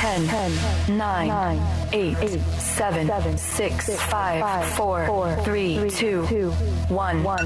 [0.00, 5.78] 10, 10 9, 9 8, 8 7, 7 6, 6 5, 5 4, 4 3,
[5.78, 7.38] 3 2, 2 1 1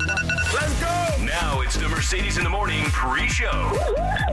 [0.55, 1.25] Let's go!
[1.25, 3.71] Now it's the Mercedes in the Morning pre-show.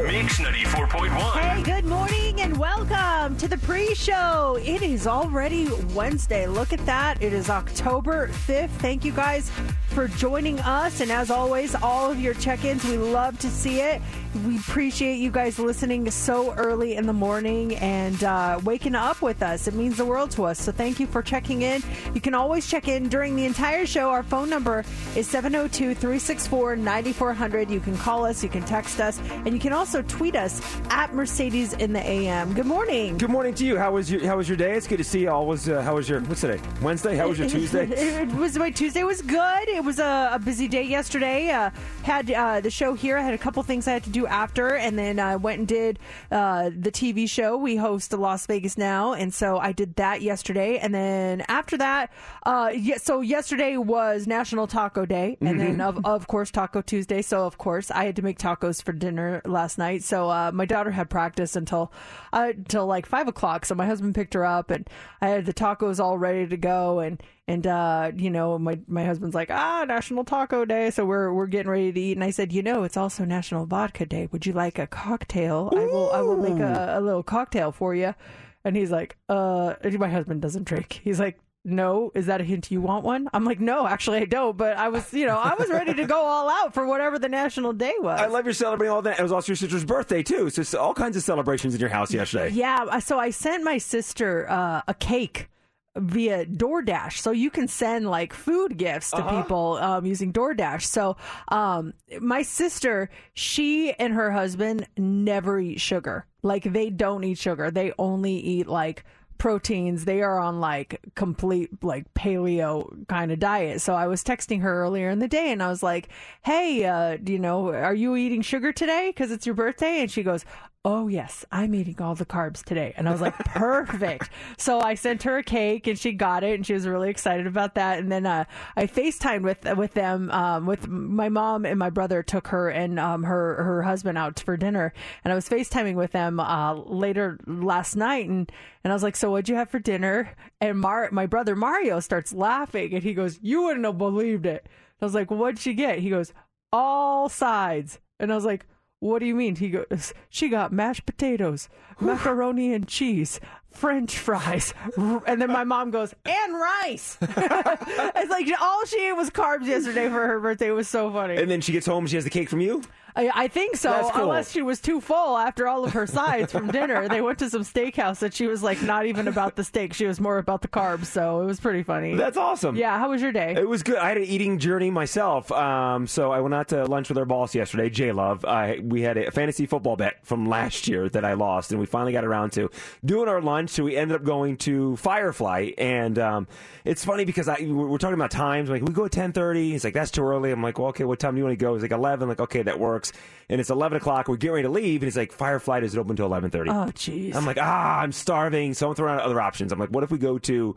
[0.04, 1.10] Mix 94.1.
[1.10, 4.60] Hey, good morning and welcome to the pre show.
[4.64, 6.46] It is already Wednesday.
[6.46, 7.24] Look at that.
[7.24, 8.70] It is October 5th.
[8.70, 9.50] Thank you guys
[9.88, 11.02] for joining us.
[11.02, 14.00] And as always, all of your check ins, we love to see it.
[14.46, 19.44] We appreciate you guys listening so early in the morning and uh, waking up with
[19.44, 19.68] us.
[19.68, 20.58] It means the world to us.
[20.58, 21.82] So thank you for checking in.
[22.14, 24.10] You can always check in during the entire show.
[24.10, 24.86] Our phone number
[25.18, 27.70] is 702 364 9400.
[27.70, 31.14] You can call us, you can text us, and you can also tweet us at
[31.14, 32.54] Mercedes in the AM.
[32.54, 33.18] Good morning.
[33.18, 33.78] Good morning to you.
[33.78, 34.78] How was your How was your day?
[34.78, 35.46] It's good to see you all.
[35.46, 36.62] Was uh, how was your What's today?
[36.82, 37.18] Wednesday.
[37.18, 37.86] How was your Tuesday?
[37.90, 39.68] it was my Tuesday was good.
[39.68, 41.50] It was a, a busy day yesterday.
[41.50, 41.70] Uh,
[42.04, 43.18] had uh, the show here.
[43.18, 45.68] I had a couple things I had to do after, and then I went and
[45.68, 46.00] did
[46.32, 47.58] uh, the TV show.
[47.58, 50.78] We host Las Vegas now, and so I did that yesterday.
[50.78, 52.12] And then after that,
[52.44, 57.22] uh, yeah, so yesterday was National Taco Day, and then of of course Taco Tuesday.
[57.22, 60.04] So of course I had to make tacos for dinner last night.
[60.04, 61.92] So uh, my daughter had practice until
[62.34, 63.66] uh, until like five o'clock.
[63.66, 64.90] So my husband picked her up, and
[65.22, 69.04] I had the tacos all ready to go, and and uh, you know my my
[69.04, 72.32] husband's like ah National Taco Day, so we're we're getting ready to eat, and I
[72.32, 74.28] said you know it's also National Vodka Day.
[74.32, 75.72] Would you like a cocktail?
[75.76, 78.16] I will I will make a, a little cocktail for you.
[78.64, 81.02] And he's like, uh, my husband doesn't drink.
[81.04, 83.30] He's like, no, is that a hint you want one?
[83.34, 84.58] I'm like, no, actually I don't.
[84.58, 87.30] But I was, you know, I was ready to go all out for whatever the
[87.30, 88.20] national day was.
[88.20, 89.20] I love you're celebrating all that.
[89.20, 91.90] It was also your sister's birthday too, so it's all kinds of celebrations in your
[91.90, 92.50] house yesterday.
[92.50, 95.50] Yeah, so I sent my sister uh, a cake
[95.98, 97.18] via DoorDash.
[97.18, 99.42] So you can send like food gifts to Uh-huh.
[99.42, 100.84] people um, using DoorDash.
[100.84, 101.18] So
[101.50, 106.26] um, my sister, she and her husband never eat sugar.
[106.44, 107.72] Like they don't eat sugar.
[107.72, 109.04] They only eat like
[109.38, 110.06] proteins.
[110.06, 113.82] They are on like complete like paleo kind of diet.
[113.82, 116.10] So I was texting her earlier in the day and I was like,
[116.44, 120.22] "Hey, uh, you know, are you eating sugar today because it's your birthday?" And she
[120.24, 120.46] goes,
[120.84, 122.92] Oh yes, I'm eating all the carbs today.
[122.98, 124.32] And I was like, perfect.
[124.58, 127.46] so I sent her a cake and she got it and she was really excited
[127.46, 128.00] about that.
[128.00, 132.24] And then uh, I FaceTimed with with them, um, with my mom and my brother
[132.24, 134.92] took her and um, her her husband out for dinner.
[135.24, 138.52] And I was FaceTiming with them uh, later last night and
[138.84, 140.32] and I was like, so what'd you have for dinner?
[140.60, 144.66] And Mar- my brother Mario starts laughing and he goes, you wouldn't have believed it.
[145.00, 146.00] I was like, what'd she get?
[146.00, 146.34] He goes,
[146.74, 148.00] all sides.
[148.20, 148.66] And I was like,
[149.02, 149.56] what do you mean?
[149.56, 151.68] He goes, she got mashed potatoes,
[152.00, 153.40] macaroni and cheese,
[153.72, 157.18] French fries, and then my mom goes, and rice.
[157.22, 160.68] it's like all she ate was carbs yesterday for her birthday.
[160.68, 161.38] It was so funny.
[161.38, 162.84] And then she gets home, she has the cake from you.
[163.16, 164.24] I, I think so, cool.
[164.24, 167.08] unless she was too full after all of her sides from dinner.
[167.10, 170.06] They went to some steakhouse that she was like not even about the steak; she
[170.06, 171.06] was more about the carbs.
[171.08, 172.16] So it was pretty funny.
[172.16, 172.76] That's awesome.
[172.76, 172.98] yeah.
[172.98, 173.54] How was your day?
[173.58, 173.98] It was good.
[173.98, 175.52] I had an eating journey myself.
[175.52, 178.46] Um, so I went out to lunch with our boss yesterday, J Love.
[178.46, 181.86] I we had a fantasy football bet from last year that I lost, and we
[181.86, 182.70] finally got around to
[183.04, 183.61] doing our lunch.
[183.68, 186.48] So we ended up going to Firefly, and um,
[186.86, 188.70] it's funny because I we're talking about times.
[188.70, 189.72] Like we go at ten thirty.
[189.72, 190.52] He's like, that's too early.
[190.52, 191.74] I'm like, well, okay, what time do you want to go?
[191.74, 192.30] He's like eleven.
[192.30, 193.12] Like, okay, that works.
[193.50, 194.28] And it's eleven o'clock.
[194.28, 196.70] We're getting ready to leave, and he's like, Firefly doesn't open until eleven thirty.
[196.70, 197.36] oh, jeez.
[197.36, 198.74] I'm like, ah, I'm starving.
[198.74, 199.72] So I'm throwing out other options.
[199.72, 200.76] I'm like, what if we go to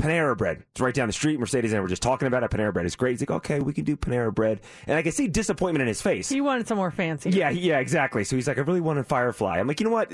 [0.00, 0.64] Panera Bread?
[0.72, 2.50] It's right down the street, Mercedes, and we're just talking about it.
[2.50, 3.12] Panera Bread is great.
[3.12, 4.60] He's like, okay, we can do Panera Bread.
[4.86, 6.28] And I can see disappointment in his face.
[6.28, 7.30] He wanted some more fancy.
[7.30, 8.24] Yeah, yeah, exactly.
[8.24, 9.58] So he's like, I really wanted Firefly.
[9.58, 10.12] I'm like, you know what?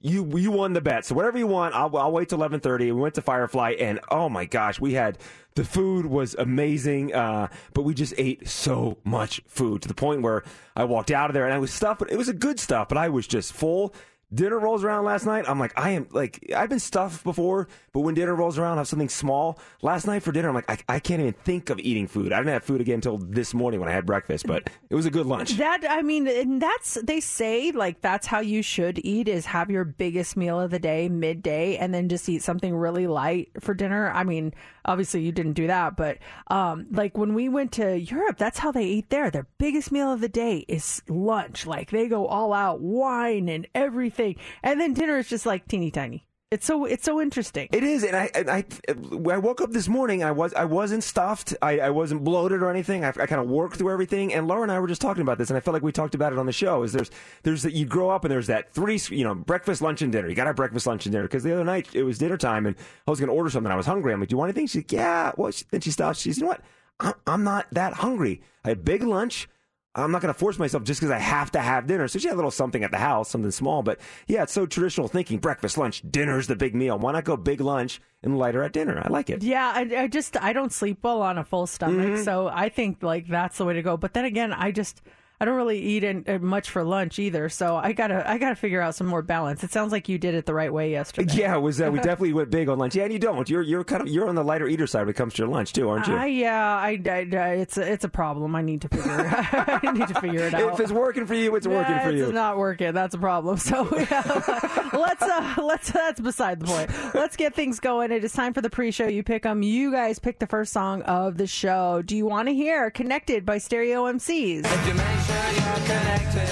[0.00, 1.04] You you won the bet.
[1.04, 2.90] So whatever you want, I'll, I'll wait till eleven thirty.
[2.90, 5.18] We went to Firefly, and oh my gosh, we had
[5.54, 7.14] the food was amazing.
[7.14, 10.42] Uh, but we just ate so much food to the point where
[10.74, 11.98] I walked out of there and I was stuffed.
[11.98, 13.94] But it was a good stuff, but I was just full.
[14.32, 15.44] Dinner rolls around last night.
[15.48, 18.80] I'm like, I am like, I've been stuffed before, but when dinner rolls around, I
[18.80, 19.58] have something small.
[19.82, 22.32] Last night for dinner, I'm like, I, I can't even think of eating food.
[22.32, 25.06] I didn't have food again until this morning when I had breakfast, but it was
[25.06, 25.52] a good lunch.
[25.58, 29.70] That I mean, and that's they say like that's how you should eat is have
[29.70, 33.74] your biggest meal of the day midday, and then just eat something really light for
[33.74, 34.10] dinner.
[34.10, 36.18] I mean, obviously you didn't do that, but
[36.48, 39.30] um, like when we went to Europe, that's how they eat there.
[39.30, 41.66] Their biggest meal of the day is lunch.
[41.66, 44.21] Like they go all out, wine and everything,
[44.62, 46.26] and then dinner is just like teeny tiny.
[46.52, 47.68] It's so it's so interesting.
[47.72, 50.22] It is, and I, and I, I woke up this morning.
[50.22, 51.54] I was, I wasn't stuffed.
[51.62, 53.06] I, I wasn't bloated or anything.
[53.06, 54.34] I, I kind of worked through everything.
[54.34, 56.14] And Laura and I were just talking about this, and I felt like we talked
[56.14, 56.82] about it on the show.
[56.82, 57.10] Is there's,
[57.42, 60.28] there's that you grow up and there's that three, you know, breakfast, lunch, and dinner.
[60.28, 61.24] You got to have breakfast, lunch, and dinner.
[61.24, 62.76] Because the other night it was dinner time, and
[63.06, 63.72] I was going to order something.
[63.72, 64.12] I was hungry.
[64.12, 64.66] I'm like, do you want anything?
[64.66, 65.32] She's like, yeah.
[65.38, 66.20] Well, she, then she stops.
[66.20, 66.60] She's, you know what?
[67.00, 68.42] I'm, I'm not that hungry.
[68.62, 69.48] I had big lunch.
[69.94, 72.08] I'm not going to force myself just because I have to have dinner.
[72.08, 73.82] So she had a little something at the house, something small.
[73.82, 75.38] But yeah, it's so traditional thinking.
[75.38, 76.98] Breakfast, lunch, dinner's the big meal.
[76.98, 79.02] Why not go big lunch and lighter at dinner?
[79.04, 79.42] I like it.
[79.42, 82.22] Yeah, I, I just I don't sleep well on a full stomach, Mm-hmm.
[82.24, 83.96] so I think like that's the way to go.
[83.98, 85.02] But then again, I just
[85.42, 88.54] I don't really eat in, uh, much for lunch either, so I gotta I gotta
[88.54, 89.64] figure out some more balance.
[89.64, 91.34] It sounds like you did it the right way yesterday.
[91.42, 91.80] Yeah, it was.
[91.80, 92.94] Uh, we definitely went big on lunch.
[92.94, 93.50] Yeah, and you don't.
[93.50, 95.48] You're you're kind of you're on the lighter eater side when it comes to your
[95.48, 96.14] lunch too, aren't you?
[96.14, 98.54] I, yeah, I, I, I- it's a, it's a problem.
[98.54, 100.74] I need to figure I need to figure it out.
[100.74, 102.24] if it's working for you, it's working Yeah, for you.
[102.26, 102.92] It's not working.
[102.92, 103.56] That's a problem.
[103.56, 106.90] So yeah, let's uh, let's that's beside the point.
[107.16, 108.12] Let's get things going.
[108.12, 109.08] It is time for the pre-show.
[109.08, 109.62] You pick them.
[109.64, 112.00] You guys pick the first song of the show.
[112.02, 115.31] Do you want to hear "Connected" by Stereo MCs?
[115.56, 116.48] You're connected,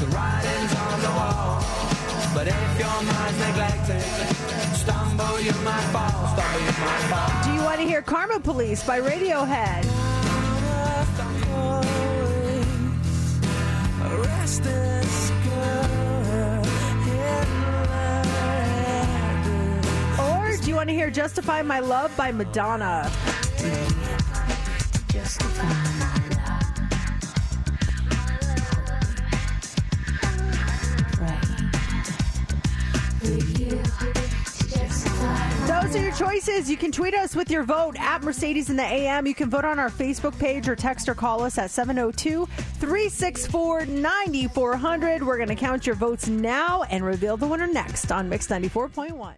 [0.00, 1.64] the writing's on the wall.
[2.34, 4.02] But if your mind's neglected,
[4.76, 7.30] stumble you might fall, stumble you might fall.
[7.44, 9.84] Do you want to hear "Karma Police" by Radiohead?
[20.18, 23.10] Or do you want to hear "Justify My Love" by Madonna?
[35.88, 36.70] Those are your choices.
[36.70, 39.26] You can tweet us with your vote at Mercedes in the AM.
[39.26, 43.86] You can vote on our Facebook page or text or call us at 702 364
[43.86, 45.22] 9400.
[45.22, 49.36] We're going to count your votes now and reveal the winner next on Mix 94.1.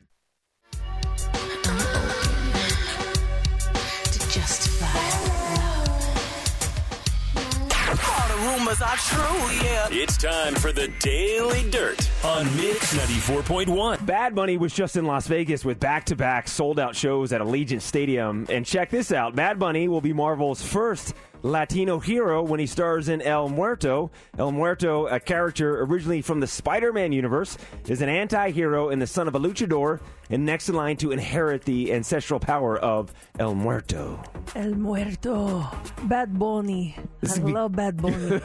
[8.40, 9.88] rumors are true, yeah.
[9.90, 14.04] It's time for the Daily Dirt on Mix 94.1.
[14.06, 18.46] Bad Bunny was just in Las Vegas with back-to-back sold-out shows at Allegiant Stadium.
[18.48, 23.08] And check this out: Bad Bunny will be Marvel's first Latino hero when he stars
[23.08, 24.10] in El Muerto.
[24.38, 27.56] El Muerto, a character originally from the Spider-Man universe,
[27.86, 31.64] is an anti-hero and the son of a luchador, and next in line to inherit
[31.64, 34.22] the ancestral power of El Muerto.
[34.54, 35.68] El Muerto.
[36.04, 36.96] Bad Bunny.
[37.28, 38.40] I love Bad Bunny.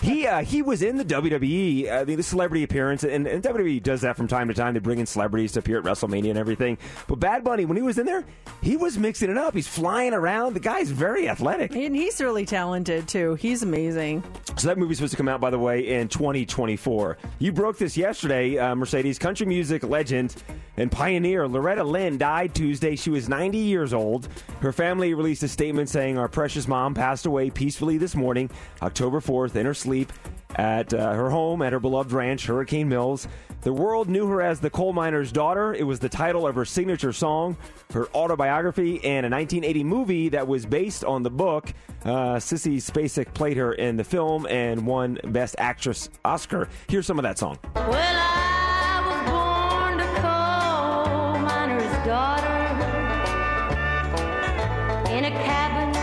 [0.02, 3.82] he uh, he was in the WWE, uh, the, the celebrity appearance, and, and WWE
[3.82, 4.74] does that from time to time.
[4.74, 6.78] They bring in celebrities to appear at WrestleMania and everything.
[7.06, 8.24] But Bad Bunny, when he was in there,
[8.62, 9.54] he was mixing it up.
[9.54, 10.54] He's flying around.
[10.54, 11.72] The guy's very athletic.
[11.86, 13.34] And he's really talented, too.
[13.34, 14.22] He's amazing.
[14.56, 17.18] So that movie's supposed to come out, by the way, in 2024.
[17.38, 18.58] You broke this yesterday.
[18.58, 20.42] Uh, Mercedes country music legend
[20.76, 22.96] and pioneer Loretta Lynn died Tuesday.
[22.96, 24.28] She was 90 years old.
[24.60, 28.50] Her family released a statement saying, "Our precious mom passed away peacefully this morning,
[28.82, 30.12] October 4th, in her sleep."
[30.56, 33.28] At uh, her home at her beloved ranch, Hurricane Mills.
[33.62, 35.74] The world knew her as the coal miner's daughter.
[35.74, 37.56] It was the title of her signature song,
[37.92, 41.72] her autobiography, and a 1980 movie that was based on the book.
[42.04, 46.68] Uh, Sissy Spacek played her in the film and won Best Actress Oscar.
[46.88, 47.58] Here's some of that song.
[47.74, 52.54] Well, I was born a coal miner's daughter
[55.12, 55.96] in a cabin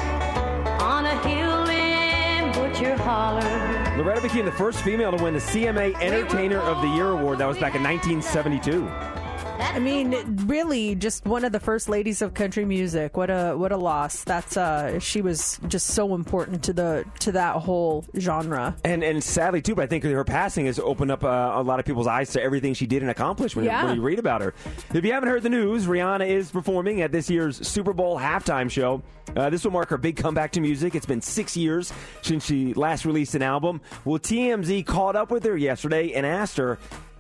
[0.82, 3.65] on a hill in Butcher Holler.
[3.98, 7.38] Loretta became the first female to win the CMA Entertainer of the Year award.
[7.38, 9.25] That was back in 1972.
[9.58, 10.16] I mean,
[10.48, 13.18] really, just one of the first ladies of country music.
[13.18, 14.24] What a what a loss.
[14.24, 18.76] That's uh, she was just so important to the to that whole genre.
[18.86, 21.80] And and sadly too, but I think her passing has opened up uh, a lot
[21.80, 23.84] of people's eyes to everything she did and accomplished when, Yeah.
[23.86, 24.54] when you read about her.
[24.94, 28.70] If you haven't heard the news, Rihanna is performing at this year's Super Bowl halftime
[28.70, 29.02] show.
[29.36, 30.96] Uh, this will mark her big comeback to music.
[30.96, 33.82] It's been six years since she last released an album.
[34.06, 36.78] Well, TMZ caught up with her yesterday and asked her.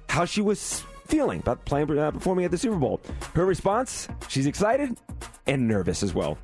[0.08, 3.02] how she was feeling about playing uh, performing at the Super Bowl.
[3.34, 4.98] Her response: She's excited
[5.48, 6.38] and nervous as well.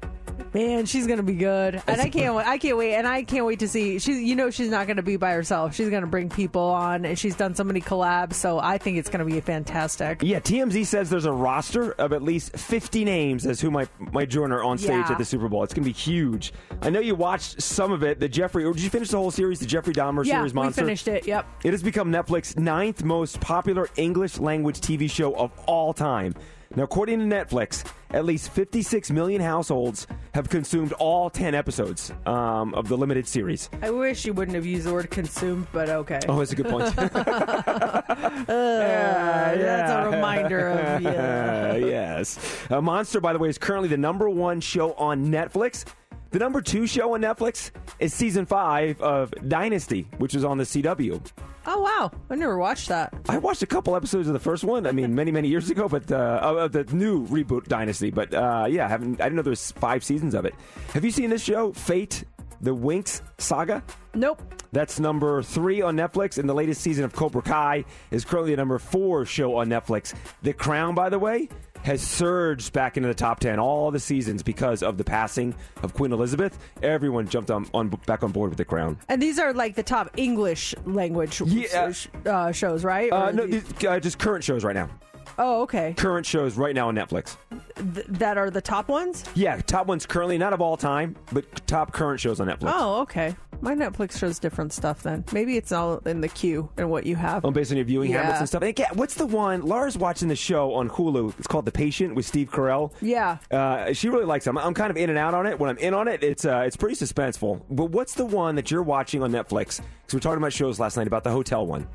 [0.54, 2.36] Man, she's gonna be good, and I can't.
[2.36, 4.00] wait- I can't wait, and I can't wait to see.
[4.00, 5.74] She's, you know, she's not gonna be by herself.
[5.76, 8.34] She's gonna bring people on, and she's done so many collabs.
[8.34, 10.22] So I think it's gonna be fantastic.
[10.24, 14.30] Yeah, TMZ says there's a roster of at least 50 names as who might might
[14.30, 15.12] join her on stage Yeah.
[15.12, 15.64] at the Super Bowl.
[15.64, 16.54] It's going to be huge.
[16.82, 18.20] I know you watched some of it.
[18.20, 19.60] The Jeffrey, or did you finish the whole series?
[19.60, 20.82] The Jeffrey Dahmer Yeah, series, Monster.
[20.82, 21.26] finished it.
[21.28, 21.46] Yep.
[21.64, 26.34] It has become Netflix's ninth most popular English language TV show of all time.
[26.76, 27.84] Now, according to Netflix,
[28.14, 33.70] at least 56 million households have consumed all 10 episodes um, of the limited series.
[33.82, 36.20] I wish you wouldn't have used the word consumed, but okay.
[36.28, 36.94] Oh, that's a good point.
[38.42, 41.76] Uh, That's a reminder of yeah.
[41.76, 42.38] Yes.
[42.70, 45.86] Uh, Monster, by the way, is currently the number one show on Netflix.
[46.32, 50.64] The number two show on Netflix is season five of Dynasty, which is on the
[50.64, 51.22] CW.
[51.68, 53.14] Oh wow, I never watched that.
[53.28, 54.88] I watched a couple episodes of the first one.
[54.88, 58.12] I mean, many many years ago, but uh, of the new reboot Dynasty.
[58.12, 59.20] But uh, yeah, I haven't.
[59.20, 60.56] I didn't know there was five seasons of it.
[60.94, 62.24] Have you seen this show, Fate,
[62.62, 63.84] the Winx Saga?
[64.16, 64.42] Nope.
[64.72, 68.58] That's number three on Netflix, and the latest season of Cobra Kai is currently a
[68.58, 70.14] number four show on Netflix.
[70.44, 71.50] The Crown, by the way,
[71.84, 75.94] has surged back into the top ten all the seasons because of the passing of
[75.94, 76.58] Queen Elizabeth.
[76.84, 78.98] Everyone jumped on, on back on board with The Crown.
[79.10, 81.92] And these are like the top English language Yeah.
[82.26, 83.12] uh, shows, right?
[83.12, 84.90] Uh, no, these- these- uh, just current shows right now.
[85.40, 85.94] oh, okay.
[85.98, 87.36] Current shows right now on Netflix.
[87.96, 89.24] Th- that are the top ones.
[89.34, 92.72] Yeah, top ones currently, not of all time, but top current shows on Netflix.
[92.76, 93.36] Oh, okay.
[93.62, 95.24] My Netflix shows different stuff then.
[95.32, 97.46] Maybe it's all in the queue and what you have.
[97.46, 98.24] Oh, based on your viewing Yeah.
[98.24, 98.62] habits and stuff.
[98.64, 99.62] And again, what's the one?
[99.62, 101.38] Laura's watching the show on Hulu.
[101.38, 102.92] It's called The Patient with Steve Carell.
[103.02, 103.38] Yeah.
[103.52, 104.50] Uh, she really likes it.
[104.50, 105.60] I'm, I'm kind of in and out on it.
[105.60, 107.62] When I'm in on it, it's uh, it's pretty suspenseful.
[107.70, 109.78] But what's the one that you're watching on Netflix?
[109.78, 111.88] Because we were talking about shows last night about the hotel one.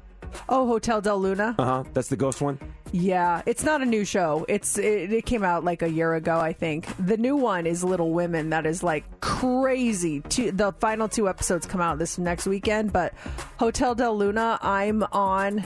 [0.48, 1.54] Oh, Hotel Del Luna.
[1.58, 1.84] Uh huh.
[1.92, 2.58] That's the ghost one.
[2.92, 4.46] Yeah, it's not a new show.
[4.48, 6.86] It's it, it came out like a year ago, I think.
[7.04, 8.50] The new one is Little Women.
[8.50, 10.20] That is like crazy.
[10.20, 12.92] Two, the final two episodes come out this next weekend.
[12.92, 13.12] But
[13.58, 15.64] Hotel Del Luna, I'm on.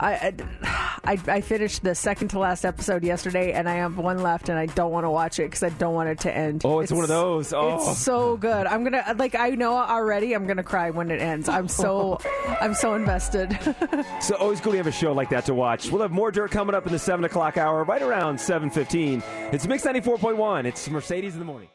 [0.00, 0.34] I,
[1.04, 4.58] I I finished the second to last episode yesterday, and I have one left, and
[4.58, 6.62] I don't want to watch it because I don't want it to end.
[6.64, 7.52] Oh, it's one of those.
[7.52, 7.76] Oh.
[7.76, 8.66] it's so good.
[8.66, 10.32] I'm gonna like I know already.
[10.34, 11.48] I'm gonna cry when it ends.
[11.48, 12.18] I'm so
[12.60, 13.58] I'm so invested.
[14.20, 15.90] So always cool to have a show like that to watch.
[15.90, 19.22] We'll have more dirt coming up in the seven o'clock hour, right around seven fifteen.
[19.52, 20.66] It's Mix ninety four point one.
[20.66, 21.68] It's Mercedes in the morning.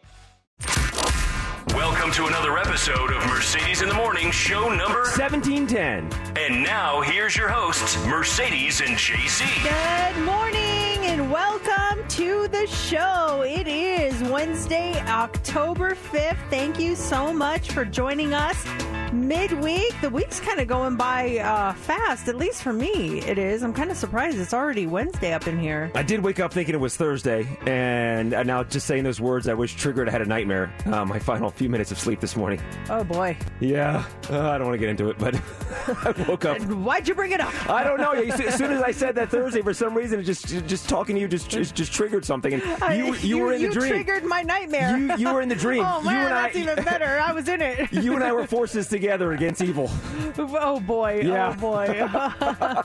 [1.74, 5.06] Welcome to another episode of Mercedes in the Morning, show number.
[5.06, 6.10] Seventeen ten.
[6.36, 9.46] And now here's your hosts, Mercedes and JC.
[9.64, 13.44] Good morning and welcome to the show.
[13.48, 16.38] It is Wednesday, October 5th.
[16.50, 18.66] Thank you so much for joining us
[19.14, 19.94] midweek.
[20.02, 23.20] The week's kind of going by uh, fast, at least for me.
[23.22, 23.64] It is.
[23.64, 25.92] I'm kind of surprised it's already Wednesday up in here.
[25.96, 29.48] I did wake up thinking it was Thursday, and uh, now just saying those words,
[29.48, 30.08] I wish triggered.
[30.08, 30.74] I had a nightmare.
[30.86, 32.62] Uh, my final few minutes of sleep this morning.
[32.90, 33.38] Oh boy.
[33.60, 35.36] Yeah, uh, I don't want to get into it, but
[35.88, 36.60] I woke up.
[36.62, 37.54] Why'd you bring it up?
[37.70, 38.12] I don't know.
[38.12, 41.22] As soon as I said that Thursday, for some reason, it just just talking to
[41.22, 42.64] you just just, just triggered something, and
[42.98, 43.90] you you, were in the you dream.
[43.90, 44.98] triggered my nightmare.
[44.98, 45.84] You you were in the dream.
[45.86, 47.20] Oh man, you and that's I, even better.
[47.20, 47.92] I was in it.
[47.92, 49.90] You and I were forces together against evil.
[50.38, 51.22] oh boy.
[51.24, 51.56] Yeah.
[51.56, 51.88] Oh boy.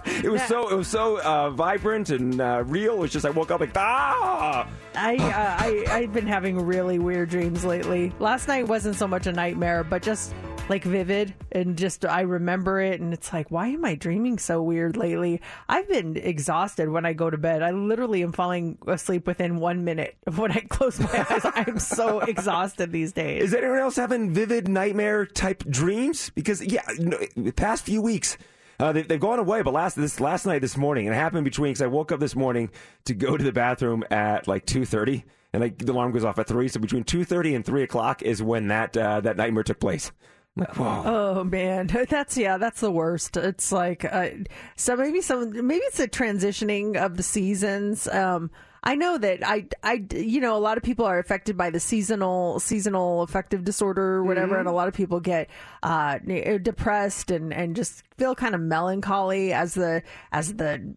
[0.25, 2.95] It was so it was so uh, vibrant and uh, real.
[2.95, 4.67] It was just I woke up like ah.
[4.95, 8.13] I, uh, I I've been having really weird dreams lately.
[8.19, 10.35] Last night wasn't so much a nightmare, but just
[10.69, 14.63] like vivid and just I remember it and it's like why am I dreaming so
[14.63, 15.41] weird lately?
[15.69, 17.63] I've been exhausted when I go to bed.
[17.63, 21.43] I literally am falling asleep within 1 minute of when I close my eyes.
[21.45, 23.45] I'm so exhausted these days.
[23.45, 26.31] Is anyone else having vivid nightmare type dreams?
[26.35, 28.39] Because yeah, the past few weeks.
[28.81, 31.45] Uh, they, they've gone away, but last this last night, this morning, and it happened
[31.45, 31.71] between.
[31.71, 32.71] Because I woke up this morning
[33.05, 36.41] to go to the bathroom at like two thirty, and I, the alarm goes off
[36.41, 36.67] at three.
[36.67, 40.11] So between two thirty and three o'clock is when that uh, that nightmare took place.
[40.57, 41.03] Like, whoa.
[41.05, 43.37] Oh man, that's yeah, that's the worst.
[43.37, 44.31] It's like uh,
[44.77, 48.07] so maybe some maybe it's a transitioning of the seasons.
[48.07, 48.51] Um,
[48.85, 51.81] I know that I I you know a lot of people are affected by the
[51.81, 55.51] seasonal seasonal affective disorder or whatever, and a lot of people get
[55.83, 60.95] uh, depressed and and just feel kind of melancholy as the as the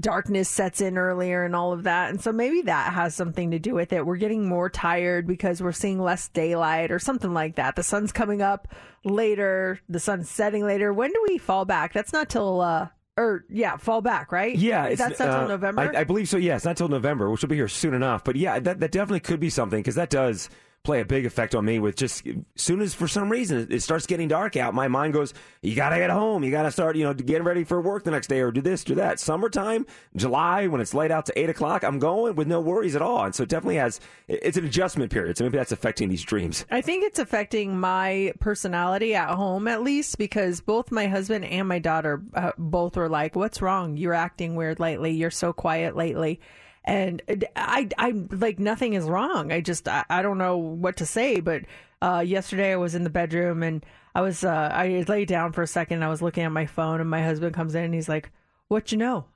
[0.00, 2.10] darkness sets in earlier and all of that.
[2.10, 4.04] And so maybe that has something to do with it.
[4.04, 7.76] We're getting more tired because we're seeing less daylight or something like that.
[7.76, 8.68] The sun's coming up
[9.04, 10.92] later, the sun's setting later.
[10.92, 11.92] When do we fall back?
[11.92, 14.56] That's not till uh or yeah, fall back, right?
[14.56, 15.92] Yeah, that's not till uh, November.
[15.94, 16.36] I, I believe so.
[16.36, 18.22] Yeah, it's not till November, which will be here soon enough.
[18.22, 20.48] But yeah, that that definitely could be something because that does
[20.88, 23.80] play a big effect on me with just as soon as for some reason it
[23.80, 26.42] starts getting dark out, my mind goes, you got to get home.
[26.42, 28.62] You got to start, you know, getting ready for work the next day or do
[28.62, 29.20] this, do that.
[29.20, 29.84] Summertime,
[30.16, 33.22] July, when it's light out to eight o'clock, I'm going with no worries at all.
[33.22, 35.36] And so it definitely has, it's an adjustment period.
[35.36, 36.64] So maybe that's affecting these dreams.
[36.70, 41.68] I think it's affecting my personality at home at least because both my husband and
[41.68, 43.98] my daughter uh, both were like, "What's wrong?
[43.98, 45.10] You're acting weird lately.
[45.10, 46.40] You're so quiet lately."
[46.84, 47.22] And
[47.54, 49.52] I, I'm like, nothing is wrong.
[49.52, 51.40] I just, I, I don't know what to say.
[51.40, 51.62] But
[52.00, 55.62] uh, yesterday I was in the bedroom and I was, uh, I laid down for
[55.62, 55.96] a second.
[55.96, 58.30] And I was looking at my phone and my husband comes in and he's like,
[58.68, 59.26] "What you know?"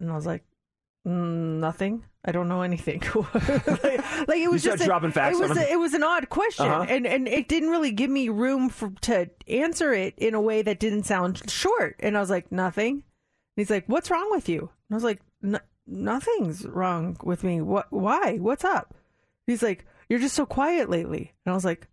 [0.00, 0.44] And I was like,
[1.06, 2.04] mm, "Nothing.
[2.24, 5.72] I don't know anything." like, like, it was just a- dropping facts It was, a,
[5.72, 6.86] it was an odd question, Uh-huh.
[6.88, 10.62] and and it didn't really give me room for to answer it in a way
[10.62, 11.96] that didn't sound short.
[12.00, 13.02] And I was like, "Nothing." And
[13.56, 17.60] he's like, "What's wrong with you?" And I was like, "N- "Nothing's wrong with me.
[17.60, 17.86] What?
[17.90, 18.36] Why?
[18.36, 18.94] What's up?"
[19.46, 21.88] He's like, "You're just so quiet lately." And I was like,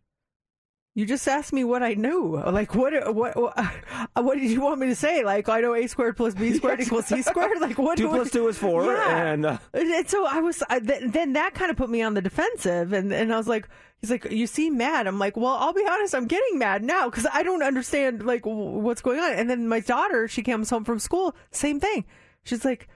[0.93, 2.41] "You just asked me what I knew.
[2.45, 2.93] Like, what?
[3.15, 3.35] What?
[3.35, 3.57] What,
[4.15, 5.23] what did you want me to say?
[5.23, 7.59] Like, I know a squared plus b squared equals c squared.
[7.59, 7.97] Like, what?
[7.99, 8.85] Two what- plus two is four.
[8.85, 9.25] Yeah.
[9.33, 12.13] And uh, and so I was, I, th- then that kind of put me on
[12.13, 12.93] the defensive.
[12.93, 13.67] And, and I was like,
[14.01, 15.07] he's like, you seem mad.
[15.07, 18.43] I'm like, well, I'll be honest, I'm getting mad now because I don't understand like
[18.43, 19.31] w- what's going on.
[19.33, 22.05] And then my daughter, she comes home from school, same thing.
[22.43, 22.87] She's like,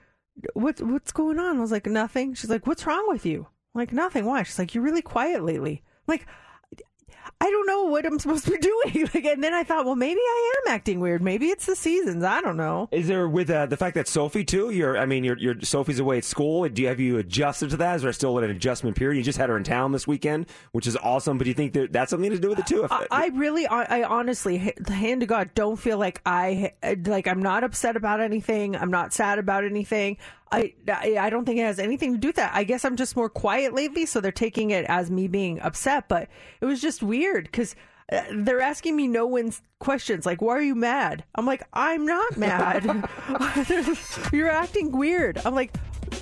[0.54, 1.58] what, what's going on?
[1.58, 2.34] I was like, nothing.
[2.34, 3.48] She's like, what's wrong with you?
[3.74, 4.26] I'm like, nothing.
[4.26, 4.44] Why?
[4.44, 5.84] She's like, you're really quiet lately.
[6.08, 6.28] I'm like,
[7.42, 8.58] I don't know what I'm supposed to be
[8.94, 9.08] doing.
[9.14, 11.22] Like, and then I thought, well, maybe I am acting weird.
[11.22, 12.24] Maybe it's the seasons.
[12.24, 12.90] I don't know.
[12.92, 14.70] is there with uh, the fact that Sophie too?
[14.72, 16.68] You're, I mean, you're, you're Sophie's away at school.
[16.68, 17.96] Do you have you adjusted to that?
[17.98, 19.18] Is there still an adjustment period?
[19.18, 21.38] You just had her in town this weekend, which is awesome.
[21.38, 22.84] But do you think that that's something to do with it too?
[22.84, 26.74] If- I, I really, I, I honestly, hand to God, don't feel like I,
[27.06, 28.76] like I'm not upset about anything.
[28.76, 30.18] I'm not sad about anything.
[30.52, 32.52] I, I, don't think it has anything to do with that.
[32.54, 36.08] I guess I'm just more quiet lately, so they're taking it as me being upset.
[36.08, 36.28] But
[36.60, 37.76] it was just weird because
[38.12, 42.06] uh, they're asking me no one's questions like, "Why are you mad?" I'm like, "I'm
[42.06, 42.84] not mad.
[44.34, 45.74] You're acting weird." I'm like.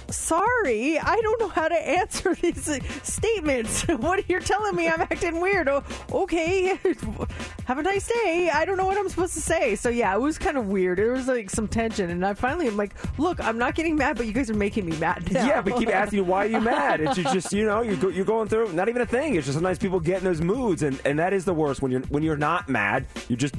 [0.10, 3.82] Sorry, I don't know how to answer these statements.
[3.88, 5.68] what you're telling me, I'm acting weird.
[5.70, 6.68] Oh, okay,
[7.66, 8.50] have a nice day.
[8.54, 9.76] I don't know what I'm supposed to say.
[9.76, 10.98] So yeah, it was kind of weird.
[10.98, 14.18] There was like some tension, and I finally am like, look, I'm not getting mad,
[14.18, 15.32] but you guys are making me mad.
[15.32, 15.46] Now.
[15.46, 17.02] Yeah, but keep asking you why are you mad.
[17.02, 19.36] It's just- just you know you're go, you're going through not even a thing.
[19.36, 21.92] It's just sometimes people get in those moods, and, and that is the worst when
[21.92, 23.06] you're when you're not mad.
[23.28, 23.56] You're just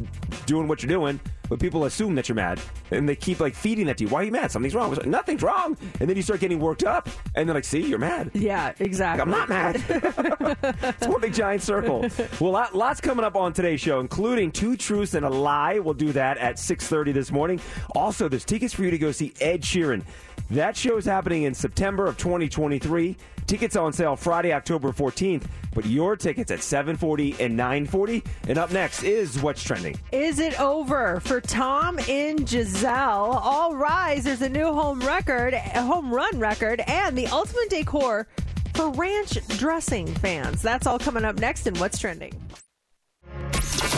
[0.46, 3.86] doing what you're doing, but people assume that you're mad, and they keep like feeding
[3.86, 4.10] that to you.
[4.10, 4.50] Why are you mad?
[4.50, 4.96] Something's wrong.
[5.04, 8.30] Nothing's wrong, and then you start getting worked up, and they're like, "See, you're mad."
[8.34, 9.22] yeah, exactly.
[9.22, 9.82] I'm not mad.
[9.88, 12.06] it's one big giant circle.
[12.40, 15.78] Well, lots coming up on today's show, including two truths and a lie.
[15.78, 17.60] We'll do that at 6:30 this morning.
[17.94, 20.02] Also, there's tickets for you to go see Ed Sheeran.
[20.50, 23.16] That show is happening in September of 2023.
[23.48, 25.44] Tickets on sale Friday, October 14th.
[25.74, 28.22] But your tickets at 7:40 and 9:40.
[28.46, 29.98] And up next is what's trending.
[30.12, 33.40] Is it over for Tom and Gisele?
[33.42, 34.24] All rise!
[34.24, 38.28] There's a new home record, a home run record, and the ultimate decor
[38.74, 40.60] for ranch dressing fans.
[40.60, 42.34] That's all coming up next in What's Trending.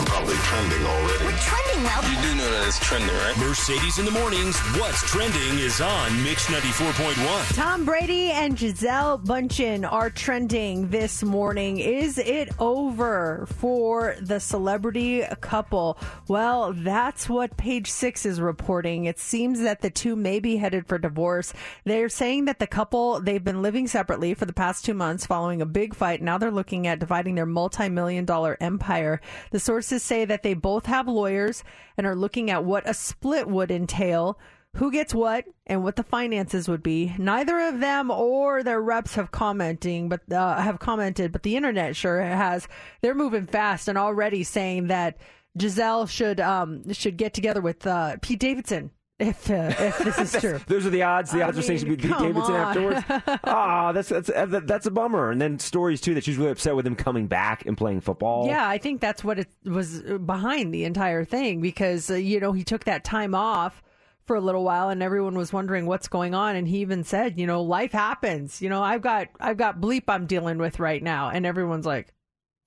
[0.05, 1.25] Probably trending already.
[1.25, 2.03] We're trending well.
[2.03, 3.37] You do know that it's trending, right?
[3.37, 4.59] Mercedes in the mornings.
[4.77, 7.55] What's trending is on Mix 94.1.
[7.55, 11.79] Tom Brady and Gisele Bündchen are trending this morning.
[11.79, 15.97] Is it over for the celebrity couple?
[16.27, 19.05] Well, that's what page six is reporting.
[19.05, 21.53] It seems that the two may be headed for divorce.
[21.85, 25.61] They're saying that the couple, they've been living separately for the past two months following
[25.61, 26.21] a big fight.
[26.21, 29.21] Now they're looking at dividing their multi million dollar empire.
[29.51, 31.63] The sources say that they both have lawyers
[31.97, 34.39] and are looking at what a split would entail
[34.75, 37.13] who gets what and what the finances would be.
[37.17, 41.95] Neither of them or their reps have commenting, but uh, have commented, but the internet
[41.95, 42.67] sure has.
[43.01, 45.17] They're moving fast and already saying that
[45.57, 48.91] Gisele should um should get together with uh, Pete Davidson
[49.21, 50.59] if uh, if this is true.
[50.67, 51.31] Those are the odds.
[51.31, 52.77] The I odds are saying she'd beat Davidson on.
[52.77, 53.03] afterwards.
[53.43, 55.31] Ah, that's that's that's a bummer.
[55.31, 58.47] And then stories too that she's really upset with him coming back and playing football.
[58.47, 62.51] Yeah, I think that's what it was behind the entire thing because uh, you know
[62.51, 63.81] he took that time off
[64.25, 67.39] for a little while and everyone was wondering what's going on and he even said,
[67.39, 68.61] you know, life happens.
[68.61, 72.13] You know, I've got I've got bleep I'm dealing with right now and everyone's like,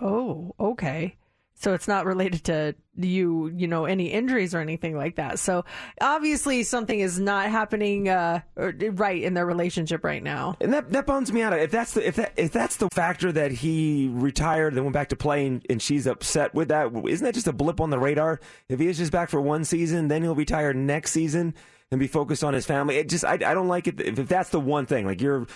[0.01, 1.17] "Oh, okay."
[1.57, 5.39] So it's not related to you, you know, any injuries or anything like that.
[5.39, 5.65] So
[6.01, 10.57] obviously something is not happening uh, right in their relationship right now.
[10.61, 11.53] And that that bums me out.
[11.59, 15.09] If that's the if that if that's the factor that he retired, then went back
[15.11, 18.41] to playing, and she's upset with that, isn't that just a blip on the radar?
[18.69, 21.55] If he is just back for one season, then he'll retire next season
[21.91, 22.97] and be focused on his family.
[22.97, 25.07] It just I, I don't like it if, if that's the one thing.
[25.07, 25.47] Like you're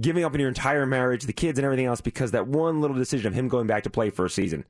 [0.00, 2.96] giving up on your entire marriage, the kids, and everything else because that one little
[2.96, 4.64] decision of him going back to play for a season.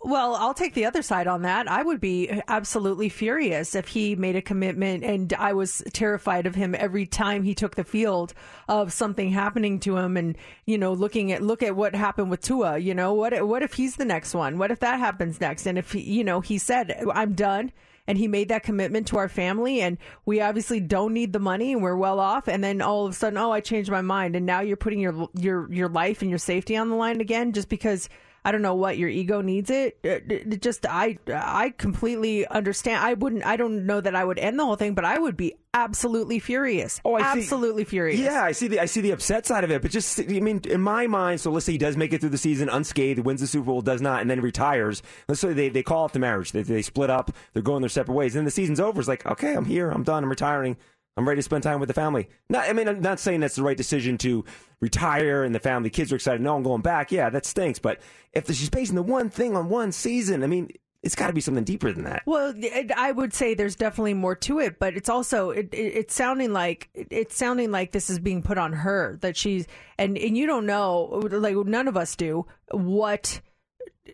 [0.00, 1.68] Well, I'll take the other side on that.
[1.68, 6.54] I would be absolutely furious if he made a commitment and I was terrified of
[6.54, 8.32] him every time he took the field
[8.68, 12.42] of something happening to him and, you know, looking at look at what happened with
[12.42, 14.56] Tua, you know, what what if he's the next one?
[14.56, 15.66] What if that happens next?
[15.66, 17.72] And if he, you know, he said, "I'm done."
[18.06, 21.74] And he made that commitment to our family, and we obviously don't need the money,
[21.74, 22.48] and we're well off.
[22.48, 25.00] And then all of a sudden, oh, I changed my mind, and now you're putting
[25.00, 28.08] your your your life and your safety on the line again, just because
[28.48, 29.98] I don't know what your ego needs it.
[30.04, 33.04] Uh, it- it Just I I completely understand.
[33.04, 33.44] I wouldn't.
[33.44, 36.38] I don't know that I would end the whole thing, but I would be absolutely
[36.38, 37.00] furious.
[37.04, 37.40] Oh, I see.
[37.40, 38.18] absolutely furious.
[38.18, 40.62] Yeah, I see the I see the upset side of it, but just I mean,
[40.64, 43.40] in my mind, so let's say he does make it through the season unscathed, wins
[43.42, 45.02] the Super Bowl, does not, and then retires.
[45.28, 47.88] Let's say they, they call off the marriage, they, they split up, they're going their
[47.90, 48.98] separate ways, and the season's over.
[48.98, 50.76] It's like, okay, I'm here, I'm done, I'm retiring.
[51.18, 52.28] I'm ready to spend time with the family.
[52.48, 54.44] Not, I mean, I'm not saying that's the right decision to
[54.80, 56.40] retire and the family, kids are excited.
[56.40, 57.10] No, I'm going back.
[57.10, 57.80] Yeah, that stinks.
[57.80, 58.00] But
[58.32, 60.70] if she's basing the one thing on one season, I mean,
[61.02, 62.22] it's got to be something deeper than that.
[62.24, 65.76] Well, it, I would say there's definitely more to it, but it's also it, it,
[65.76, 69.66] it's sounding like it's sounding like this is being put on her that she's
[69.98, 73.40] and and you don't know like none of us do what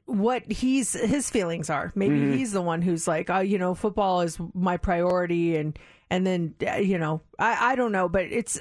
[0.07, 1.93] what he's his feelings are.
[1.95, 2.35] Maybe Mm-hmm.
[2.35, 5.79] he's the one who's like, oh, you know, football is my priority, and
[6.11, 8.61] and then uh, you know, I I don't know, but it's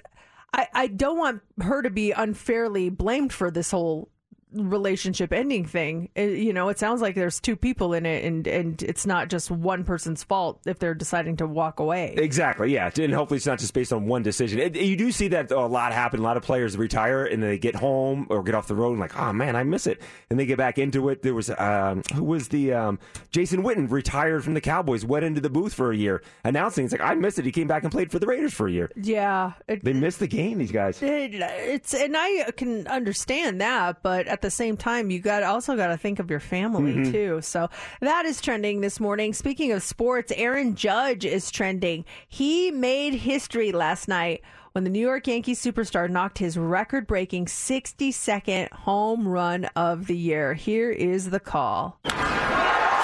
[0.54, 4.10] I I don't want her to be unfairly blamed for this whole
[4.54, 6.10] relationship ending thing.
[6.18, 9.30] Uh, you know, it sounds like there's two people in it, and and it's not
[9.30, 12.14] just one person's fault if they're deciding to walk away.
[12.18, 12.90] Exactly, yeah.
[12.98, 14.60] And hopefully it's not just based on one decision.
[14.60, 16.20] It, you do see that a lot happen.
[16.20, 19.00] A lot of players retire and they get home or get off the road and
[19.00, 20.02] like, oh man, I miss it.
[20.30, 21.22] And they get back into it.
[21.24, 23.00] There was, um, who was the, um,
[23.32, 26.92] Jason Witten retired from the Cowboys, went into the booth for a year, announcing, it's
[26.92, 27.46] like, I miss it.
[27.46, 28.92] He came back and played for the Raiders for a year.
[28.96, 31.02] Yeah, it, They missed the game, these guys.
[31.02, 35.76] it, it's and I can understand that, but at the same time, you got also
[35.76, 37.12] got to think of your family mm-hmm.
[37.12, 37.42] too.
[37.42, 37.70] So
[38.02, 39.34] that is trending this morning.
[39.34, 42.06] Speaking of sports, Aaron Judge is trending.
[42.28, 48.70] He made history last night when the New York Yankees superstar knocked his record-breaking 60-second
[48.72, 50.54] home run of the year.
[50.54, 52.00] Here is the call.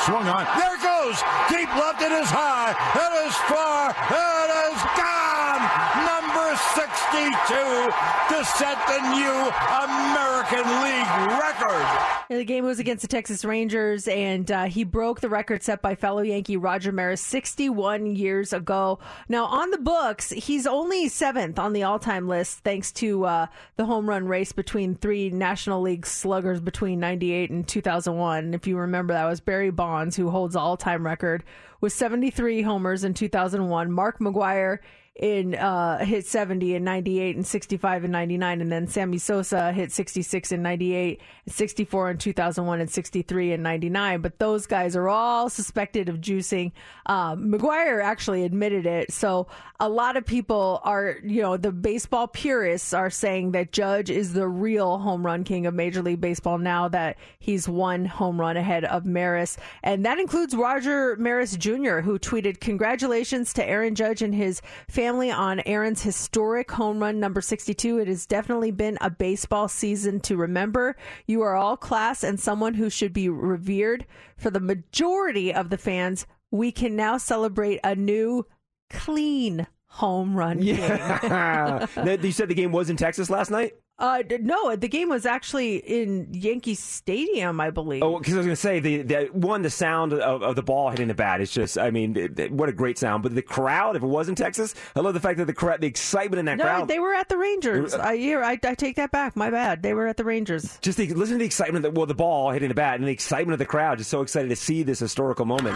[0.05, 0.45] Swung on.
[0.57, 1.17] There it goes.
[1.49, 2.01] Deep left.
[2.01, 2.71] It is high.
[2.73, 3.91] It is far.
[3.91, 5.61] It is gone.
[6.07, 9.51] Number 62 to set the new
[9.83, 11.85] American League record.
[12.29, 15.95] The game was against the Texas Rangers, and uh, he broke the record set by
[15.95, 18.99] fellow Yankee Roger Maris 61 years ago.
[19.27, 23.47] Now, on the books, he's only seventh on the all time list thanks to uh,
[23.75, 28.53] the home run race between three National League sluggers between 98 and 2001.
[28.53, 31.43] If you remember, that was Barry Bonds, who holds all time record
[31.81, 33.91] with 73 homers in 2001.
[33.91, 34.79] Mark McGwire
[35.19, 39.91] in uh, hit 70 in 98 and 65 in 99 and then Sammy Sosa hit
[39.91, 45.49] 66 in 98 64 in 2001 and 63 in 99 but those guys are all
[45.49, 46.71] suspected of juicing.
[47.05, 49.11] Um, McGwire actually admitted it.
[49.11, 49.47] So
[49.81, 54.31] a lot of people are you know the baseball purists are saying that Judge is
[54.31, 58.55] the real home run king of Major League Baseball now that he's one home run
[58.55, 59.57] ahead of Maris.
[59.83, 61.99] And that includes Roger Maris Jr.
[61.99, 67.41] who tweeted congratulations to Aaron Judge and his family on Aaron's historic home run number
[67.41, 67.97] 62.
[67.97, 70.95] It has definitely been a baseball season to remember.
[71.25, 74.05] You are all class and someone who should be revered.
[74.37, 78.45] For the majority of the fans, we can now celebrate a new
[78.91, 80.61] clean home run.
[81.97, 83.73] Now, you said the game was in Texas last night?
[83.99, 88.01] Uh, no, the game was actually in Yankee Stadium, I believe.
[88.01, 90.63] Oh, because I was going to say the, the one, the sound of, of the
[90.63, 93.23] ball hitting the bat is just, I mean, it- it- what a great sound.
[93.23, 95.81] But the crowd, if it was in Texas, I love the fact that the crowd,
[95.81, 96.87] the excitement in that no, crowd.
[96.87, 97.93] they were at the Rangers.
[97.93, 99.35] I, yeah, I, I take that back.
[99.35, 99.83] My bad.
[99.83, 100.79] They were at the Rangers.
[100.81, 103.05] just the, listen to the excitement of the, well, the ball hitting the bat and
[103.07, 103.97] the excitement of the crowd.
[103.97, 105.75] Just so excited to see this historical moment.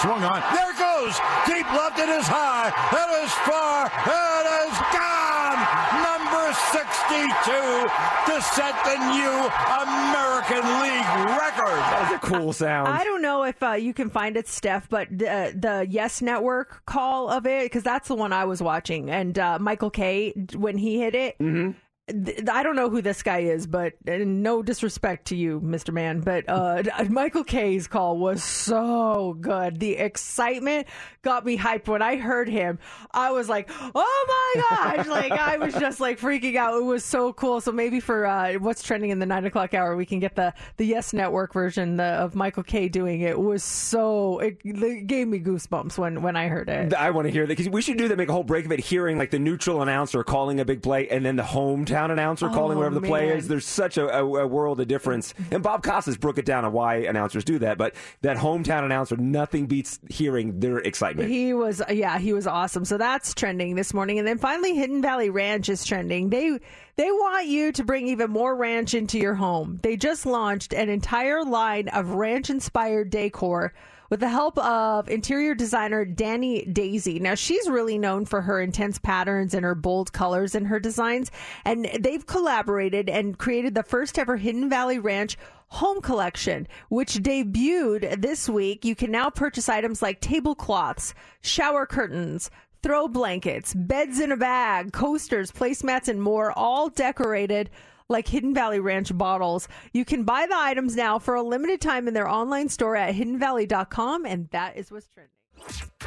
[0.00, 0.42] Swung on.
[0.54, 1.14] There it goes.
[1.46, 1.98] Deep left.
[1.98, 2.70] It is high.
[2.70, 3.86] It is far.
[3.86, 5.60] It is gone.
[6.02, 9.50] Number 62 to set the new
[9.82, 11.78] American League record.
[11.78, 12.88] That was a cool sound.
[12.88, 16.84] I don't know if uh, you can find it, Steph, but the, the Yes Network
[16.86, 19.10] call of it, because that's the one I was watching.
[19.10, 21.74] And uh, Michael Kay, when he hit it, th-
[22.08, 25.94] I don't know who this guy is, but no disrespect to you, Mr.
[25.94, 29.78] Man, but uh, Michael Kay's call was so good.
[29.78, 30.88] The excitement
[31.22, 32.80] got me hyped when I heard him.
[33.12, 36.76] I was like, "Oh my gosh!" like I was just like freaking out.
[36.76, 37.60] It was so cool.
[37.60, 40.52] So maybe for uh, what's trending in the nine o'clock hour, we can get the
[40.78, 43.30] the Yes Network version the, of Michael Kay doing it.
[43.30, 46.94] it was so it, it gave me goosebumps when when I heard it.
[46.94, 48.18] I want to hear that because we should do that.
[48.18, 51.08] Make a whole break of it, hearing like the neutral announcer calling a big play,
[51.08, 53.48] and then the home hometown announcer calling Oh, wherever the play is.
[53.48, 55.34] There's such a, a, a world of difference.
[55.50, 57.78] And Bob Costas broke it down on why announcers do that.
[57.78, 61.28] But that hometown announcer, nothing beats hearing their excitement.
[61.28, 62.84] He was, yeah, he was awesome.
[62.84, 66.30] So that's trending this morning, and then finally, Hidden Valley Ranch is trending.
[66.30, 66.58] They
[66.96, 69.80] they want you to bring even more ranch into your home.
[69.82, 73.72] They just launched an entire line of ranch-inspired decor
[74.12, 77.18] with the help of interior designer Dani Dazey.
[77.18, 81.30] Now, she's really known for her intense patterns and her bold colors in her designs,
[81.64, 88.20] and they've collaborated and created the first ever Hidden Valley Ranch home collection, which debuted
[88.20, 88.84] this week.
[88.84, 92.50] You can now purchase items like tablecloths, shower curtains,
[92.82, 97.70] throw blankets, beds in a bag, coasters, placemats, and more, all decorated
[98.12, 99.66] like Hidden Valley Ranch bottles.
[99.92, 103.14] You can buy the items now for a limited time in their online store at
[103.14, 105.41] hiddenvalley.com, and that is what's trending.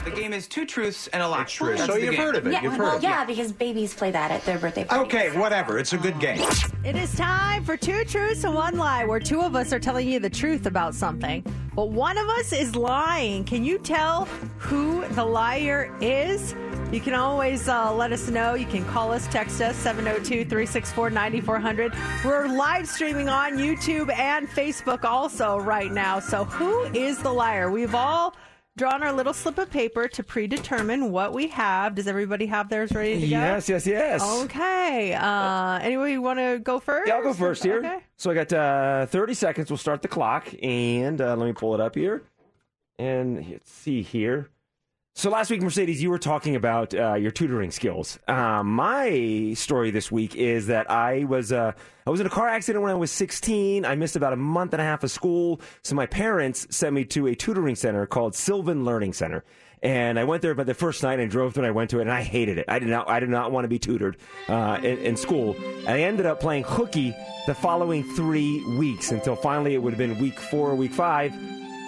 [0.04, 1.44] The game is two truths and a lie.
[1.46, 1.76] true.
[1.76, 2.20] That's So you've game.
[2.20, 2.52] heard of it.
[2.54, 3.08] Yeah, You've heard well, of it.
[3.08, 5.08] yeah, because babies play that at their birthday parties.
[5.14, 5.80] Okay, whatever.
[5.80, 6.40] It's a good game.
[6.84, 10.08] It is time for two truths and one lie, where two of us are telling
[10.08, 11.44] you the truth about something,
[11.76, 13.44] but one of us is lying.
[13.46, 14.26] Can you tell
[14.60, 16.54] who the liar is?
[16.92, 18.54] You can always uh, let us know.
[18.54, 21.94] You can call us, text us, 702 364 9400.
[22.24, 26.20] We're live streaming on YouTube and Facebook also right now.
[26.20, 27.72] So, who is the liar?
[27.72, 28.36] We've all
[28.78, 31.96] drawn our little slip of paper to predetermine what we have.
[31.96, 33.26] Does everybody have theirs ready to go?
[33.26, 34.22] Yes, yes, yes.
[34.44, 35.14] Okay.
[35.14, 37.08] Uh, anybody want to go first?
[37.08, 37.80] Yeah, I'll go first here.
[37.80, 38.00] Okay.
[38.18, 39.70] So I got uh, 30 seconds.
[39.70, 42.24] We'll start the clock, and uh, let me pull it up here.
[43.00, 44.50] And let's see here.
[45.18, 48.20] So last week, Mercedes, you were talking about uh, your tutoring skills.
[48.28, 51.72] Uh, my story this week is that I was uh,
[52.06, 53.86] I was in a car accident when I was 16.
[53.86, 57.06] I missed about a month and a half of school, so my parents sent me
[57.06, 59.46] to a tutoring center called Sylvan Learning Center.
[59.82, 62.02] And I went there, but the first night I drove and I went to it,
[62.02, 62.66] and I hated it.
[62.68, 64.18] I did not, I did not want to be tutored
[64.50, 65.56] uh, in, in school.
[65.56, 67.16] And I ended up playing hooky
[67.48, 71.32] the following three weeks until finally it would have been week four week five.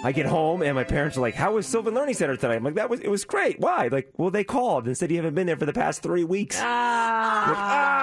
[0.04, 2.64] I get home and my parents are like, "How was Sylvan Learning Center tonight?" I'm
[2.64, 3.58] like, "That was it was great.
[3.58, 6.24] Why?" Like, well, they called and said you haven't been there for the past three
[6.24, 6.58] weeks.
[6.60, 7.97] Ah.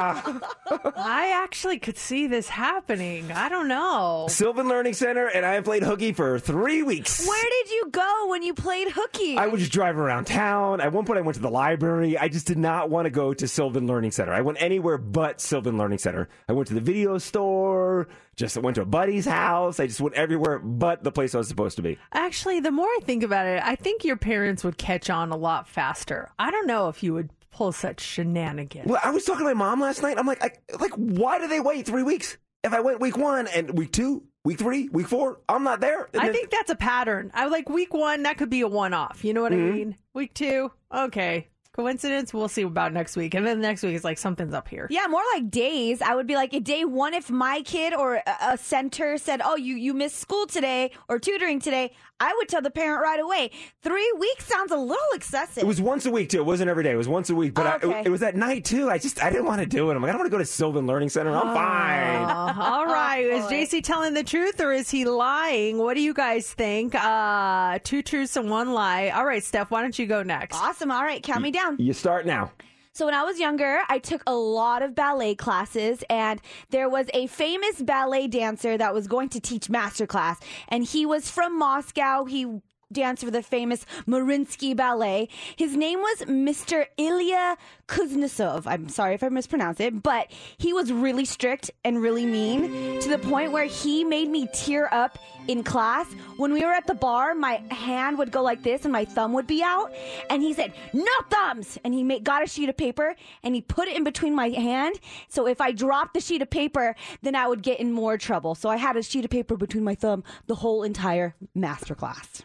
[0.96, 3.30] I actually could see this happening.
[3.32, 4.26] I don't know.
[4.28, 7.26] Sylvan Learning Center, and I have played hooky for three weeks.
[7.26, 9.36] Where did you go when you played hooky?
[9.36, 10.80] I would just drive around town.
[10.80, 12.16] At one point, I went to the library.
[12.18, 14.32] I just did not want to go to Sylvan Learning Center.
[14.32, 16.28] I went anywhere but Sylvan Learning Center.
[16.48, 18.08] I went to the video store.
[18.36, 19.80] Just went to a buddy's house.
[19.80, 21.98] I just went everywhere but the place I was supposed to be.
[22.12, 25.36] Actually, the more I think about it, I think your parents would catch on a
[25.36, 26.30] lot faster.
[26.38, 28.86] I don't know if you would pull such shenanigans.
[28.88, 30.18] Well, I was talking to my mom last night.
[30.18, 32.36] I'm like, I, like, why do they wait three weeks?
[32.62, 36.08] If I went week one and week two, week three, week four, I'm not there.
[36.12, 37.30] And I then- think that's a pattern.
[37.34, 39.24] I like week one, that could be a one off.
[39.24, 39.68] You know what Mhm.
[39.68, 39.96] I mean?
[40.14, 41.48] Week two, okay.
[41.72, 42.34] Coincidence?
[42.34, 43.34] We'll see about next week.
[43.34, 44.86] And then next week is like something's up here.
[44.90, 46.02] Yeah, more like days.
[46.02, 49.56] I would be like, day one, if my kid or a, a center said, "Oh,
[49.56, 53.50] you you missed school today or tutoring today," I would tell the parent right away.
[53.82, 55.62] Three weeks sounds a little excessive.
[55.62, 56.38] It was once a week too.
[56.38, 56.90] It wasn't every day.
[56.92, 57.54] It was once a week.
[57.54, 58.00] But I, Okay.
[58.00, 58.90] it, it was at night too.
[58.90, 59.94] I just I didn't want to do it.
[59.94, 61.30] I'm like I don't want to go to Sylvan Learning Center.
[61.36, 62.16] I'm fine.
[62.30, 63.24] Uh, all right.
[63.24, 65.78] is JC telling the truth or is he lying?
[65.78, 66.94] What do you guys think?
[66.96, 69.10] Uh, two truths and one lie.
[69.10, 70.56] All right, Steph, why don't you go next?
[70.56, 70.90] Awesome.
[70.90, 71.59] All right, count me down.
[71.78, 72.52] You start now.
[72.92, 77.06] So when I was younger, I took a lot of ballet classes and there was
[77.14, 80.36] a famous ballet dancer that was going to teach masterclass
[80.68, 82.24] and he was from Moscow.
[82.24, 82.60] He
[82.92, 85.28] danced for the famous Mariinsky Ballet.
[85.56, 86.86] His name was Mr.
[86.96, 88.66] Ilya Kuznetsov.
[88.66, 93.08] I'm sorry if I mispronounce it, but he was really strict and really mean to
[93.08, 96.06] the point where he made me tear up in class.
[96.36, 99.32] When we were at the bar, my hand would go like this and my thumb
[99.32, 99.92] would be out.
[100.28, 101.78] And he said, No thumbs!
[101.84, 104.50] And he made, got a sheet of paper and he put it in between my
[104.50, 104.98] hand.
[105.28, 108.54] So if I dropped the sheet of paper, then I would get in more trouble.
[108.54, 112.42] So I had a sheet of paper between my thumb the whole entire master class.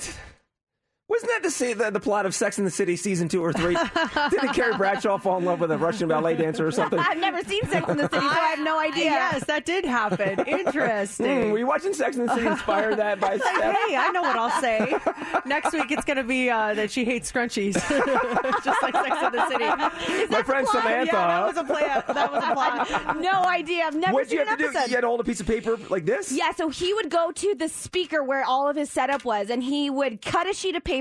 [0.00, 0.29] What?
[1.10, 3.52] Wasn't that the, sa- the the plot of Sex in the City season two or
[3.52, 3.74] three?
[4.30, 7.00] Didn't Carrie Bradshaw fall in love with a Russian ballet dancer or something?
[7.00, 9.10] I've never seen Sex in the City, so I have no idea.
[9.10, 10.38] Yes, that did happen.
[10.46, 11.26] Interesting.
[11.26, 13.60] Mm, were you watching Sex in the City inspired that by Steph?
[13.60, 14.94] Hey, I know what I'll say.
[15.46, 17.74] Next week it's going to be uh, that she hates scrunchies,
[18.64, 20.26] just like Sex in the City.
[20.30, 21.06] My friend Samantha.
[21.12, 21.80] Yeah, that was a play.
[21.82, 23.20] That was a plot.
[23.20, 23.84] no idea.
[23.84, 24.68] I've never What'd seen you have an to do?
[24.70, 24.90] episode.
[24.90, 26.30] You had to hold a piece of paper like this?
[26.30, 29.62] Yeah, so he would go to the speaker where all of his setup was, and
[29.62, 30.99] he would cut a sheet of paper.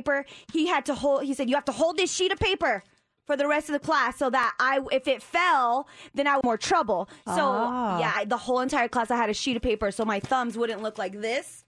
[0.54, 1.24] He had to hold.
[1.24, 2.84] He said, "You have to hold this sheet of paper."
[3.26, 6.44] For the rest of the class, so that I, if it fell, then I would
[6.44, 7.08] more trouble.
[7.28, 8.00] So Ah.
[8.00, 10.58] yeah, I- the whole entire class, I had a sheet of paper, so my thumbs
[10.58, 11.64] wouldn't look like this.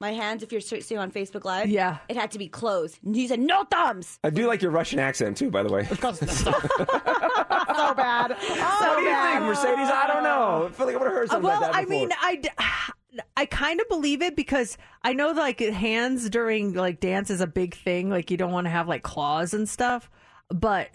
[0.00, 1.98] My hands, if you're seeing on Facebook Live, Yeah.
[2.08, 2.98] it had to be closed.
[3.04, 5.84] And he said, "No thumbs." I do like your Russian accent too, by the way.
[5.94, 5.94] so
[7.94, 8.36] bad.
[8.40, 9.32] So what do you bad.
[9.38, 9.88] think, Mercedes?
[9.88, 10.66] I don't know.
[10.66, 12.48] I feel like I would have heard something well, like that I mean, I, d-
[13.36, 17.46] I kind of believe it because I know like hands during like dance is a
[17.46, 18.10] big thing.
[18.10, 20.10] Like you don't want to have like claws and stuff,
[20.48, 20.88] but.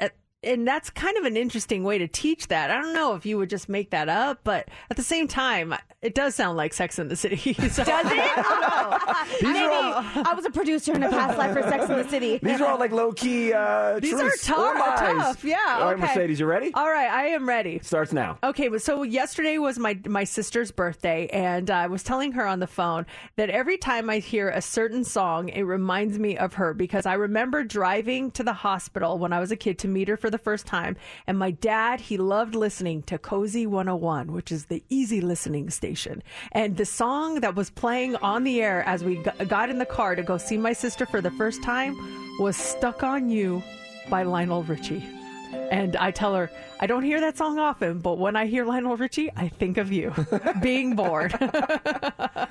[0.43, 2.71] And that's kind of an interesting way to teach that.
[2.71, 5.73] I don't know if you would just make that up, but at the same time,
[6.01, 7.53] it does sound like Sex in the City.
[7.71, 8.11] So, Does it?
[9.41, 12.09] These Maybe all- I was a producer in a past life for Sex in the
[12.09, 12.39] City.
[12.41, 13.53] These are all like low key.
[13.53, 14.97] Uh, These truths are or tou- lies.
[15.23, 15.43] tough.
[15.43, 15.57] Yeah.
[15.79, 16.01] All right, okay.
[16.01, 16.71] Mercedes, you ready?
[16.73, 17.79] All right, I am ready.
[17.83, 18.37] Starts now.
[18.43, 22.59] Okay, but so yesterday was my my sister's birthday, and I was telling her on
[22.59, 26.73] the phone that every time I hear a certain song, it reminds me of her
[26.73, 30.17] because I remember driving to the hospital when I was a kid to meet her
[30.17, 30.95] for the first time,
[31.27, 36.23] and my dad he loved listening to Cozy 101, which is the easy listening station,
[36.51, 39.17] and the song that was playing on the air as we
[39.47, 41.95] got in the car to go see my sister for the first time
[42.39, 43.61] was "Stuck on You"
[44.09, 45.03] by Lionel Richie.
[45.69, 48.97] And I tell her, I don't hear that song often, but when I hear Lionel
[48.97, 50.13] Richie, I think of you
[50.61, 51.33] being bored.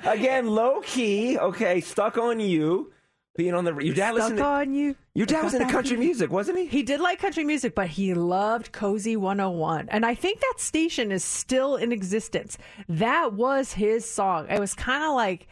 [0.03, 1.37] Again, low key.
[1.37, 2.91] Okay, stuck on you.
[3.35, 4.37] Being on the your dad listened.
[4.39, 4.95] To, on you.
[5.13, 6.07] your dad was into country on you.
[6.09, 6.65] music, wasn't he?
[6.65, 9.87] He did like country music, but he loved Cozy 101.
[9.89, 12.57] And I think that station is still in existence.
[12.89, 14.47] That was his song.
[14.49, 15.47] It was kind of like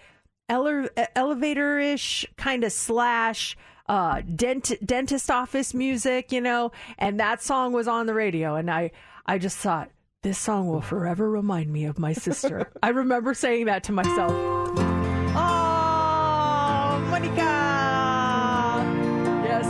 [0.49, 3.57] ele- elevator ish, kind of slash.
[3.87, 8.69] Uh, dent- dentist office music, you know, and that song was on the radio, and
[8.69, 8.91] I,
[9.25, 9.89] I just thought
[10.21, 12.71] this song will forever remind me of my sister.
[12.83, 14.31] I remember saying that to myself.
[15.31, 17.58] Oh, Monica!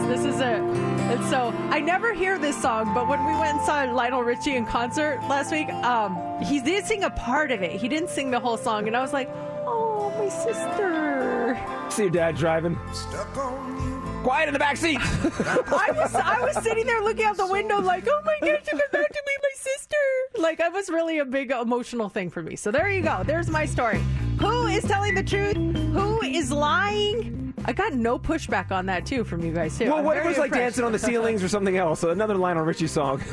[0.10, 0.60] Yes, this is it.
[1.12, 4.56] And so I never hear this song, but when we went and saw Lionel Richie
[4.56, 7.80] in concert last week, um, he did sing a part of it.
[7.80, 9.30] He didn't sing the whole song, and I was like,
[9.66, 11.58] "Oh, my sister."
[11.90, 12.76] See your dad driving.
[14.24, 15.00] Quiet in the back seat.
[15.02, 18.80] I was I was sitting there looking out the window, like, "Oh my gosh, I'm
[18.80, 19.98] about to meet my sister."
[20.38, 22.56] Like, it was really a big emotional thing for me.
[22.56, 23.24] So there you go.
[23.26, 24.02] There's my story.
[24.40, 25.56] Who is telling the truth?
[25.56, 27.49] Who is lying?
[27.66, 29.86] I got no pushback on that too from you guys too.
[29.86, 30.64] well, I'm what if it was like impressed.
[30.78, 32.04] dancing on the ceilings or something else?
[32.04, 33.22] Another Lionel Richie song.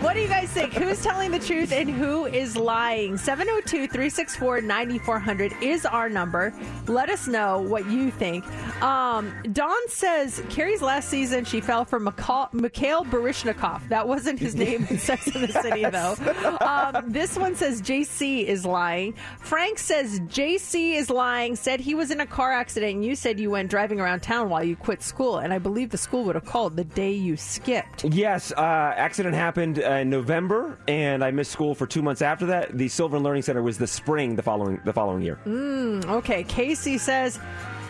[0.00, 0.74] What do you guys think?
[0.74, 3.16] Who's telling the truth and who is lying?
[3.16, 6.52] 702 364 9400 is our number.
[6.86, 8.46] Let us know what you think.
[8.82, 13.88] Um, Dawn says Carrie's last season she fell for Mikhail, Mikhail Baryshnikov.
[13.88, 16.14] That wasn't his name in Sex in the City, though.
[16.60, 19.14] Um, this one says JC is lying.
[19.40, 23.38] Frank says JC is lying, said he was in a car accident and you said
[23.38, 25.38] you went driving around town while you quit school.
[25.38, 28.04] And I believe the school would have called the day you skipped.
[28.04, 32.46] Yes, uh, accident happened uh, in November, and I missed school for two months after
[32.46, 32.76] that.
[32.76, 35.38] The Sylvan Learning Center was the spring the following the following year.
[35.46, 37.38] Mm, okay, Casey says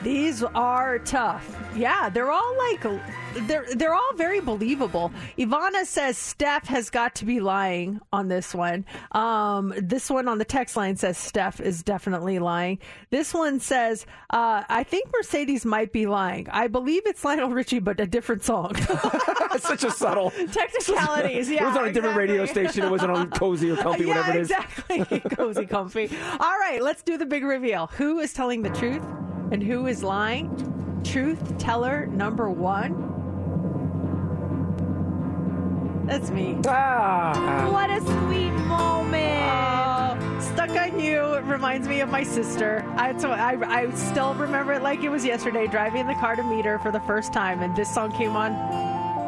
[0.07, 1.45] these are tough.
[1.75, 2.81] Yeah, they're all like
[3.49, 5.11] they're they're all very believable.
[5.37, 8.85] Ivana says Steph has got to be lying on this one.
[9.11, 12.79] Um, this one on the text line says Steph is definitely lying.
[13.11, 16.47] This one says uh, I think Mercedes might be lying.
[16.51, 18.75] I believe it's Lionel Richie, but a different song.
[18.77, 21.51] It's such a subtle Technicalities.
[21.51, 22.85] Yeah, it was on a different radio station.
[22.85, 24.51] It wasn't on Cozy or Comfy, yeah, whatever it is.
[24.53, 25.21] exactly.
[25.35, 26.17] Cozy, comfy.
[26.39, 27.89] All right, let's do the big reveal.
[27.97, 29.03] Who is telling the truth
[29.51, 31.01] and who is lying?
[31.05, 33.15] Truth teller number one.
[36.07, 36.57] That's me.
[36.67, 37.69] Ah.
[37.71, 39.43] What a sweet moment.
[39.43, 42.85] Oh, stuck on you it reminds me of my sister.
[42.97, 46.37] I, so I, I still remember it like it was yesterday, driving in the car
[46.37, 48.53] to meet her for the first time, and this song came on.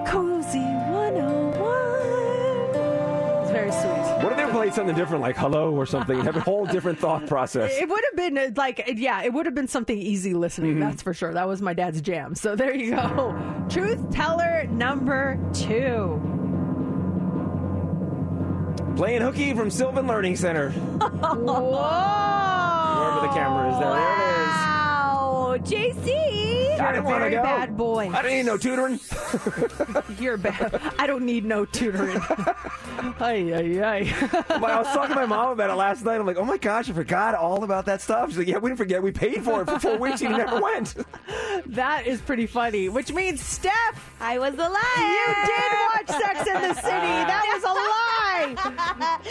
[0.07, 2.38] Cozy 101.
[3.49, 4.25] It's very sweet.
[4.25, 6.99] What if they played something different, like "Hello" or something, and have a whole different
[6.99, 7.73] thought process?
[7.81, 10.79] It would have been uh, like, yeah, it would have been something easy listening.
[10.81, 11.33] That's for sure.
[11.33, 12.35] That was my dad's jam.
[12.35, 13.67] So there you go.
[13.71, 16.21] Truth teller number two.
[18.97, 20.71] Playing hooky from Sylvan Learning Center.
[21.01, 21.39] Whoa!
[22.99, 24.88] Wherever the camera is, there, Wow,
[25.57, 26.09] JC.
[26.09, 27.43] I You're a didn't wanna very go.
[27.43, 28.11] bad boy.
[28.13, 29.01] I didn't need no tutoring.
[30.19, 30.81] You're bad.
[30.99, 32.17] I don't need no tutoring.
[33.21, 34.15] ay, ay, ay.
[34.49, 36.17] I was talking to my mom about it last night.
[36.21, 38.29] I'm like, oh my gosh, I forgot all about that stuff.
[38.31, 39.03] She's like, yeah, we didn't forget.
[39.03, 40.95] We paid for it for four weeks and you never went.
[41.67, 42.89] that is pretty funny.
[42.89, 44.69] Which means, Steph, I was a liar.
[44.97, 47.15] you did watch Sex in the City.
[47.27, 48.19] That was a lie.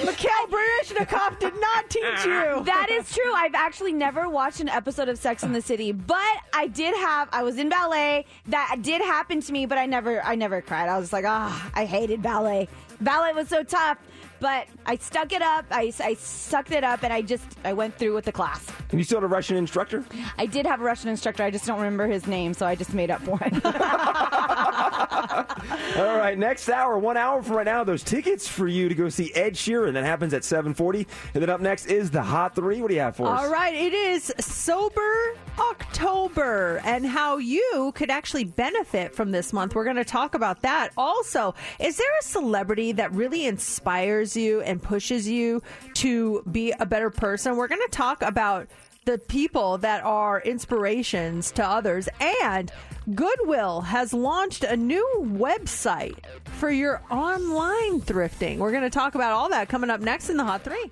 [0.05, 2.63] Mikhail Baryshnikov did not teach you.
[2.65, 3.33] That is true.
[3.33, 6.16] I've actually never watched an episode of Sex in the City, but
[6.53, 7.29] I did have.
[7.31, 8.25] I was in ballet.
[8.47, 10.23] That did happen to me, but I never.
[10.23, 10.89] I never cried.
[10.89, 12.67] I was like, ah, I hated ballet.
[12.99, 13.99] Ballet was so tough,
[14.39, 15.65] but I stuck it up.
[15.71, 18.65] I, I sucked it up, and I just I went through with the class.
[18.91, 20.05] And you still had a Russian instructor?
[20.37, 21.43] I did have a Russian instructor.
[21.43, 23.65] I just don't remember his name, so I just made up for it.
[25.97, 29.09] All right, next hour, one hour from right now, those tickets for you to go
[29.09, 29.93] see Ed Sheeran.
[29.93, 31.07] That happens at 740.
[31.33, 32.81] And then up next is the Hot Three.
[32.81, 33.41] What do you have for us?
[33.41, 39.75] All right, it is Sober October and how you could actually benefit from this month.
[39.75, 40.89] We're going to talk about that.
[40.97, 45.61] Also, is there a celebrity that really inspires you and pushes you
[45.95, 47.55] to be a better person?
[47.55, 48.67] We're going to talk about
[49.05, 52.09] the people that are inspirations to others.
[52.19, 52.71] And
[53.15, 58.57] Goodwill has launched a new website for your online thrifting.
[58.57, 60.91] We're going to talk about all that coming up next in the Hot Three.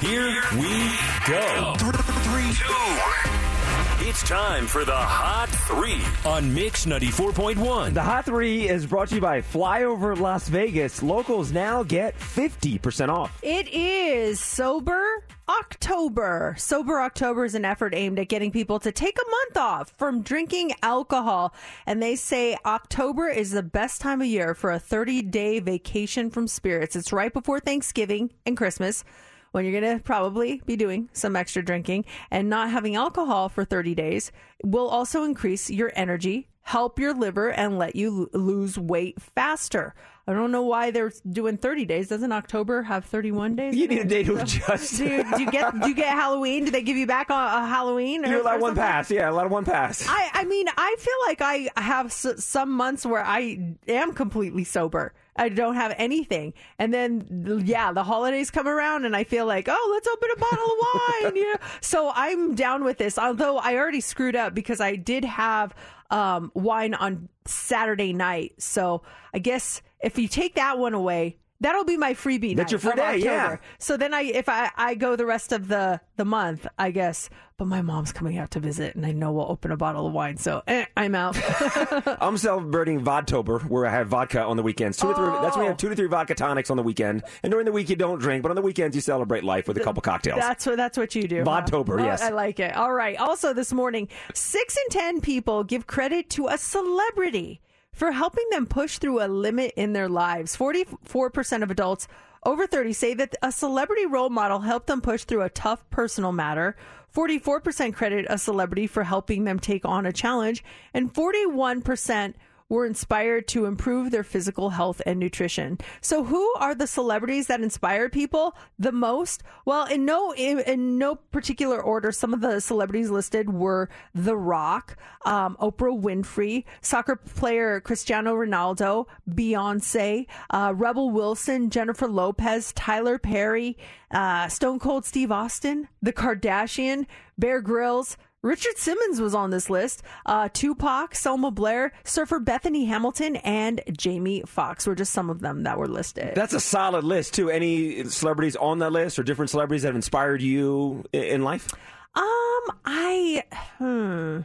[0.00, 0.96] Here we
[1.26, 1.74] go.
[1.76, 4.08] Three, two.
[4.08, 7.92] It's time for the Hot Three on Mix 94.1.
[7.92, 11.02] The Hot Three is brought to you by Flyover Las Vegas.
[11.02, 13.38] Locals now get 50% off.
[13.42, 15.04] It is Sober
[15.50, 16.54] October.
[16.56, 20.22] Sober October is an effort aimed at getting people to take a month off from
[20.22, 21.52] drinking alcohol.
[21.84, 26.30] And they say October is the best time of year for a 30 day vacation
[26.30, 26.96] from spirits.
[26.96, 29.04] It's right before Thanksgiving and Christmas
[29.52, 33.64] when you're going to probably be doing some extra drinking and not having alcohol for
[33.64, 34.30] 30 days
[34.64, 39.94] will also increase your energy, help your liver, and let you lo- lose weight faster.
[40.26, 42.06] I don't know why they're doing 30 days.
[42.08, 43.74] Doesn't October have 31 days?
[43.74, 44.98] You need a day to So- adjust.
[44.98, 46.66] Do you, do you get do you get Halloween?
[46.66, 48.22] Do they give you back on a Halloween?
[48.22, 49.10] You're or- allowed or one pass.
[49.10, 50.04] Yeah, allowed one pass.
[50.08, 54.62] I, I mean, I feel like I have s- some months where I am completely
[54.62, 55.14] sober.
[55.36, 56.54] I don't have anything.
[56.78, 60.38] And then, yeah, the holidays come around and I feel like, oh, let's open a
[60.38, 60.78] bottle of
[61.24, 61.36] wine.
[61.36, 61.58] you know?
[61.80, 63.18] So I'm down with this.
[63.18, 65.74] Although I already screwed up because I did have
[66.10, 68.54] um, wine on Saturday night.
[68.58, 69.02] So
[69.32, 72.92] I guess if you take that one away, that'll be my freebie That's night your
[72.92, 73.44] free day, yeah.
[73.44, 73.60] October.
[73.78, 77.28] So then I, if I, I go the rest of the, the month, I guess,
[77.56, 80.12] but my mom's coming out to visit and I know we'll open a bottle of
[80.14, 80.38] wine.
[80.38, 81.36] So eh, I'm out.
[82.22, 84.96] I'm celebrating Vodtober, where I have vodka on the weekends.
[84.96, 85.26] Two to three.
[85.42, 87.22] That's when you have two to three vodka tonics on the weekend.
[87.42, 89.76] And during the week you don't drink, but on the weekends you celebrate life with
[89.76, 90.40] a couple cocktails.
[90.40, 91.44] That's what that's what you do.
[91.44, 92.22] Vodtober, Oh, yes.
[92.22, 92.74] I like it.
[92.76, 93.16] All right.
[93.18, 97.60] Also this morning, six in ten people give credit to a celebrity
[97.92, 100.56] for helping them push through a limit in their lives.
[100.56, 102.08] Forty-four percent of adults
[102.42, 106.32] over 30 say that a celebrity role model helped them push through a tough personal
[106.32, 106.74] matter.
[107.14, 110.64] 44% credit a celebrity for helping them take on a challenge,
[110.94, 112.34] and 41%
[112.70, 115.76] were inspired to improve their physical health and nutrition.
[116.00, 119.42] So, who are the celebrities that inspire people the most?
[119.66, 124.36] Well, in no in, in no particular order, some of the celebrities listed were The
[124.36, 124.96] Rock,
[125.26, 133.76] um, Oprah Winfrey, soccer player Cristiano Ronaldo, Beyonce, uh, Rebel Wilson, Jennifer Lopez, Tyler Perry,
[134.12, 137.06] uh, Stone Cold Steve Austin, The Kardashian,
[137.36, 138.16] Bear Grylls.
[138.42, 140.02] Richard Simmons was on this list.
[140.24, 145.64] Uh, Tupac, Selma Blair, surfer Bethany Hamilton, and Jamie Foxx were just some of them
[145.64, 146.34] that were listed.
[146.34, 147.50] That's a solid list too.
[147.50, 151.68] Any celebrities on that list, or different celebrities that have inspired you in life?
[152.14, 153.44] Um, I
[153.78, 154.40] hmm.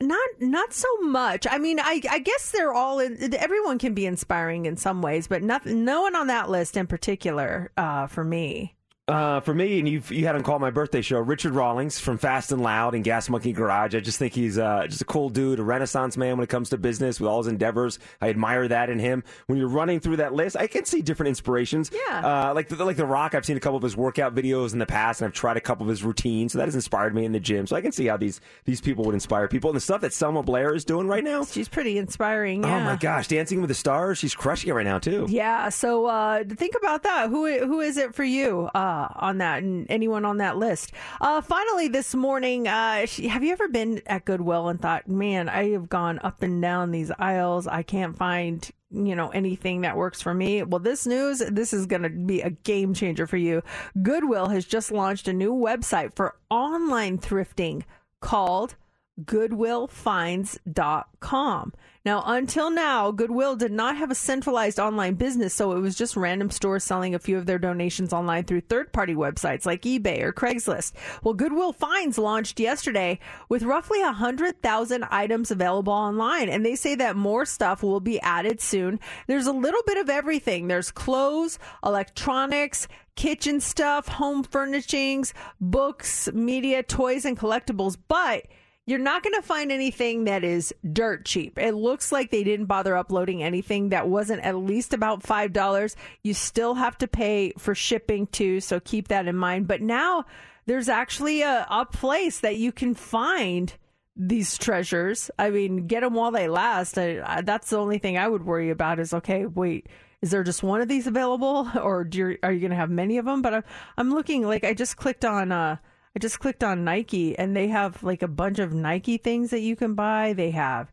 [0.00, 1.46] Not not so much.
[1.48, 5.28] I mean, I I guess they're all in, everyone can be inspiring in some ways,
[5.28, 8.74] but nothing no one on that list in particular uh, for me.
[9.06, 12.16] Uh, for me, and you you had him call my birthday show, Richard Rawlings from
[12.16, 13.94] Fast and Loud and Gas Monkey Garage.
[13.94, 16.70] I just think he's uh, just a cool dude, a renaissance man when it comes
[16.70, 17.98] to business with all his endeavors.
[18.22, 19.22] I admire that in him.
[19.46, 21.90] When you're running through that list, I can see different inspirations.
[22.08, 22.20] Yeah.
[22.50, 24.78] Uh, like the, like The Rock, I've seen a couple of his workout videos in
[24.78, 27.26] the past, and I've tried a couple of his routines, so that has inspired me
[27.26, 27.66] in the gym.
[27.66, 29.68] So I can see how these these people would inspire people.
[29.68, 32.64] And the stuff that Selma Blair is doing right now, She's pretty inspiring.
[32.64, 35.26] oh my gosh, Dancing with the Stars, she's crushing it right now too.
[35.28, 37.28] Yeah, so uh, think about that.
[37.28, 40.92] Who who is it for you uh, on that, and anyone on that list?
[41.20, 45.48] Uh, finally, this morning, uh, sh- have you ever been at Goodwill and thought, "Man,
[45.48, 47.66] I have gone up and down these aisles.
[47.66, 50.62] I can't find." You know, anything that works for me.
[50.62, 53.64] Well, this news, this is going to be a game changer for you.
[54.00, 57.82] Goodwill has just launched a new website for online thrifting
[58.20, 58.76] called
[59.20, 61.72] goodwillfinds.com.
[62.04, 66.16] Now, until now, Goodwill did not have a centralized online business, so it was just
[66.16, 70.20] random stores selling a few of their donations online through third party websites like eBay
[70.20, 70.92] or Craigslist.
[71.22, 77.16] Well, Goodwill Finds launched yesterday with roughly 100,000 items available online, and they say that
[77.16, 79.00] more stuff will be added soon.
[79.26, 82.86] There's a little bit of everything there's clothes, electronics,
[83.16, 88.44] kitchen stuff, home furnishings, books, media, toys, and collectibles, but
[88.86, 91.58] you're not going to find anything that is dirt cheap.
[91.58, 95.96] It looks like they didn't bother uploading anything that wasn't at least about $5.
[96.22, 99.68] You still have to pay for shipping too, so keep that in mind.
[99.68, 100.26] But now
[100.66, 103.72] there's actually a, a place that you can find
[104.16, 105.30] these treasures.
[105.38, 106.98] I mean, get them while they last.
[106.98, 109.88] I, I, that's the only thing I would worry about is okay, wait,
[110.20, 113.16] is there just one of these available or you, are you going to have many
[113.16, 113.40] of them?
[113.40, 113.64] But I'm,
[113.96, 115.78] I'm looking like I just clicked on, uh,
[116.16, 119.60] I just clicked on Nike and they have like a bunch of Nike things that
[119.60, 120.32] you can buy.
[120.32, 120.92] They have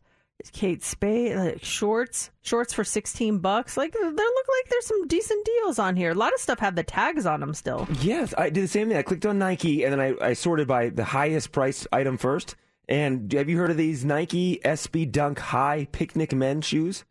[0.52, 3.76] Kate Spade like shorts, shorts for 16 bucks.
[3.76, 6.10] Like they look like there's some decent deals on here.
[6.10, 7.86] A lot of stuff have the tags on them still.
[8.00, 8.96] Yes, I did the same thing.
[8.96, 12.56] I clicked on Nike and then I, I sorted by the highest price item first.
[12.88, 17.04] And have you heard of these Nike SB Dunk High Picnic Men shoes?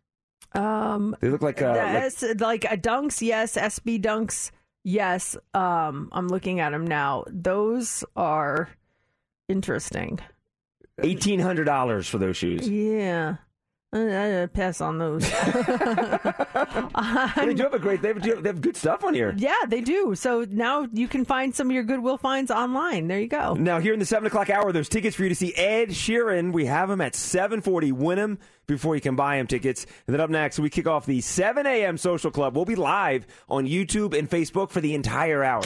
[0.54, 3.56] Um, They look like, uh, the like S- like a dunks, yes.
[3.56, 4.50] SB dunks,
[4.84, 5.36] yes.
[5.54, 7.24] Um, I'm looking at them now.
[7.28, 8.68] Those are
[9.48, 10.18] interesting.
[11.02, 12.68] eighteen hundred dollars for those shoes.
[12.68, 13.36] Yeah.
[13.94, 15.30] I, I pass on those.
[16.94, 18.02] Um, they do have a great.
[18.02, 19.34] They have, they have good stuff on here.
[19.36, 20.14] yeah, they do.
[20.14, 23.08] So now you can find some of your Goodwill finds online.
[23.08, 23.54] There you go.
[23.54, 26.52] Now here in the seven o'clock hour, there's tickets for you to see Ed Sheeran.
[26.52, 27.92] We have him at seven forty.
[27.92, 29.86] Win him before you can buy him tickets.
[30.06, 31.96] And then up next, we kick off the seven a.m.
[31.98, 32.54] social club.
[32.56, 35.64] We'll be live on YouTube and Facebook for the entire hour.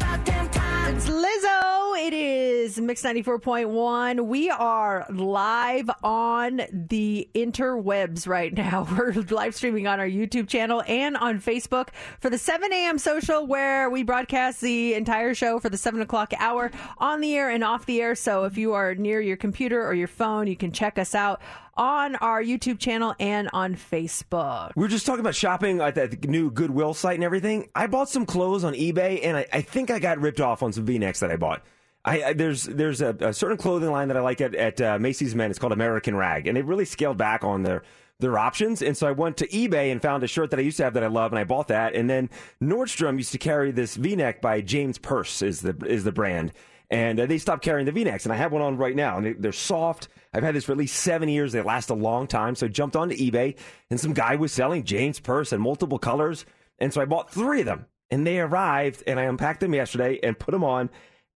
[0.00, 1.73] It's Lizzo.
[1.96, 4.26] It is Mix 94.1.
[4.26, 8.86] We are live on the interwebs right now.
[8.98, 12.98] We're live streaming on our YouTube channel and on Facebook for the 7 a.m.
[12.98, 17.48] social where we broadcast the entire show for the 7 o'clock hour on the air
[17.48, 18.16] and off the air.
[18.16, 21.40] So if you are near your computer or your phone, you can check us out
[21.76, 24.72] on our YouTube channel and on Facebook.
[24.74, 27.68] We were just talking about shopping at that new Goodwill site and everything.
[27.74, 30.72] I bought some clothes on eBay, and I, I think I got ripped off on
[30.72, 31.62] some V-necks that I bought.
[32.04, 34.98] I, I there's there's a, a certain clothing line that I like at, at uh,
[34.98, 35.50] Macy's Men.
[35.50, 37.82] It's called American Rag, and they really scaled back on their
[38.20, 38.82] their options.
[38.82, 40.94] And so I went to eBay and found a shirt that I used to have
[40.94, 41.94] that I love, and I bought that.
[41.94, 42.30] And then
[42.62, 46.52] Nordstrom used to carry this V-neck by James Perse is the is the brand.
[46.90, 49.26] And uh, they stopped carrying the V-necks, and I have one on right now, and
[49.26, 50.08] they, they're soft.
[50.34, 51.52] I've had this for at least seven years.
[51.52, 52.54] They last a long time.
[52.54, 53.56] So I jumped onto eBay,
[53.90, 56.44] and some guy was selling James Perse in multiple colors,
[56.78, 57.86] and so I bought three of them.
[58.10, 60.90] And they arrived, and I unpacked them yesterday and put them on.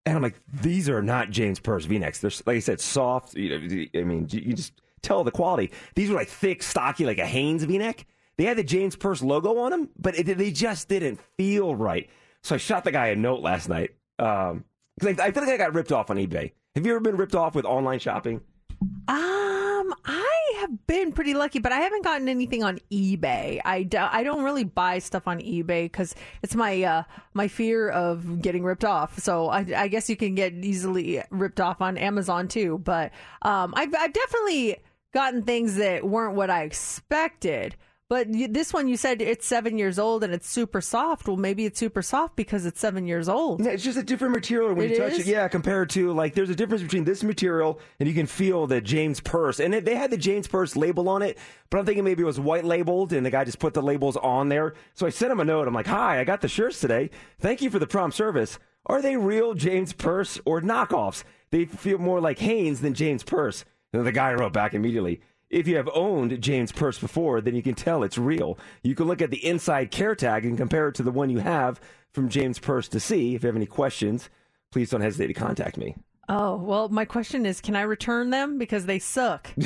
[0.07, 2.21] And I'm like, these are not James Perse V-necks.
[2.21, 3.35] They're like I said, soft.
[3.35, 5.73] You know, I mean, you just tell the quality.
[5.97, 8.07] These were like thick, stocky, like a Hanes V-neck.
[8.39, 12.09] They had the James Perse logo on them, but it, they just didn't feel right.
[12.43, 14.65] So I shot the guy a note last night um,
[14.99, 16.53] because I, I feel like I got ripped off on eBay.
[16.77, 18.43] Have you ever been ripped off with online shopping?
[18.83, 23.61] Um, I have been pretty lucky, but I haven't gotten anything on eBay.
[23.65, 27.03] I, do, I don't really buy stuff on eBay because it's my uh,
[27.35, 29.19] my fear of getting ripped off.
[29.19, 32.79] So I, I guess you can get easily ripped off on Amazon too.
[32.79, 33.13] But
[33.43, 34.77] um, I've, I've definitely
[35.15, 37.77] gotten things that weren't what I expected.
[38.09, 41.27] But this one, you said it's seven years old and it's super soft.
[41.27, 43.65] Well, maybe it's super soft because it's seven years old.
[43.65, 45.19] Yeah, it's just a different material when It you touch is?
[45.21, 45.27] it.
[45.27, 48.81] Yeah, compared to like, there's a difference between this material and you can feel the
[48.81, 49.59] James Perse.
[49.59, 51.37] And it, they had the James Perse label on it,
[51.69, 54.17] but I'm thinking maybe it was white labeled and the guy just put the labels
[54.19, 54.75] on there.
[54.95, 55.67] So I sent him a note.
[55.67, 57.11] I'm like, hi, I got the shirts today.
[57.41, 58.61] Thank you for the prompt service.
[58.87, 61.25] Are they real James Perse or knockoffs?
[61.51, 63.65] They feel more like Hanes than James Perse.
[63.93, 65.23] And the guy wrote back immediately.
[65.49, 68.59] If you have owned James Perse before, then you can tell it's real.
[68.83, 71.39] You can look at the inside care tag and compare it to the one you
[71.39, 71.81] have
[72.13, 73.35] from James Perse to see.
[73.35, 74.29] If you have any questions,
[74.73, 75.95] please don't hesitate to contact me.
[76.29, 78.59] Oh, well, my question is can I return them?
[78.59, 79.49] Because they suck.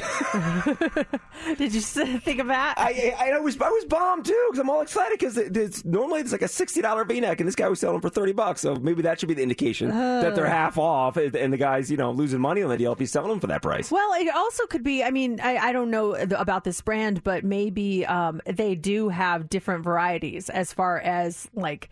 [1.56, 2.74] Did you think of that?
[2.76, 5.84] I, I, I was I was bombed too because I'm all excited because it, it's
[5.84, 8.60] normally it's like a sixty dollar V-neck and this guy was selling for thirty bucks.
[8.60, 10.50] So maybe that should be the indication that they're Uh.
[10.50, 13.30] half off and the guy's you know losing money on the deal if he's selling
[13.30, 13.90] them for that price.
[13.90, 15.02] Well, it also could be.
[15.02, 19.48] I mean, I, I don't know about this brand, but maybe um, they do have
[19.48, 21.88] different varieties as far as like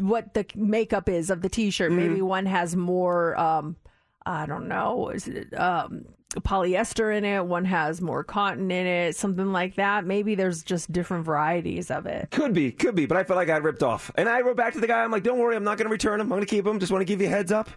[0.00, 1.90] what the makeup is of the T-shirt.
[1.90, 2.00] Mm-hmm.
[2.00, 3.38] Maybe one has more.
[3.38, 3.76] Um,
[4.24, 5.10] I don't know.
[5.10, 6.04] Is it um,
[6.40, 7.46] polyester in it?
[7.46, 9.14] One has more cotton in it.
[9.14, 10.04] Something like that.
[10.04, 12.32] Maybe there's just different varieties of it.
[12.32, 14.10] Could be, could be, but I felt like I got ripped off.
[14.16, 15.04] And I wrote back to the guy.
[15.04, 16.26] I'm like, don't worry, I'm not going to return them.
[16.26, 16.80] I'm going to keep them.
[16.80, 17.70] Just want to give you a heads up.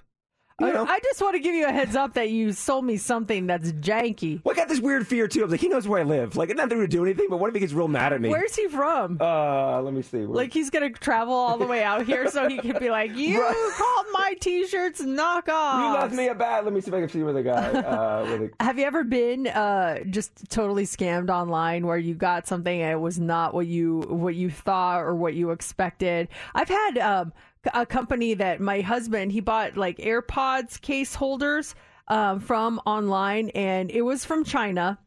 [0.60, 2.97] You know, I just want to give you a heads up that you sold me
[2.97, 4.41] something that's janky.
[4.43, 5.39] well, I got this weird fear too.
[5.41, 6.36] I was like, he knows where I live.
[6.36, 7.28] Like, nothing to do anything.
[7.30, 8.30] But what if he gets real mad at me?
[8.30, 9.18] Where's he from?
[9.22, 10.20] Uh, let me see.
[10.20, 13.16] Where- Like he's gonna travel all the way out here so he can be like,
[13.16, 13.74] "You Right.
[13.78, 16.64] called my t-shirts knockoff." you left me a bat.
[16.66, 17.68] Let me see if I can see where the guy.
[17.80, 22.47] Uh, where the, Have you ever been uh, just totally scammed online where you got
[22.47, 26.28] something and it was not what you what you thought or what you expected?
[26.53, 27.34] I've had um,
[27.74, 31.76] a company that my husband he bought like AirPods case holders
[32.07, 34.99] um, from online and it was from China.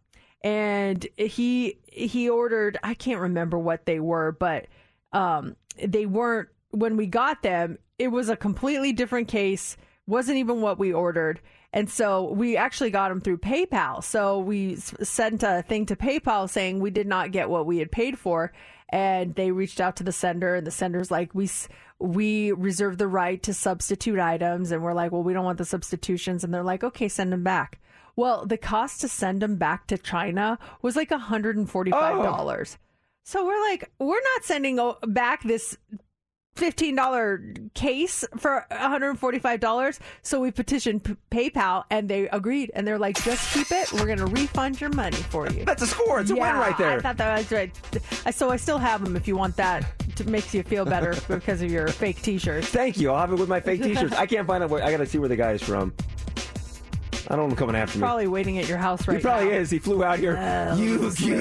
[0.45, 4.67] And he he ordered I can't remember what they were but
[5.13, 9.77] um, they weren't when we got them it was a completely different case
[10.07, 11.41] wasn't even what we ordered.
[11.73, 14.05] And so we actually got them through PayPal.
[14.05, 17.91] So we sent a thing to PayPal saying we did not get what we had
[17.91, 18.53] paid for
[18.93, 21.49] and they reached out to the sender and the sender's like we
[22.03, 25.65] we reserve the right to substitute items and we're like well we don't want the
[25.65, 26.45] substitutions.
[26.45, 27.81] And they're like okay send them back.
[28.17, 32.77] Well the cost to send them back to china was like $145
[33.25, 35.77] so we're like we're not sending back this
[36.57, 43.23] $15 case for $145 so we petitioned P- paypal and they agreed and they're like
[43.23, 46.21] just keep it we're going to refund your money for you that's a score.
[46.21, 46.99] It's a yeah, win right there.
[46.99, 48.35] I thought that was right.
[48.35, 49.87] So I still have them if you want that
[50.17, 52.69] to makes you feel better because of your fake T-shirts.
[52.69, 53.11] Thank you.
[53.11, 54.15] I'll have it with my fake T-shirts.
[54.15, 54.71] I can't find out.
[54.71, 55.95] Where, I got to see where the guy is from.
[57.29, 58.03] I don't want him coming after me.
[58.03, 59.19] Probably waiting at your house right now.
[59.19, 59.57] he probably now.
[59.61, 59.71] is.
[59.71, 60.35] He flew out here.
[60.35, 61.35] Well, you, just you,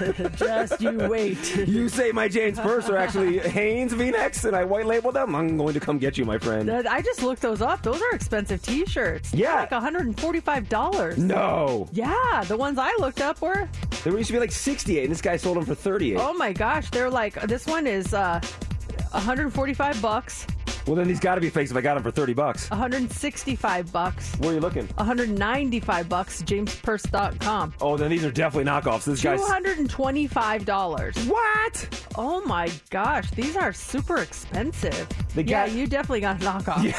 [0.00, 0.36] wait.
[0.36, 1.56] just you wait.
[1.68, 5.34] you say my Jane's Purse are actually Hanes V-necks, and I white labeled them.
[5.34, 6.70] I'm going to come get you, my friend.
[6.70, 7.82] I just looked those up.
[7.82, 9.30] Those are expensive T-shirts.
[9.32, 9.54] They're Yeah.
[9.56, 11.18] like 145 dollars.
[11.18, 13.68] No, Yeah, the ones I looked up were.
[14.04, 16.16] they used to be like 68, and this guy sold them for 38.
[16.18, 18.40] Oh my gosh, they're like this one is uh
[19.12, 20.46] 145 bucks,
[20.88, 22.70] Well, then these got to be fakes if I got them for 30 bucks.
[22.70, 24.86] 165 bucks, Where are you looking?
[24.96, 26.42] 195 bucks.
[26.42, 27.74] JamesPerse.com.
[27.82, 29.04] Oh, then these are definitely knockoffs.
[29.04, 29.38] This guy's.
[29.38, 31.14] Two hundred and twenty-five dollars.
[31.26, 32.06] What?
[32.16, 35.06] Oh my gosh, these are super expensive.
[35.34, 36.90] The guy- yeah, you definitely got knockoff.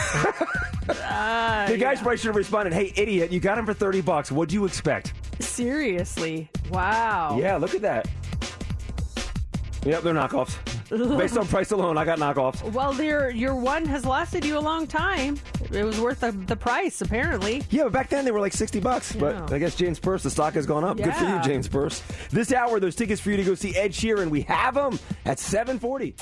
[1.01, 2.01] Ah, The guy's yeah.
[2.03, 3.31] probably should have responded, "Hey, idiot!
[3.31, 4.31] You got them for 30 bucks.
[4.31, 7.39] What do you expect?" Seriously, wow.
[7.41, 8.07] Yeah, look at that.
[9.83, 10.57] Yep, they're knockoffs.
[11.17, 12.63] Based on price alone, I got knockoffs.
[12.71, 15.39] Well, your your one has lasted you a long time.
[15.71, 17.63] It was worth the, the price, apparently.
[17.69, 19.13] Yeah, but back then they were like 60 bucks.
[19.13, 19.21] Yeah.
[19.21, 20.97] But I guess James Perse, the stock has gone up.
[20.97, 22.01] Good for you, James Perse.
[22.31, 25.39] This hour, there's tickets for you to go see Ed Sheeran, we have them at
[25.39, 26.15] 740.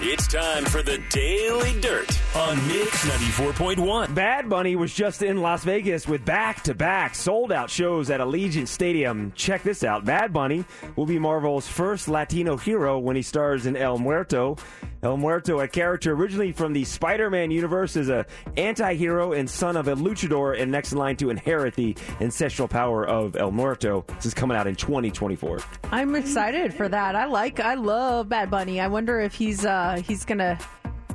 [0.00, 4.14] It's time for the Daily Dirt on Mix 94.1.
[4.14, 8.20] Bad Bunny was just in Las Vegas with back to back sold out shows at
[8.20, 9.32] Allegiant Stadium.
[9.34, 10.64] Check this out Bad Bunny
[10.96, 14.56] will be Marvel's first Latino hero when he stars in El Muerto.
[15.00, 18.26] El Muerto, a character originally from the Spider-Man universe, is a
[18.56, 23.06] anti-hero and son of a luchador, and next in line to inherit the ancestral power
[23.06, 24.04] of El Muerto.
[24.16, 25.60] This is coming out in 2024.
[25.92, 27.14] I'm excited for that.
[27.14, 28.80] I like, I love Bad Bunny.
[28.80, 30.58] I wonder if he's uh he's gonna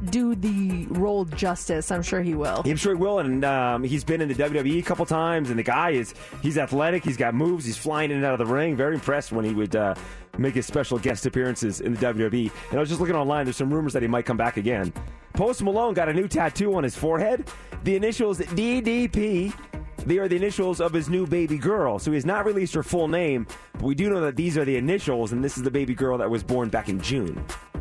[0.09, 1.91] do the role justice.
[1.91, 2.61] I'm sure he will.
[2.66, 5.49] I'm sure he will, and um, he's been in the WWE a couple times.
[5.49, 8.45] And the guy is he's athletic, he's got moves, he's flying in and out of
[8.45, 8.76] the ring.
[8.76, 9.95] Very impressed when he would uh,
[10.38, 12.51] make his special guest appearances in the WWE.
[12.70, 13.45] And I was just looking online.
[13.45, 14.93] There's some rumors that he might come back again.
[15.34, 17.49] Post Malone got a new tattoo on his forehead.
[17.84, 19.53] The initials DDP.
[20.06, 21.99] They are the initials of his new baby girl.
[21.99, 24.66] So he has not released her full name, but we do know that these are
[24.66, 27.36] the initials, and this is the baby girl that was born back in June.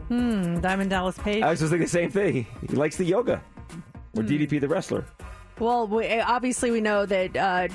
[0.08, 0.60] Hmm.
[0.60, 1.42] Diamond Dallas Page.
[1.42, 2.46] I was just thinking the same thing.
[2.68, 3.42] He likes the yoga.
[4.16, 5.06] Or DDP the wrestler.
[5.58, 7.68] Well, we, eh, obviously we know that uh,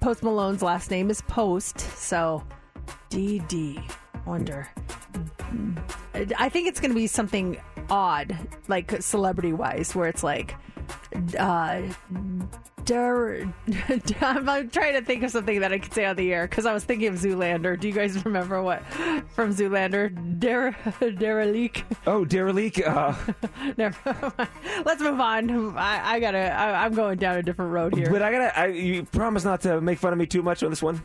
[0.00, 2.44] Post Malone's last name is Post, so
[3.10, 3.82] DD.
[4.26, 4.68] Wonder.
[6.38, 7.58] I think it's going to be something
[7.90, 8.36] odd,
[8.68, 10.56] like celebrity wise, where it's like,
[11.38, 11.82] uh,
[12.84, 13.50] Dur-
[14.20, 16.74] I'm trying to think of something that I could say on the air because I
[16.74, 17.80] was thinking of Zoolander.
[17.80, 18.82] Do you guys remember what
[19.34, 20.38] from Zoolander?
[20.38, 20.76] Der-
[21.18, 21.84] derelict.
[22.06, 22.80] Oh, derelict.
[22.80, 23.14] Uh,
[23.78, 24.48] Never mind.
[24.84, 25.76] Let's move on.
[25.78, 26.52] I, I gotta.
[26.52, 28.10] I, I'm going down a different road here.
[28.10, 28.58] but I gotta.
[28.58, 31.00] I, you promise not to make fun of me too much on this one.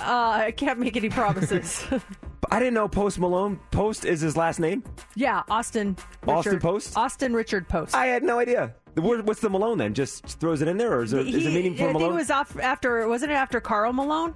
[0.00, 1.84] Uh, I can't make any promises.
[2.50, 3.60] I didn't know Post Malone.
[3.70, 4.82] Post is his last name.
[5.16, 5.96] yeah, Austin.
[6.26, 6.96] Austin Richard- Post?
[6.96, 7.94] Austin Richard Post.
[7.94, 8.74] I had no idea.
[8.94, 9.92] The word- What's the Malone then?
[9.94, 11.92] Just throws it in there, or is there is He- it meaning I for think
[11.94, 12.12] Malone?
[12.12, 13.06] it was off after.
[13.08, 14.34] Wasn't it after Karl Malone?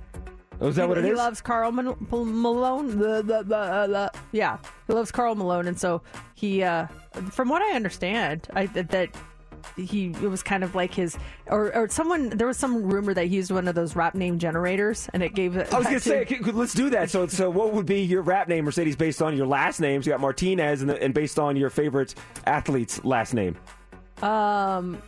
[0.61, 1.17] oh, is that he, what it he is?
[1.17, 2.99] loves Karl Mal- Mal- Malone.
[2.99, 6.03] The, the, the, uh, the- yeah, he loves Karl Malone, and so
[6.35, 6.87] he, uh,
[7.31, 9.09] from what I understand, I that, that
[9.77, 13.27] he it was kind of like his or or someone there was some rumor that
[13.27, 15.57] he used one of those rap name generators, and it gave.
[15.57, 17.11] I was gonna say, let's do that.
[17.11, 20.07] So, so what would be your rap name, Mercedes, based on your last names?
[20.07, 22.15] You got Martinez, and, and based on your favorite
[22.47, 23.57] athlete's last name.
[24.23, 25.03] Um,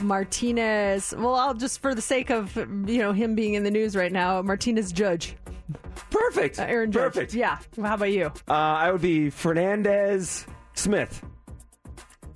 [0.00, 1.14] Martinez.
[1.16, 4.12] Well, I'll just for the sake of you know him being in the news right
[4.12, 5.36] now, Martinez Judge.
[6.10, 6.58] Perfect.
[6.58, 7.14] Uh, Aaron Judge.
[7.14, 7.34] Perfect.
[7.34, 7.58] Yeah.
[7.80, 8.26] How about you?
[8.48, 11.22] Uh, I would be Fernandez Smith,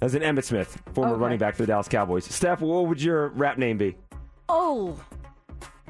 [0.05, 1.23] as an Emmitt Smith, former Okay.
[1.23, 2.25] running back for the Dallas Cowboys.
[2.27, 3.97] Steph, what would your rap name be?
[4.49, 4.99] Oh,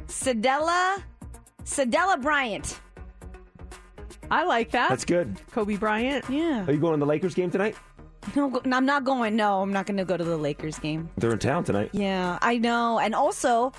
[0.07, 1.03] Sedella,
[1.65, 2.81] Sedella Bryant.
[4.31, 4.89] I like that.
[4.89, 5.37] That's good.
[5.51, 6.25] Kobe Bryant.
[6.31, 6.65] Yeah.
[6.67, 7.77] Are you going to the Lakers game tonight?
[8.35, 9.37] No, I'm not going.
[9.37, 11.11] No, I'm not going to go to the Lakers game.
[11.19, 11.91] They're in town tonight.
[11.93, 12.99] Yeah, I know.
[12.99, 13.73] And also,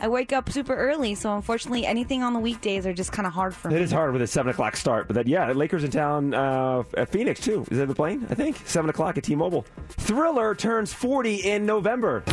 [0.00, 3.32] I wake up super early, so unfortunately, anything on the weekdays are just kind of
[3.32, 3.76] hard for me.
[3.76, 6.84] It is hard with a seven o'clock start, but that yeah, Lakers in town uh,
[6.96, 7.66] at Phoenix too.
[7.70, 8.26] Is that the plane?
[8.30, 9.66] I think seven o'clock at T-Mobile.
[9.88, 12.24] Thriller turns forty in November.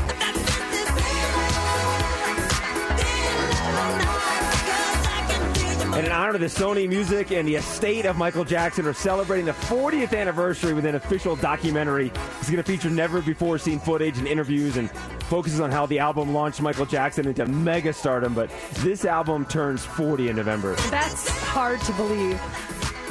[5.97, 9.47] And in honor of the Sony Music and the estate of Michael Jackson are celebrating
[9.47, 12.11] the 40th anniversary with an official documentary.
[12.39, 14.91] It's going to feature never before seen footage and interviews and
[15.21, 18.35] focuses on how the album launched Michael Jackson into mega stardom.
[18.35, 20.75] But this album turns 40 in November.
[20.91, 22.39] That's hard to believe.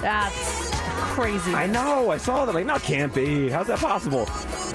[0.01, 0.71] That's
[1.17, 1.55] crazy.
[1.55, 2.13] I know.
[2.13, 2.55] I saw that.
[2.55, 3.49] Like, no, can't be.
[3.49, 4.29] How's that possible?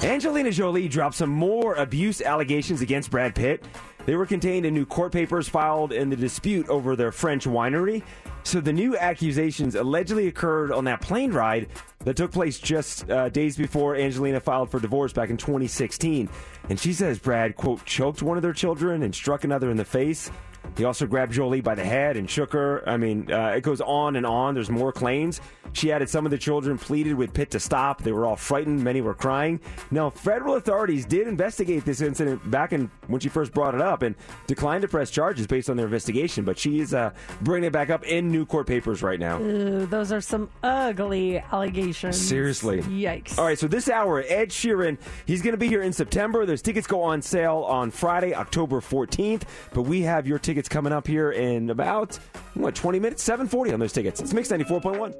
[0.04, 3.64] Angelina Jolie dropped some more abuse allegations against Brad Pitt.
[4.06, 8.04] They were contained in new court papers filed in the dispute over their French winery.
[8.44, 11.68] So the new accusations allegedly occurred on that plane ride
[12.00, 16.28] that took place just uh, days before Angelina filed for divorce back in 2016.
[16.70, 19.86] And she says Brad, quote, choked one of their children and struck another in the
[19.86, 20.32] face.
[20.78, 22.88] He also grabbed Jolie by the head and shook her.
[22.88, 24.54] I mean, uh, it goes on and on.
[24.54, 25.42] There's more claims.
[25.74, 28.02] She added some of the children pleaded with Pitt to stop.
[28.02, 28.84] They were all frightened.
[28.84, 29.60] Many were crying.
[29.90, 34.02] Now, federal authorities did investigate this incident back in when she first brought it up
[34.02, 34.16] and
[34.48, 36.44] declined to press charges based on their investigation.
[36.46, 39.40] But she is uh, bringing it back up in new court papers right now.
[39.42, 42.20] Ooh, those are some ugly allegations.
[42.20, 42.82] Seriously.
[42.82, 43.38] Yikes.
[43.38, 46.46] All right, so this hour, Ed Sheeran, he's going to be here in September.
[46.46, 49.44] Those tickets go on sale on Friday, October 14th.
[49.74, 52.16] But we have your tickets coming up here in about,
[52.54, 53.24] what, 20 minutes?
[53.24, 54.20] 740 on those tickets.
[54.22, 55.14] It's Mix 94.1.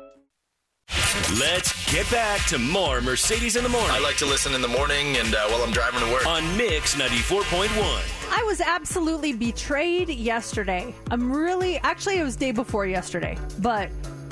[1.40, 3.92] Let's get back to more Mercedes in the morning.
[3.92, 6.26] I like to listen in the morning and uh, while I'm driving to work.
[6.26, 8.30] on Mix 94.1.
[8.32, 10.94] I was absolutely betrayed yesterday.
[11.10, 13.90] I'm really actually it was day before yesterday, but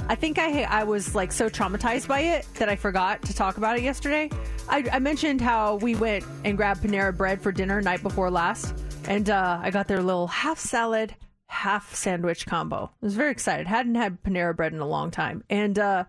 [0.09, 3.57] I think I I was like so traumatized by it that I forgot to talk
[3.57, 4.29] about it yesterday.
[4.67, 8.73] I, I mentioned how we went and grabbed Panera Bread for dinner night before last,
[9.07, 11.15] and uh, I got their little half salad,
[11.47, 12.91] half sandwich combo.
[13.01, 13.67] I was very excited.
[13.67, 16.03] Hadn't had Panera Bread in a long time, and uh,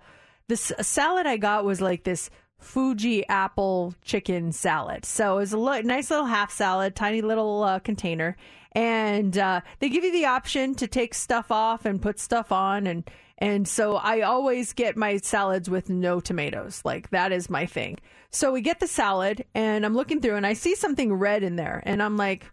[0.48, 5.04] this salad I got was like this Fuji apple chicken salad.
[5.06, 8.36] So it was a lo- nice little half salad, tiny little uh, container.
[8.72, 12.86] and uh, they give you the option to take stuff off and put stuff on,
[12.86, 16.82] and and so I always get my salads with no tomatoes.
[16.84, 17.98] Like that is my thing.
[18.30, 21.56] So we get the salad, and I'm looking through, and I see something red in
[21.56, 22.44] there, and I'm like,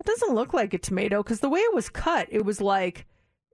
[0.00, 3.06] it doesn't look like a tomato because the way it was cut, it was like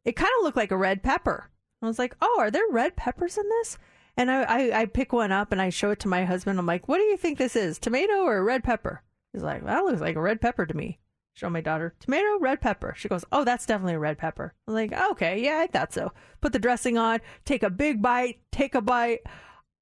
[0.04, 1.50] it kind of looked like a red pepper.
[1.80, 3.78] I was like, oh, are there red peppers in this?
[4.16, 6.58] And I, I, I pick one up and I show it to my husband.
[6.58, 9.02] I'm like, what do you think this is, tomato or red pepper?
[9.32, 10.98] He's like, that looks like a red pepper to me.
[11.34, 12.94] Show my daughter, tomato, red pepper.
[12.96, 14.52] She goes, oh, that's definitely a red pepper.
[14.68, 16.12] I'm like, okay, yeah, I thought so.
[16.42, 19.20] Put the dressing on, take a big bite, take a bite.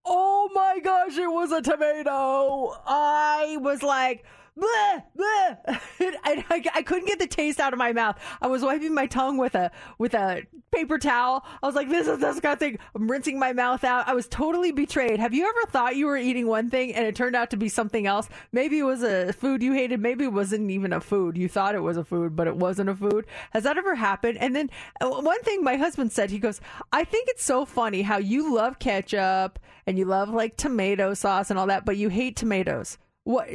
[0.05, 2.77] Oh my gosh, it was a tomato.
[2.87, 4.25] I was like,
[4.59, 5.57] bleh, bleh.
[6.24, 8.18] I, I, I couldn't get the taste out of my mouth.
[8.40, 11.44] I was wiping my tongue with a with a paper towel.
[11.62, 12.78] I was like, this is disgusting.
[12.94, 14.09] I'm rinsing my mouth out.
[14.09, 15.18] I was totally betrayed.
[15.18, 17.68] Have you ever thought you were eating one thing and it turned out to be
[17.68, 18.28] something else?
[18.53, 20.01] Maybe it was a food you hated.
[20.01, 21.36] Maybe it wasn't even a food.
[21.36, 23.26] You thought it was a food, but it wasn't a food.
[23.51, 24.38] Has that ever happened?
[24.38, 24.70] And then
[25.01, 26.61] uh, one thing my husband said, he goes,
[26.92, 31.51] I think it's so funny how you love ketchup and you love like tomato sauce
[31.51, 32.98] and all that, but you hate tomatoes.
[33.25, 33.49] What?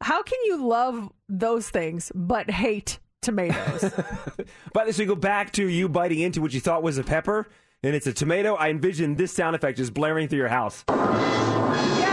[0.00, 3.92] How can you love those things but hate tomatoes?
[4.72, 7.46] But as we go back to you biting into what you thought was a pepper,
[7.82, 10.84] and it's a tomato, I envision this sound effect just blaring through your house.
[10.88, 12.11] yes,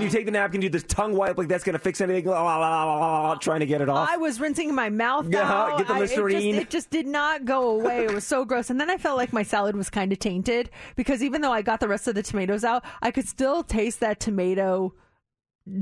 [0.00, 2.24] And you take the napkin, do this tongue wipe like that's going to fix anything,
[2.26, 4.08] la, la, la, la, la, la, trying to get it off.
[4.08, 5.78] I was rinsing my mouth Yeah, out.
[5.78, 8.04] get the I- it, just, it just did not go away.
[8.04, 8.70] It was so gross.
[8.70, 11.62] And then I felt like my salad was kind of tainted because even though I
[11.62, 14.94] got the rest of the tomatoes out, I could still taste that tomato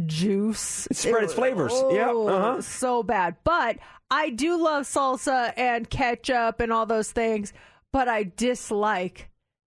[0.06, 0.86] juice.
[0.90, 1.72] It spread its flavors.
[1.90, 2.62] Yeah, Oh, uh-huh.
[2.62, 3.36] So bad.
[3.44, 3.78] But
[4.10, 7.52] I do love salsa and ketchup and all those things,
[7.92, 9.28] but I dislike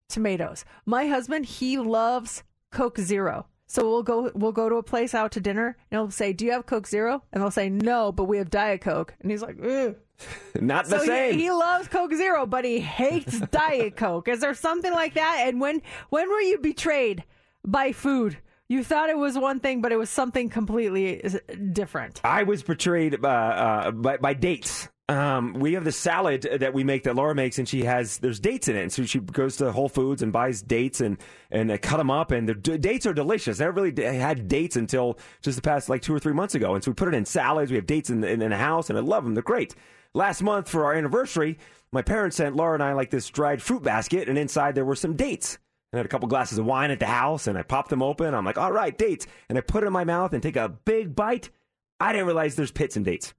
[0.09, 0.65] tomatoes.
[0.87, 2.43] My husband, he loves
[2.73, 3.47] Coke Zero.
[3.69, 6.47] So we'll go we'll go to a place out to dinner and he'll say, "Do
[6.47, 9.43] you have Coke Zero?" And they'll say, "No, but we have Diet Coke." And he's
[9.43, 9.95] like, "Ugh."
[10.61, 11.35] Not the so same.
[11.35, 14.27] He, he loves Coke Zero, but he hates Diet Coke.
[14.27, 15.45] Is there something like that?
[15.47, 17.25] And when when were you betrayed
[17.65, 18.39] by food?
[18.71, 21.23] You thought it was one thing, but it was something completely
[21.73, 22.21] different.
[22.23, 24.89] I was betrayed uh, uh, by, by dates.
[25.11, 28.39] Um, we have the salad that we make that Laura makes, and she has there's
[28.39, 28.83] dates in it.
[28.83, 31.17] And so she goes to Whole Foods and buys dates and
[31.51, 33.59] and uh, cut them up, and the d- dates are delicious.
[33.59, 36.55] I never really d- had dates until just the past like two or three months
[36.55, 37.71] ago, and so we put it in salads.
[37.71, 39.33] We have dates in the, in, in the house, and I love them.
[39.35, 39.75] They're great.
[40.13, 41.59] Last month for our anniversary,
[41.91, 44.95] my parents sent Laura and I like this dried fruit basket, and inside there were
[44.95, 45.59] some dates.
[45.95, 48.35] I had a couple glasses of wine at the house, and I popped them open.
[48.35, 50.69] I'm like, all right, dates, and I put it in my mouth and take a
[50.69, 51.49] big bite.
[51.99, 53.33] I didn't realize there's pits in dates.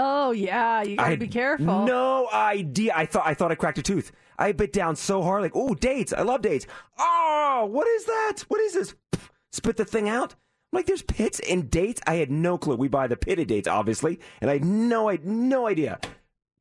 [0.00, 1.84] Oh yeah, you gotta be careful.
[1.84, 2.92] No idea.
[2.94, 4.12] I thought I thought I cracked a tooth.
[4.38, 6.12] I bit down so hard, like, oh, dates.
[6.12, 6.68] I love dates.
[7.00, 8.44] Oh, what is that?
[8.46, 8.94] What is this?
[9.10, 10.34] Pff, Spit the thing out.
[10.72, 12.00] I'm like, there's pits in dates.
[12.06, 12.76] I had no clue.
[12.76, 15.98] We buy the pitted dates, obviously, and I had no, I had no idea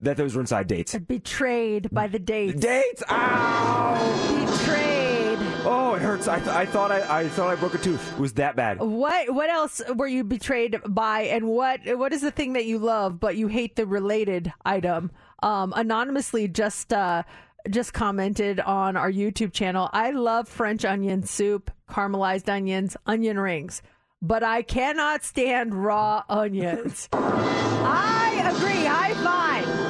[0.01, 0.97] that those were inside dates.
[0.97, 2.59] Betrayed by the dates.
[2.59, 3.03] Dates.
[3.07, 4.57] Ow!
[4.57, 4.86] Betrayed.
[5.97, 6.27] It hurts.
[6.27, 8.13] I, th- I thought I, I thought I broke a tooth.
[8.13, 8.79] It was that bad.
[8.79, 12.77] What what else were you betrayed by, and what what is the thing that you
[12.77, 15.09] love but you hate the related item?
[15.41, 17.23] Um, anonymously just uh,
[17.67, 19.89] just commented on our YouTube channel.
[19.91, 23.81] I love French onion soup, caramelized onions, onion rings,
[24.21, 27.09] but I cannot stand raw onions.
[27.13, 28.85] I agree.
[28.85, 29.86] High five.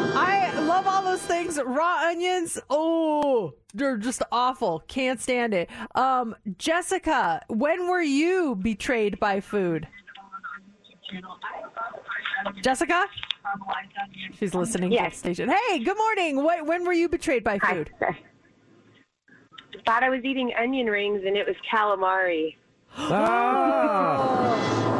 [1.08, 1.60] I love all those things.
[1.66, 4.84] Raw onions, oh, they're just awful.
[4.88, 5.70] Can't stand it.
[5.96, 9.88] Um, Jessica, when were you betrayed by food?
[12.62, 13.06] Jessica?
[14.38, 15.50] She's listening to the station.
[15.50, 16.44] Hey, good morning.
[16.44, 17.92] What, when were you betrayed by food?
[18.02, 18.16] I
[19.86, 22.56] Thought I was eating onion rings and it was calamari.
[22.98, 24.97] I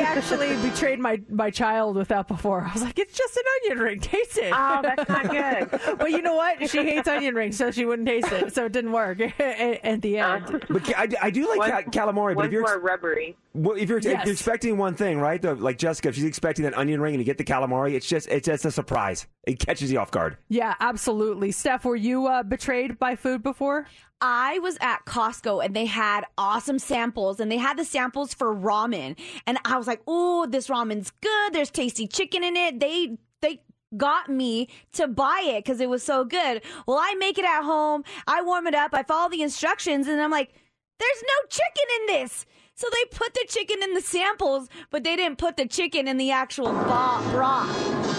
[0.00, 2.62] actually betrayed my, my child with that before.
[2.62, 4.00] I was like, it's just an onion ring.
[4.00, 4.52] Taste it.
[4.54, 5.80] Oh, that's not good.
[5.98, 6.68] but you know what?
[6.70, 8.54] She hates onion rings, so she wouldn't taste it.
[8.54, 9.40] So it didn't work at,
[9.84, 10.64] at the end.
[10.68, 12.34] But I, I do like One- calamari.
[12.34, 13.36] But one's if you're more rubbery.
[13.52, 15.40] Well, if you're, if you're expecting one thing, right?
[15.42, 18.06] The, like Jessica, if she's expecting that onion ring and you get the calamari, it's
[18.06, 19.26] just it's just a surprise.
[19.44, 20.36] It catches you off guard.
[20.48, 21.50] Yeah, absolutely.
[21.50, 23.86] Steph, were you uh, betrayed by food before?
[24.20, 28.54] I was at Costco and they had awesome samples and they had the samples for
[28.54, 29.18] ramen.
[29.46, 31.52] And I was like, oh, this ramen's good.
[31.52, 32.80] There's tasty chicken in it.
[32.80, 33.62] They, they,
[33.96, 36.62] got me to buy it because it was so good.
[36.86, 38.04] Well, I make it at home.
[38.26, 38.94] I warm it up.
[38.94, 40.54] I follow the instructions and I'm like,
[41.00, 42.46] there's no chicken in this.
[42.74, 46.16] So they put the chicken in the samples, but they didn't put the chicken in
[46.18, 47.24] the actual broth.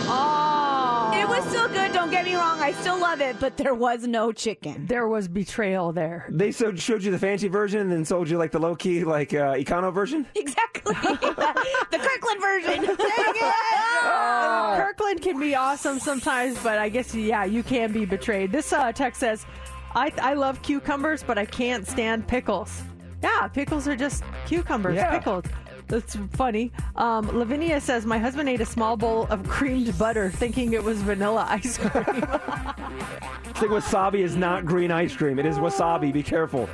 [0.07, 0.60] Oh.
[1.13, 1.91] It was still good.
[1.93, 2.59] Don't get me wrong.
[2.61, 4.85] I still love it, but there was no chicken.
[4.87, 6.25] There was betrayal there.
[6.29, 9.03] They so showed you the fancy version and then sold you like the low key,
[9.03, 10.25] like uh, econo version.
[10.35, 10.93] Exactly.
[10.93, 12.83] the Kirkland version.
[12.85, 13.53] Dang it.
[14.03, 18.51] Uh, Kirkland can be awesome sometimes, but I guess yeah, you can be betrayed.
[18.51, 19.45] This uh, text says,
[19.93, 22.81] "I I love cucumbers, but I can't stand pickles."
[23.21, 25.11] Yeah, pickles are just cucumbers, Yeah.
[25.11, 25.47] pickled.
[25.91, 26.71] That's funny.
[26.95, 31.01] Um, Lavinia says, My husband ate a small bowl of creamed butter thinking it was
[31.01, 32.25] vanilla ice cream.
[33.61, 35.37] It's like wasabi is not green ice cream.
[35.37, 36.11] It is wasabi.
[36.11, 36.67] Be careful.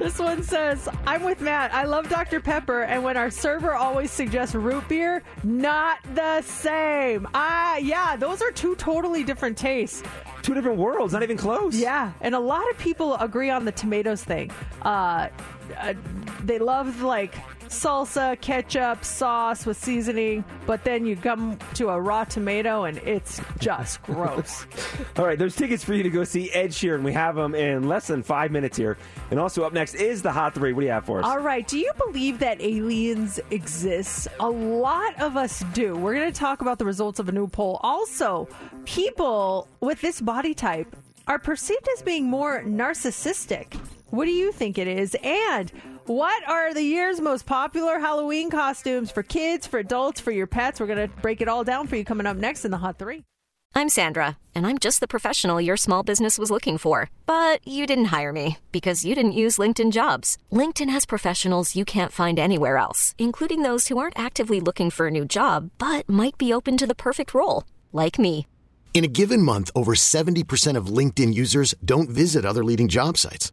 [0.00, 1.72] this one says, I'm with Matt.
[1.72, 2.40] I love Dr.
[2.40, 7.28] Pepper, and when our server always suggests root beer, not the same.
[7.34, 10.02] Ah, yeah, those are two totally different tastes.
[10.42, 11.76] Two different worlds, not even close.
[11.76, 14.50] Yeah, and a lot of people agree on the tomatoes thing.
[14.80, 15.28] Uh,
[15.78, 15.94] uh,
[16.42, 17.36] they love like
[17.72, 23.40] salsa, ketchup, sauce with seasoning, but then you come to a raw tomato and it's
[23.58, 24.66] just gross.
[25.16, 27.02] All right, there's tickets for you to go see Ed Sheeran.
[27.02, 28.98] We have them in less than five minutes here.
[29.30, 30.72] And also up next is the Hot Three.
[30.72, 31.24] What do you have for us?
[31.24, 34.28] All right, do you believe that aliens exist?
[34.40, 35.96] A lot of us do.
[35.96, 37.80] We're going to talk about the results of a new poll.
[37.82, 38.48] Also,
[38.84, 40.94] people with this body type
[41.26, 43.74] are perceived as being more narcissistic.
[44.10, 45.16] What do you think it is?
[45.22, 45.72] And
[46.06, 50.80] what are the year's most popular Halloween costumes for kids, for adults, for your pets?
[50.80, 52.98] We're going to break it all down for you coming up next in the Hot
[52.98, 53.22] 3.
[53.74, 57.10] I'm Sandra, and I'm just the professional your small business was looking for.
[57.24, 60.36] But you didn't hire me because you didn't use LinkedIn jobs.
[60.52, 65.06] LinkedIn has professionals you can't find anywhere else, including those who aren't actively looking for
[65.06, 68.46] a new job but might be open to the perfect role, like me.
[68.92, 73.52] In a given month, over 70% of LinkedIn users don't visit other leading job sites.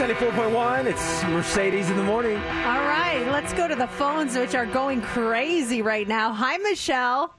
[0.00, 0.86] 94.1.
[0.86, 2.36] It's Mercedes in the morning.
[2.36, 6.32] All right, let's go to the phones, which are going crazy right now.
[6.32, 7.34] Hi, Michelle.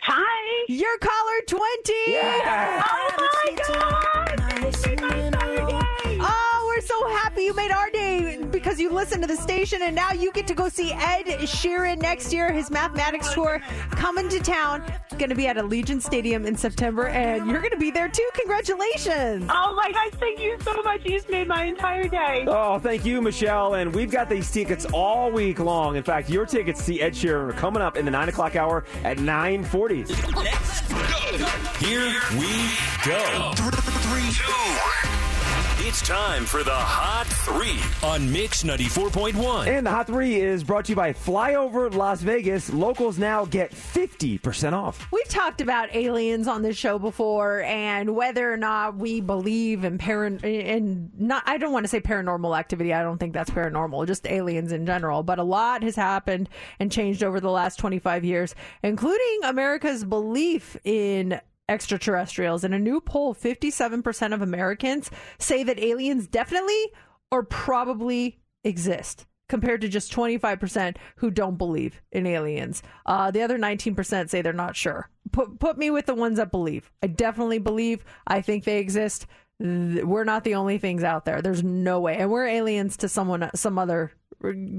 [0.00, 0.64] Hi.
[0.66, 1.60] You're caller 20.
[2.16, 5.33] Oh my God.
[6.84, 10.12] We're so happy you made our day because you listened to the station and now
[10.12, 12.52] you get to go see Ed Sheeran next year.
[12.52, 13.62] His mathematics tour
[13.92, 14.84] coming to town.
[15.16, 18.28] Going to be at Allegiant Stadium in September and you're going to be there too.
[18.34, 19.48] Congratulations.
[19.50, 21.06] Oh my gosh, thank you so much.
[21.06, 22.44] You just made my entire day.
[22.46, 23.74] Oh, thank you, Michelle.
[23.74, 25.96] And we've got these tickets all week long.
[25.96, 28.56] In fact, your tickets to see Ed Sheeran are coming up in the 9 o'clock
[28.56, 30.04] hour at 940.
[31.82, 32.72] Here we
[33.04, 33.52] go.
[33.54, 35.23] Three, two.
[35.86, 37.78] It's time for the Hot Three
[38.08, 39.66] on Mix 94.1.
[39.66, 42.72] And the Hot 3 is brought to you by Flyover Las Vegas.
[42.72, 45.06] Locals now get 50% off.
[45.12, 49.98] We've talked about aliens on this show before and whether or not we believe in
[49.98, 52.94] paran and not I don't want to say paranormal activity.
[52.94, 56.48] I don't think that's paranormal, just aliens in general, but a lot has happened
[56.80, 62.64] and changed over the last 25 years, including America's belief in extraterrestrials.
[62.64, 66.92] In a new poll, 57% of Americans say that aliens definitely
[67.30, 69.26] or probably exist.
[69.46, 72.82] Compared to just 25% who don't believe in aliens.
[73.04, 75.10] Uh, the other 19% say they're not sure.
[75.32, 76.90] Put, put me with the ones that believe.
[77.02, 78.06] I definitely believe.
[78.26, 79.26] I think they exist.
[79.60, 81.42] We're not the only things out there.
[81.42, 82.16] There's no way.
[82.16, 84.12] And we're aliens to someone, some other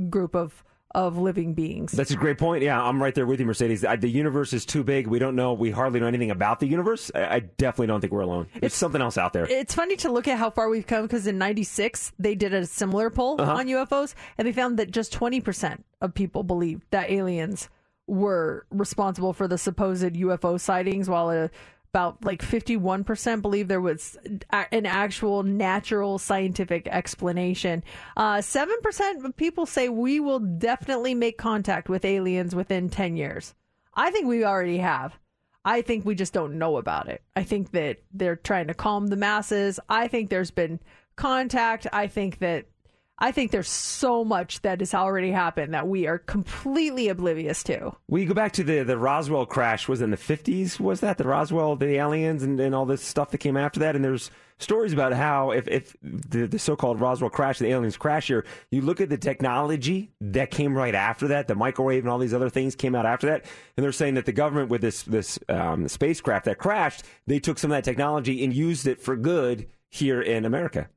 [0.10, 0.64] group of,
[0.96, 1.92] of living beings.
[1.92, 2.64] That's a great point.
[2.64, 3.84] Yeah, I'm right there with you, Mercedes.
[3.84, 5.08] I, the universe is too big.
[5.08, 5.54] We don't know.
[5.54, 7.12] We hardly know anything about the universe.
[7.14, 8.48] I, I definitely don't think we're alone.
[8.60, 9.46] There's something else out there.
[9.46, 12.66] It's funny to look at how far we've come because in 96, they did a
[12.66, 13.56] similar poll Uh-huh.
[13.56, 17.70] on UFOs and they found that just 20% of people believed that aliens
[18.08, 21.48] were responsible for the supposed UFO sightings, while uh,
[21.96, 24.18] about like 51% believe there was
[24.52, 27.86] an actual natural scientific explanation.
[28.18, 33.56] Uh, 7% of people say we will definitely make contact with aliens within 10 years.
[33.94, 35.18] I think we already have.
[35.64, 37.22] I think we just don't know about it.
[37.34, 39.80] I think that they're trying to calm the masses.
[39.88, 40.82] I think there's been
[41.16, 41.88] contact.
[41.94, 42.66] I think that
[43.18, 47.96] I think there's so much that has already happened that we are completely oblivious to.
[48.10, 49.88] We go back to the, the Roswell crash.
[49.88, 50.80] Was in the 50s?
[50.82, 53.96] Was that the Roswell, the aliens, and, and all this stuff that came after that?
[53.96, 58.28] And there's stories about how if, if the, the so-called Roswell crash, the aliens crash
[58.28, 62.20] here, you look at the technology that came right after that, the microwave and all
[62.20, 63.46] these other things came out after that,
[63.78, 67.60] and they're saying that the government with this this um, spacecraft that crashed, they took
[67.60, 70.90] some of that technology and used it for good here in America.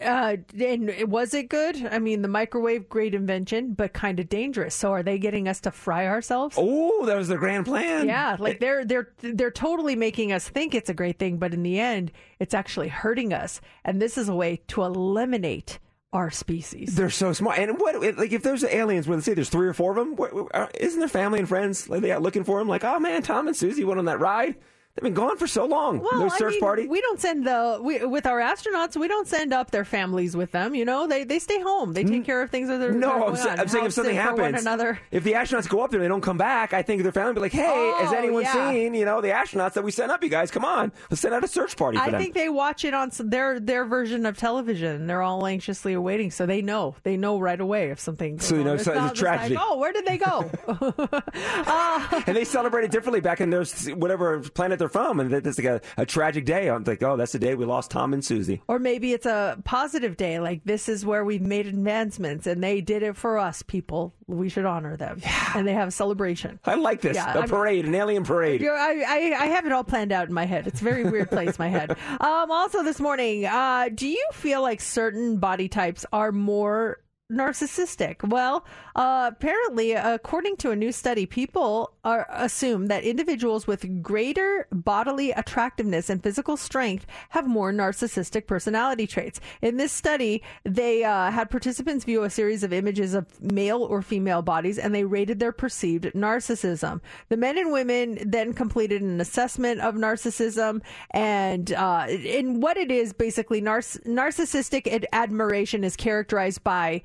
[0.00, 1.88] Uh, and was it good?
[1.90, 4.74] I mean, the microwave, great invention, but kind of dangerous.
[4.74, 6.56] So, are they getting us to fry ourselves?
[6.58, 8.06] Oh, that was their grand plan.
[8.06, 11.62] Yeah, like they're they're they're totally making us think it's a great thing, but in
[11.62, 13.60] the end, it's actually hurting us.
[13.84, 15.78] And this is a way to eliminate
[16.12, 16.96] our species.
[16.96, 17.58] They're so smart.
[17.58, 20.48] And what, like, if there's aliens, when they say there's three or four of them,
[20.52, 22.68] uh, isn't their family and friends like they out looking for them?
[22.68, 24.56] Like, oh man, Tom and Susie went on that ride.
[25.00, 26.00] They've been gone for so long.
[26.00, 26.86] Well, no I search mean, party.
[26.86, 28.96] We don't send the we, with our astronauts.
[28.96, 30.74] We don't send up their families with them.
[30.74, 31.94] You know, they they stay home.
[31.94, 32.26] They take mm.
[32.26, 33.48] care of things that are No, I'm, sa-.
[33.50, 34.62] I'm saying if something happens,
[35.10, 37.30] if the astronauts go up there and they don't come back, I think their family
[37.30, 38.70] will be like, "Hey, has Oh, anyone yeah.
[38.70, 40.22] seen you know the astronauts that we sent up?
[40.22, 42.50] You guys, come on, let's send out a search party for I them." think they
[42.50, 45.06] watch it on their their version of television.
[45.06, 48.38] They're all anxiously awaiting, so they know they know right away if something.
[48.38, 48.74] So you know.
[48.74, 49.56] It's so it's a just like, tragedy.
[49.58, 50.50] oh, where did they go?
[51.70, 55.58] Uh, and they celebrate it differently back in their whatever planet they're from, and it's
[55.58, 56.68] like a, a tragic day.
[56.68, 58.62] I'm like, oh, that's the day we lost Tom and Susie.
[58.68, 62.80] Or maybe it's a positive day, like this is where we've made advancements and they
[62.80, 64.14] did it for us, people.
[64.26, 65.20] We should honor them.
[65.54, 66.60] And they have a celebration.
[66.64, 67.16] I like this.
[67.16, 68.62] Yeah, a I'm- parade, an alien parade.
[68.64, 70.66] I, I, I have it all planned out in my head.
[70.66, 71.96] It's a very weird place, my head.
[72.20, 76.98] Um, also, this morning, uh, do you feel like certain body types are more
[77.30, 78.26] narcissistic?
[78.26, 78.64] Well,
[78.96, 85.30] uh, apparently, according to a new study, people are assume that individuals with greater bodily
[85.32, 89.40] attractiveness and physical strength have more narcissistic personality traits.
[89.62, 94.02] In this study, they uh, had participants view a series of images of male or
[94.02, 97.00] female bodies and they rated their perceived narcissism.
[97.28, 102.90] The men and women then completed an assessment of narcissism and uh, in what it
[102.90, 107.02] is basically narciss- narcissistic ad- admiration is characterized by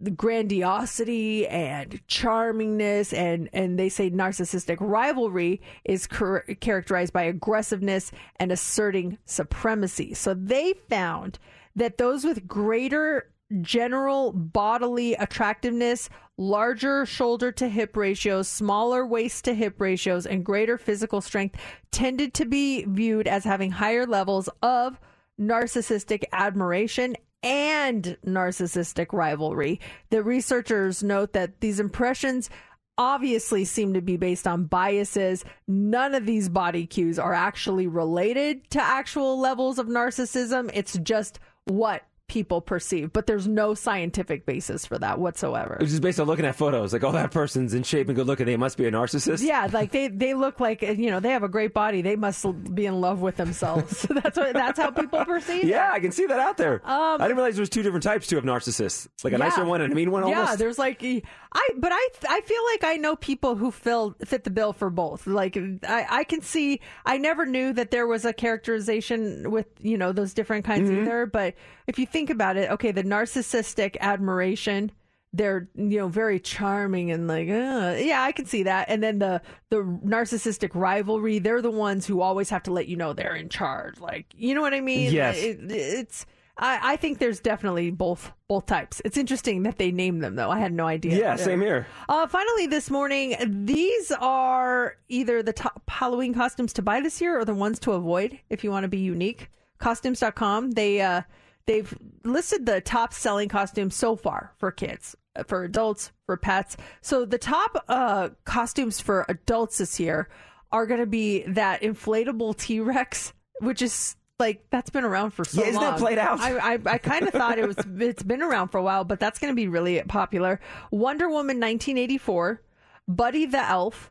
[0.00, 8.12] the grandiosity and charmingness and and they say narcissistic rivalry is char- characterized by aggressiveness
[8.36, 10.14] and asserting supremacy.
[10.14, 11.38] So they found
[11.74, 13.30] that those with greater
[13.62, 20.78] general bodily attractiveness larger shoulder to hip ratios smaller waist to hip ratios and greater
[20.78, 21.58] physical strength
[21.90, 25.00] tended to be viewed as having higher levels of
[25.40, 29.80] narcissistic admiration and narcissistic rivalry.
[30.10, 32.50] The researchers note that these impressions
[32.96, 35.44] obviously seem to be based on biases.
[35.68, 40.70] None of these body cues are actually related to actual levels of narcissism.
[40.74, 45.78] It's just what people perceive, but there's no scientific basis for that whatsoever.
[45.80, 46.92] It's just based on looking at photos.
[46.92, 48.46] Like, oh, that person's in shape and good looking.
[48.46, 49.42] They must be a narcissist.
[49.42, 52.02] Yeah, like they they look like you know they have a great body.
[52.02, 54.02] They must be in love with themselves.
[54.10, 55.64] that's what that's how people perceive.
[55.64, 55.68] it.
[55.68, 56.80] Yeah, I can see that out there.
[56.84, 59.08] Um, I didn't realize there was two different types too of narcissists.
[59.24, 60.22] Like a nicer one and a mean one.
[60.22, 60.50] Almost.
[60.50, 64.44] Yeah, there's like I, but I I feel like I know people who fill fit
[64.44, 65.26] the bill for both.
[65.26, 66.80] Like I I can see.
[67.06, 71.02] I never knew that there was a characterization with you know those different kinds Mm-hmm.
[71.02, 71.26] either.
[71.26, 71.54] But
[71.88, 74.90] if you think about it, okay, the narcissistic admiration.
[75.34, 79.18] They're you know very charming and like uh, yeah I can see that and then
[79.18, 83.34] the the narcissistic rivalry they're the ones who always have to let you know they're
[83.36, 85.36] in charge like you know what I mean Yes.
[85.36, 86.24] It- it's
[86.56, 89.02] I, I think there's definitely both both types.
[89.04, 90.50] It's interesting that they name them though.
[90.50, 91.16] I had no idea.
[91.18, 91.86] Yeah, same here.
[92.08, 97.38] Uh, finally, this morning, these are either the top Halloween costumes to buy this year
[97.38, 99.50] or the ones to avoid if you want to be unique.
[99.78, 100.72] Costumes.com.
[100.72, 101.22] They uh,
[101.68, 105.14] they've listed the top selling costumes so far for kids,
[105.46, 106.76] for adults, for pets.
[107.02, 110.28] So the top uh, costumes for adults this year
[110.72, 115.44] are going to be that inflatable T Rex, which is like that's been around for
[115.44, 115.90] so Yeah, isn't long.
[115.92, 116.40] that played out?
[116.40, 119.20] I I, I kind of thought it was it's been around for a while, but
[119.20, 120.60] that's going to be really popular.
[120.90, 122.62] Wonder Woman 1984,
[123.06, 124.10] Buddy the Elf,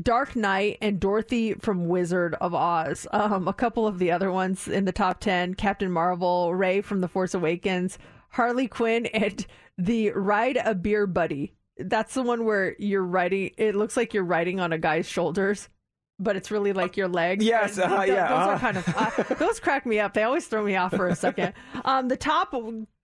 [0.00, 3.06] Dark Knight, and Dorothy from Wizard of Oz.
[3.12, 7.00] Um, a couple of the other ones in the top ten: Captain Marvel, Rey from
[7.00, 7.98] The Force Awakens,
[8.30, 9.46] Harley Quinn, and
[9.78, 11.54] the Ride a Beer Buddy.
[11.78, 13.50] That's the one where you're riding.
[13.56, 15.68] It looks like you're riding on a guy's shoulders.
[16.18, 17.44] But it's really like your legs.
[17.44, 18.58] Yes, th- yeah, those are uh-huh.
[18.58, 20.14] kind of uh, those crack me up.
[20.14, 21.54] They always throw me off for a second.
[21.84, 22.54] Um, the top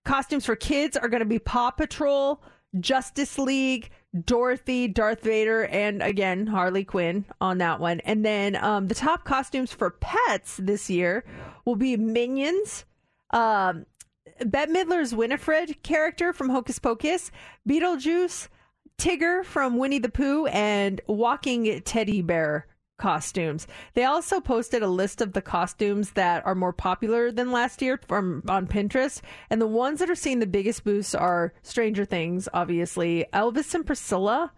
[0.05, 2.43] costumes for kids are going to be Paw Patrol,
[2.79, 3.91] Justice League,
[4.25, 8.01] Dorothy, Darth Vader, and again Harley Quinn on that one.
[8.01, 11.25] And then um, the top costumes for pets this year
[11.65, 12.85] will be Minions,
[13.31, 13.85] um,
[14.45, 17.31] Bette Midler's Winifred character from Hocus Pocus,
[17.69, 18.49] Beetlejuice,
[18.99, 22.67] Tigger from Winnie the Pooh, and walking teddy bear
[22.99, 23.67] costumes.
[23.95, 27.99] They also posted a list of the costumes that are more popular than last year
[28.07, 32.49] from on Pinterest, and the ones that are seeing the biggest boosts are Stranger Things,
[32.53, 34.53] obviously, Elvis and Priscilla.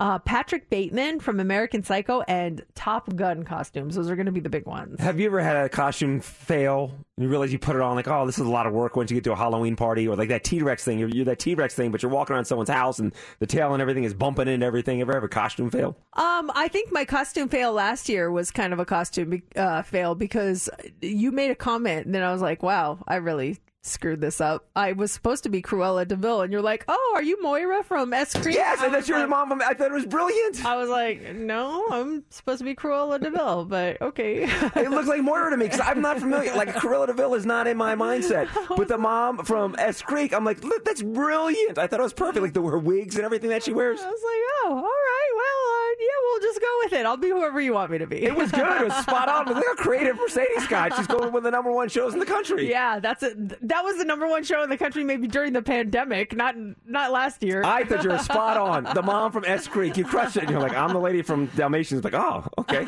[0.00, 3.94] Uh, Patrick Bateman from American Psycho and Top Gun costumes.
[3.94, 5.00] Those are going to be the big ones.
[5.00, 6.90] Have you ever had a costume fail?
[7.16, 8.96] And you realize you put it on, like, oh, this is a lot of work
[8.96, 10.98] once you get to a Halloween party, or like that T Rex thing.
[10.98, 13.72] You're, you're that T Rex thing, but you're walking around someone's house and the tail
[13.72, 15.00] and everything is bumping into everything.
[15.00, 15.96] Ever have a costume fail?
[16.14, 20.16] Um, I think my costume fail last year was kind of a costume uh, fail
[20.16, 20.68] because
[21.00, 24.66] you made a comment, and then I was like, "Wow, I really screwed this up."
[24.74, 27.82] I was supposed to be Cruella de Vil, and you're like, "Oh, are you Moira
[27.84, 29.48] from S Creek?" Yes, I and that's was your like- mom.
[29.50, 30.64] From, I thought it was brilliant.
[30.64, 34.44] I was like, "No, I'm supposed to be Cruella de Vil," but okay.
[34.76, 36.54] It looks like Moira to me because I'm not familiar.
[36.54, 38.48] Like Cruella de Vil is not in my mindset.
[38.76, 41.78] But the mom from S Creek, I'm like, look, that's brilliant.
[41.78, 44.00] I thought it was perfect, like the her wigs and everything that she wears.
[44.00, 47.06] I was like, "Oh, all right, well, yeah, we'll just go with it.
[47.06, 48.80] I'll be whoever you want me to be." It was good.
[48.80, 49.46] It was spot on.
[49.54, 50.96] Look how creative Mercedes got.
[50.96, 52.68] She's going with the number one shows in the country.
[52.70, 53.36] Yeah, that's it.
[53.68, 56.54] That was the number one show in the country, maybe during the pandemic, not
[56.86, 57.62] not last year.
[57.64, 58.84] I thought you were spot on.
[58.94, 60.42] The mom from S Creek, you crushed it.
[60.44, 62.04] And you're like, I'm the lady from Dalmatians.
[62.04, 62.84] Like, oh, okay,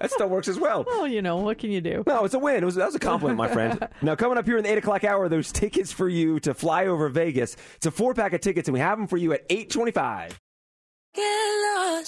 [0.00, 0.84] that still works as well.
[0.86, 2.02] well, you know, what can you do?
[2.06, 2.62] No, it's a win.
[2.62, 3.86] It was that was a compliment, my friend.
[4.02, 6.86] Now coming up here in the eight o'clock hour, those tickets for you to fly
[6.86, 7.56] over Vegas.
[7.76, 9.90] It's a four pack of tickets, and we have them for you at eight twenty
[9.90, 10.38] five.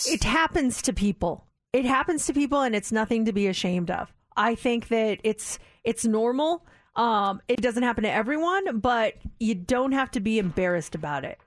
[0.06, 1.46] It happens to people.
[1.72, 4.12] It happens to people, and it's nothing to be ashamed of.
[4.36, 6.66] I think that it's it's normal.
[6.96, 11.38] Um, it doesn't happen to everyone, but you don't have to be embarrassed about it.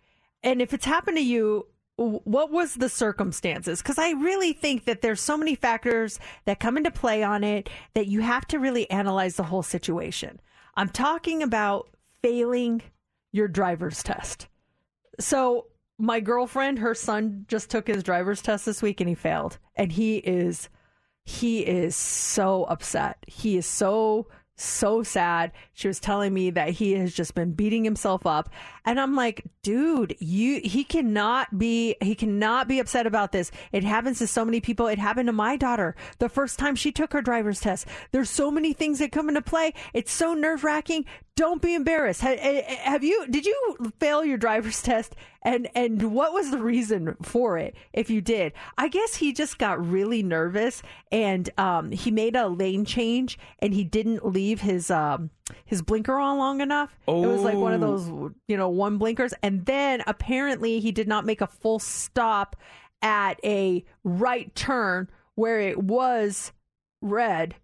[0.41, 3.81] And if it's happened to you, what was the circumstances?
[3.81, 7.69] Because I really think that there's so many factors that come into play on it
[7.93, 10.39] that you have to really analyze the whole situation.
[10.75, 11.89] I'm talking about
[12.21, 12.81] failing
[13.31, 14.47] your driver's test.
[15.19, 15.67] So
[16.03, 19.57] my girlfriend, her son just took his driver's test this week and he failed.
[19.77, 20.67] And he is
[21.23, 23.17] he is so upset.
[23.25, 25.51] He is so so sad.
[25.73, 28.49] She was telling me that he has just been beating himself up.
[28.85, 33.49] And I'm like, dude, you he cannot be he cannot be upset about this.
[33.71, 34.87] It happens to so many people.
[34.87, 37.87] It happened to my daughter the first time she took her driver's test.
[38.11, 39.73] There's so many things that come into play.
[39.93, 41.05] It's so nerve-wracking.
[41.35, 42.21] Don't be embarrassed.
[42.21, 46.57] Ha- ha- Have you did you fail your driver's test and and what was the
[46.57, 48.53] reason for it if you did?
[48.77, 53.73] I guess he just got really nervous and um he made a lane change and
[53.73, 55.29] he didn't leave his um
[55.65, 56.97] his blinker on long enough.
[57.07, 57.97] It was like one of Oh.
[57.97, 62.55] those you know one blinkers and then apparently he did not make a full stop
[63.01, 66.51] at a right turn where it was
[67.01, 67.55] red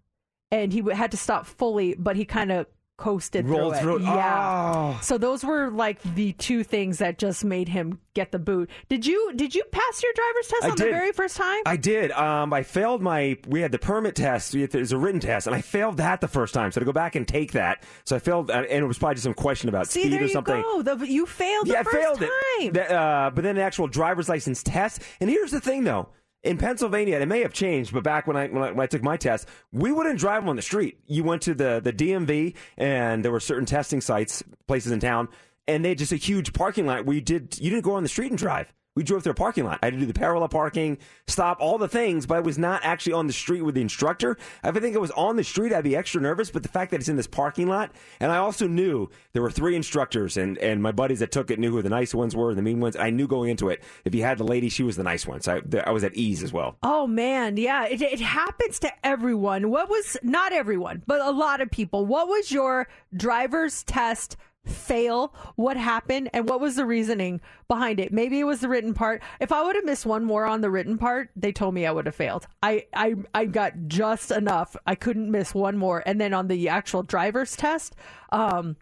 [0.50, 2.66] and he had to stop fully but he kind of
[3.00, 4.12] coasted Rolled through through it.
[4.12, 4.14] it.
[4.14, 4.72] Yeah.
[4.76, 4.98] Oh.
[5.02, 8.70] So those were like the two things that just made him get the boot.
[8.88, 11.62] Did you did you pass your driver's test I on the very first time?
[11.66, 12.12] I did.
[12.12, 13.38] Um, I failed my.
[13.48, 14.54] We had the permit test.
[14.54, 16.70] It was a written test, and I failed that the first time.
[16.70, 19.14] So to go back and take that, so I failed, uh, and it was probably
[19.14, 20.62] just some question about See, speed or something.
[20.82, 22.28] The, you failed the yeah, I failed time.
[22.60, 22.74] it.
[22.74, 25.02] That, uh, but then the actual driver's license test.
[25.20, 26.08] And here's the thing, though.
[26.42, 28.86] In Pennsylvania, and it may have changed, but back when I, when I when I
[28.86, 30.98] took my test, we wouldn't drive on the street.
[31.06, 35.28] You went to the the DMV, and there were certain testing sites, places in town,
[35.68, 37.04] and they had just a huge parking lot.
[37.04, 38.72] We did you didn't go on the street and drive.
[38.96, 39.78] We drove through a parking lot.
[39.82, 40.98] I had to do the parallel parking,
[41.28, 44.36] stop, all the things, but I was not actually on the street with the instructor.
[44.64, 46.50] If I think I was on the street, I'd be extra nervous.
[46.50, 49.50] But the fact that it's in this parking lot, and I also knew there were
[49.50, 52.52] three instructors, and, and my buddies that took it knew who the nice ones were
[52.52, 52.96] the mean ones.
[52.96, 55.40] I knew going into it, if you had the lady, she was the nice one.
[55.40, 56.76] So I, I was at ease as well.
[56.82, 59.70] Oh man, yeah, it, it happens to everyone.
[59.70, 62.06] What was not everyone, but a lot of people.
[62.06, 65.34] What was your driver's test fail?
[65.56, 68.12] What happened, and what was the reasoning behind it?
[68.12, 69.22] Maybe it was the written part.
[69.40, 71.92] If I would have missed one more on the written part, they told me I
[71.92, 72.46] would have failed.
[72.62, 74.76] I I I got just enough.
[74.86, 77.96] I couldn't miss one more, and then on the actual driver's test,
[78.30, 78.76] um,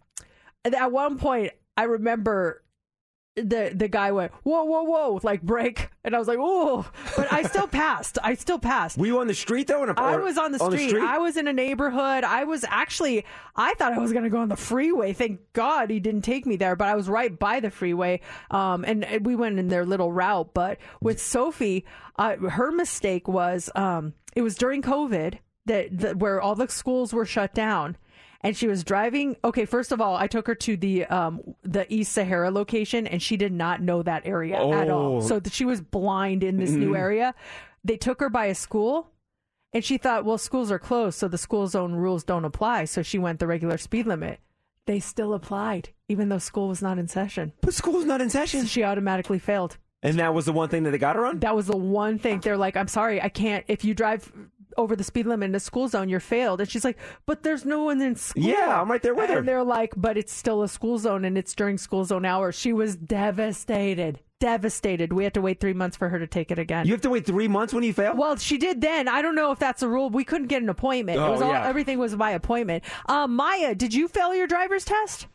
[0.64, 2.64] at one point I remember
[3.44, 5.90] the the guy went whoa whoa whoa like break.
[6.05, 6.86] And I was like oh
[7.16, 8.19] but I still passed.
[8.23, 8.98] I still passed.
[8.98, 9.82] Were you on the street though?
[9.82, 10.94] In a, I was on the, street.
[10.97, 12.24] I was in a neighborhood.
[12.24, 13.24] I was actually
[13.56, 15.12] I thought I was gonna go on the freeway.
[15.12, 18.20] Thank God he didn't take me there but I was right by the freeway.
[18.51, 20.55] Um and and we went in their little route.
[20.55, 21.85] But with Sophie
[22.16, 27.12] uh, her mistake was um it was during COVID that, that where all the schools
[27.12, 27.97] were shut down
[28.43, 31.85] and she was driving okay first of all i took her to the um the
[31.93, 35.20] east sahara location and she did not know that area at all Oh.
[35.20, 36.98] so that she was blind in this new Mhm.
[36.98, 37.35] area
[37.85, 39.10] they took her by a school
[39.73, 43.02] and she thought well schools are closed so the school zone rules don't apply so
[43.02, 44.39] she went the regular speed limit
[44.86, 47.52] They still applied, even though school was not in session.
[47.60, 48.65] But school's not in session.
[48.65, 49.77] She automatically failed.
[50.02, 51.40] And that was the one thing that they got her on?
[51.40, 52.40] That was the one thing.
[52.40, 53.66] They're like, I'm sorry, I can't.
[53.69, 54.32] If you drive
[54.78, 56.60] over the speed limit in a school zone, you're failed.
[56.60, 56.96] And she's like,
[57.26, 58.42] but there's no one in school.
[58.44, 59.42] Yeah, I'm right there with and her.
[59.42, 62.55] they're like, but it's still a school zone and it's during school zone hours.
[62.59, 64.20] She was devastated.
[64.40, 65.12] Devastated.
[65.12, 66.86] We had to wait three months for her to take it again.
[66.86, 68.14] You have to wait three months when you fail?
[68.16, 69.09] Well, she did then.
[69.09, 70.10] I don't know if that's a rule.
[70.10, 71.18] We couldn't get an appointment.
[71.18, 71.66] it Oh, was all, yeah.
[71.66, 72.84] everything was by appointment.
[73.06, 75.26] Um, Maya, did you fail your driver's test?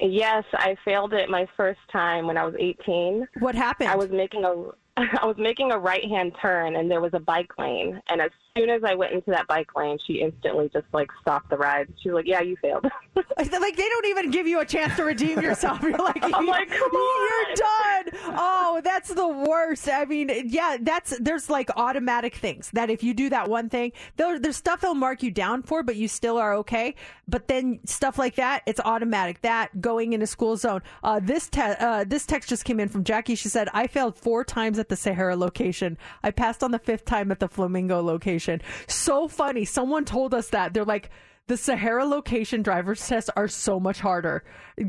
[0.00, 3.26] Yes, I failed it my first time when I was 18.
[3.38, 3.88] What happened?
[3.88, 4.52] I was making a
[5.22, 8.70] I was making a right-hand turn and there was a bike lane and as soon
[8.70, 11.92] as I went into that bike lane, she instantly just like stopped the ride.
[12.00, 12.86] She was like, "Yeah, you failed."
[13.16, 15.82] like they don't even give you a chance to redeem yourself.
[15.82, 18.34] You're like, I'm like, "Come you're done.
[18.36, 19.88] Oh, that's the worst.
[19.88, 23.92] I mean, yeah, that's there's like automatic things that if you do that one thing,
[24.16, 26.94] there, there's stuff they'll mark you down for, but you still are okay.
[27.26, 29.40] But then stuff like that, it's automatic.
[29.42, 30.82] That going in a school zone.
[31.02, 33.34] Uh, this te- uh, this text just came in from Jackie.
[33.34, 35.98] She said, "I failed four times at the Sahara location.
[36.22, 38.43] I passed on the fifth time at the Flamingo location."
[38.86, 39.64] So funny.
[39.64, 41.10] Someone told us that they're like
[41.46, 44.44] the Sahara location driver's tests are so much harder.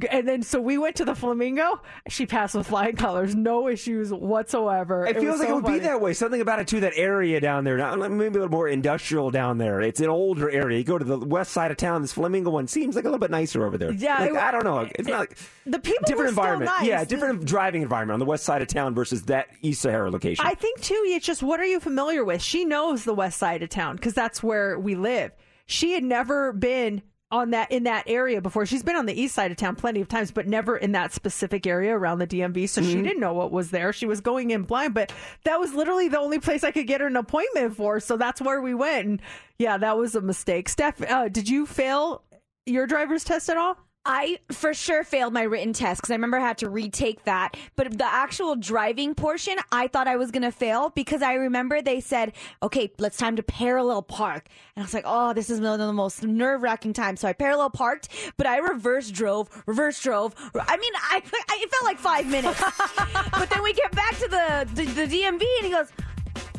[0.09, 1.81] And then so we went to the Flamingo.
[2.07, 5.05] She passed with flying colors, no issues whatsoever.
[5.05, 5.79] It, feels like so it would funny.
[5.79, 6.13] be that way.
[6.13, 6.79] Something about it too.
[6.79, 9.81] That area down there, maybe a little more industrial down there.
[9.81, 10.77] It's an older area.
[10.77, 12.01] You go to the west side of town.
[12.01, 13.91] This Flamingo one seems like a little bit nicer over there.
[13.91, 14.87] Yeah, Like, it- I don't know.
[14.95, 16.71] It's not like The people different environment.
[16.79, 16.87] nice.
[16.87, 20.45] Yeah, different driving environment on the west side of town versus that East Sahara location.
[20.47, 21.03] I think too.
[21.07, 22.41] It's just what are you familiar with?
[22.41, 25.31] She knows the west side of town because that's where we live.
[25.65, 27.01] She had never been
[27.31, 28.65] on that in that area before.
[28.67, 31.11] She's been on the east side of town plenty of times, but never in that
[31.11, 32.67] specific area around the DMV.
[32.67, 33.03] So she Mhm.
[33.03, 33.91] didn't know what was there.
[33.91, 35.11] She was going in blind, but
[35.43, 37.99] that was literally the only place I could get her an appointment for.
[37.99, 39.07] So that's where we went.
[39.07, 39.21] And
[39.57, 40.69] yeah, that was a mistake.
[40.69, 42.23] Steph, uh, did you fail
[42.67, 43.77] your driver's test at all?
[44.05, 47.57] I for sure failed my written test because I remember I had to retake that.
[47.75, 51.81] But the actual driving portion, I thought I was going to fail because I remember
[51.81, 54.47] they said, okay, let's time to parallel park.
[54.75, 57.21] And I was like, oh, this is one of the most nerve wracking times.
[57.21, 60.35] So I parallel parked, but I reverse drove, reverse drove.
[60.53, 62.61] I mean, I, I it felt like five minutes.
[63.31, 65.91] but then we get back to the, the, the DMV and he goes,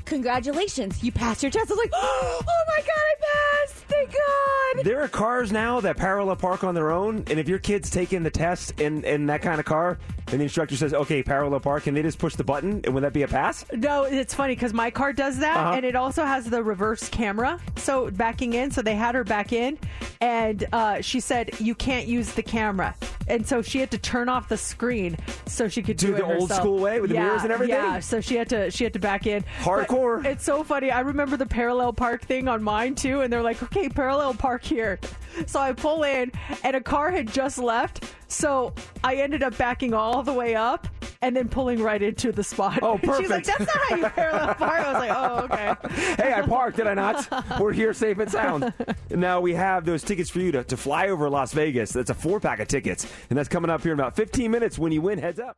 [0.05, 1.70] congratulations, you passed your test.
[1.70, 3.66] I was like, oh my God, I passed.
[3.89, 4.85] Thank God.
[4.85, 8.23] There are cars now that parallel park on their own, and if your kid's taking
[8.23, 9.99] the test in, in that kind of car,
[10.33, 13.03] and the instructor says, "Okay, parallel park," can they just push the button, and would
[13.05, 13.65] that be a pass?
[13.73, 15.73] No, it's funny because my car does that, Uh-huh.
[15.77, 18.71] and it also has the reverse camera, so backing in.
[18.71, 19.79] So they had her back in,
[20.21, 22.95] and uh, she said you can't use the camera,
[23.29, 26.19] and so she had to turn off the screen so she could do, Do it
[26.19, 27.77] the old school way with the mirrors and everything?
[27.77, 29.45] Yeah, so she had to she had to back in.
[29.63, 30.23] Hardcore.
[30.25, 30.91] But it's so funny.
[30.91, 34.62] I remember the parallel park thing on mine too, and they're like, "Okay, parallel park
[34.65, 34.98] here."
[35.47, 36.32] So I pull in,
[36.65, 38.05] and a car had just left.
[38.28, 38.74] So
[39.05, 40.89] I ended up backing all the way up
[41.23, 42.78] and then pulling right into the spot.
[42.82, 43.47] Oh, She's like, perfect.
[43.47, 46.86] "That's not how you parallel park." I was like, "Oh, okay." hey, I parked, did
[46.86, 47.61] I not?
[47.61, 48.73] We're here safe and sound.
[49.11, 51.90] Now we have those tickets for you to, to fly over Las Vegas.
[51.90, 53.11] That's a four pack of tickets.
[53.31, 55.19] And that's coming up here in about 15 minutes when you win.
[55.19, 55.57] Heads up.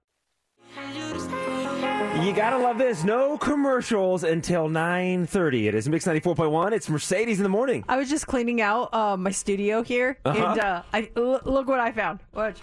[2.21, 3.05] You gotta love this.
[3.05, 5.69] No commercials until 9.30.
[5.69, 6.73] It is Mix 94.1.
[6.73, 7.85] It's Mercedes in the morning.
[7.89, 10.45] I was just cleaning out uh, my studio here, Uh-huh.
[10.51, 12.21] and uh, I l- look what I found.
[12.35, 12.59] Watch.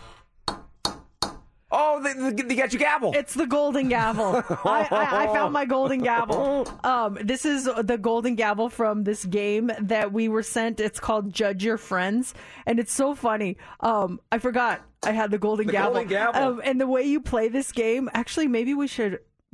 [1.71, 3.13] Oh, they, they, got your gavel.
[3.15, 4.35] It's the golden gavel.
[4.65, 6.67] I, I, I found my golden gavel.
[6.83, 10.79] Um, this is the golden gavel from this game that we were sent.
[10.79, 12.33] It's called Judge Your Friends,
[12.65, 13.57] and it's so funny.
[13.79, 15.93] Um, I forgot I had the golden The gavel.
[15.93, 16.41] golden gavel.
[16.43, 19.19] Um, and the way you play this game, actually, maybe we should.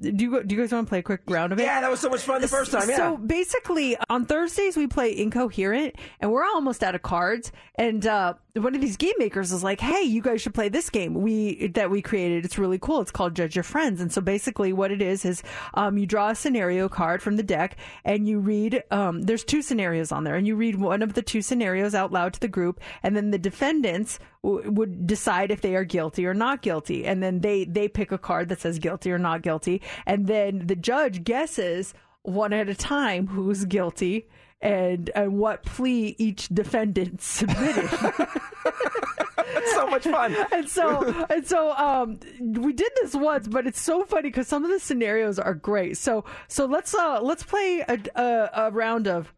[0.00, 1.62] Do you, do you guys want to play a quick round of it?
[1.62, 2.96] Yeah, that was so much fun the first time, yeah.
[2.96, 7.52] So basically, on Thursdays we play Incoherent, and we're almost out of cards.
[7.76, 10.90] And uh, one of these game makers was like, "Hey, you guys should play this
[10.90, 12.44] game we that we created.
[12.44, 13.00] It's really cool.
[13.00, 15.42] It's called Judge Your Friends." And so basically, what it is is
[15.74, 18.82] um, you draw a scenario card from the deck, and you read.
[18.90, 22.12] Um, there's two scenarios on there, and you read one of the two scenarios out
[22.12, 26.26] loud to the group, and then the defendants w- would decide if they are guilty
[26.26, 29.42] or not guilty, and then they they pick a card that says guilty or not
[29.42, 34.28] guilty, and then the judge guesses one at a time who's guilty
[34.60, 37.88] and and what plea each defendant submitted.
[39.66, 40.34] so much fun.
[40.52, 44.64] and so and so um we did this once, but it's so funny because some
[44.64, 45.96] of the scenarios are great.
[45.96, 49.32] So so let's uh let's play a a, a round of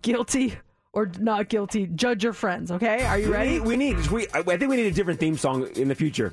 [0.00, 0.56] guilty
[0.92, 1.86] or not guilty.
[1.86, 2.70] Judge your friends.
[2.70, 3.50] Okay, are you We ready?
[3.50, 6.32] need, we need we, I think we need a different theme song in the future.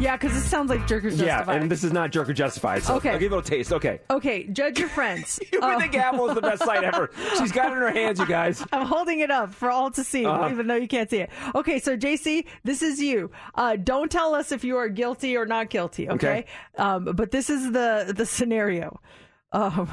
[0.00, 2.82] Yeah, because this sounds like jerk or Yeah, and this is not Jerker justified.
[2.82, 3.10] So Okay.
[3.10, 3.72] I'll give it a taste.
[3.72, 4.00] Okay.
[4.10, 5.38] okay, judge your friends.
[5.52, 5.78] With Oh.
[5.80, 7.10] the gavel is the best sight ever.
[7.38, 8.64] She's got it in her hands, you guys.
[8.72, 10.48] I'm holding it up for all to see, Uh-huh.
[10.50, 11.30] even though you can't see it.
[11.54, 13.30] Okay, so JC, this is you.
[13.54, 16.08] Uh, don't tell us if you are guilty or not guilty.
[16.10, 16.46] Okay, Okay.
[16.76, 19.00] Um, but this is the the scenario.
[19.52, 19.88] Um,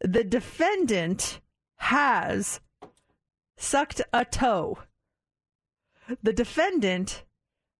[0.00, 1.40] the defendant
[1.76, 2.60] has
[3.56, 4.78] sucked a toe.
[6.22, 7.22] The defendant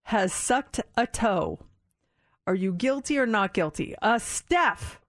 [0.03, 1.59] has sucked a toe.
[2.47, 3.95] Are you guilty or not guilty?
[4.01, 5.01] Uh, Steph.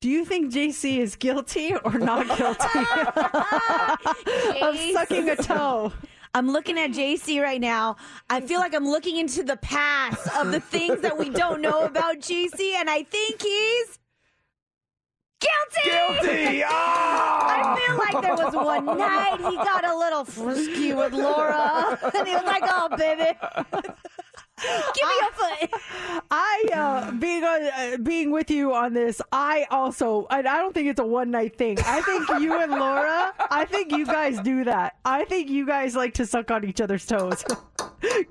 [0.00, 2.78] Do you think JC is guilty or not guilty
[4.62, 5.92] of sucking a toe?
[6.32, 7.96] I'm looking at JC right now.
[8.30, 11.84] I feel like I'm looking into the past of the things that we don't know
[11.84, 13.98] about JC, and I think he's
[15.40, 15.90] guilty.
[15.90, 16.62] Guilty!
[16.66, 17.74] Ah!
[17.74, 22.28] I feel like there was one night he got a little frisky with Laura, and
[22.28, 23.38] he was like, "Oh, baby."
[24.94, 26.22] Give me a foot.
[26.30, 29.20] I uh, being on, uh, being with you on this.
[29.32, 31.78] I also, and I don't think it's a one night thing.
[31.84, 33.32] I think you and Laura.
[33.50, 34.96] I think you guys do that.
[35.04, 37.44] I think you guys like to suck on each other's toes.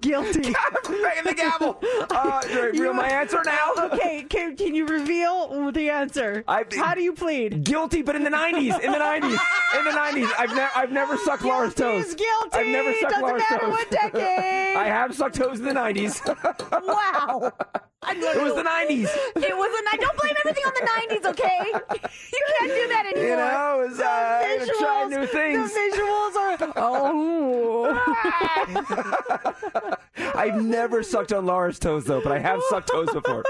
[0.01, 0.41] Guilty.
[0.41, 1.77] Banging the gavel.
[2.09, 3.71] Uh, do I reveal my answer now?
[3.77, 6.43] Okay, can, can you reveal the answer?
[6.47, 7.63] I- How do you plead?
[7.63, 8.79] Guilty, but in the '90s.
[8.81, 9.37] In the '90s.
[9.77, 10.29] In the '90s.
[10.39, 12.07] I've never, I've never sucked Laura's toes.
[12.07, 12.49] is guilty.
[12.57, 13.71] I've never sucked Doesn't Laura's matter toes.
[13.71, 14.75] what decade.
[14.77, 16.18] I have sucked toes in the '90s.
[16.71, 17.51] Wow.
[18.07, 19.09] It was the '90s.
[19.35, 19.99] It was a night.
[19.99, 20.81] Don't blame everything on the
[21.15, 21.65] 90s, okay?
[22.31, 23.29] You can't do that anymore.
[23.29, 25.73] You know, it was, uh, I had to try new things.
[25.73, 26.73] The visuals are.
[26.77, 27.95] Oh.
[30.35, 33.43] I've never sucked on Laura's toes though, but I have sucked toes before.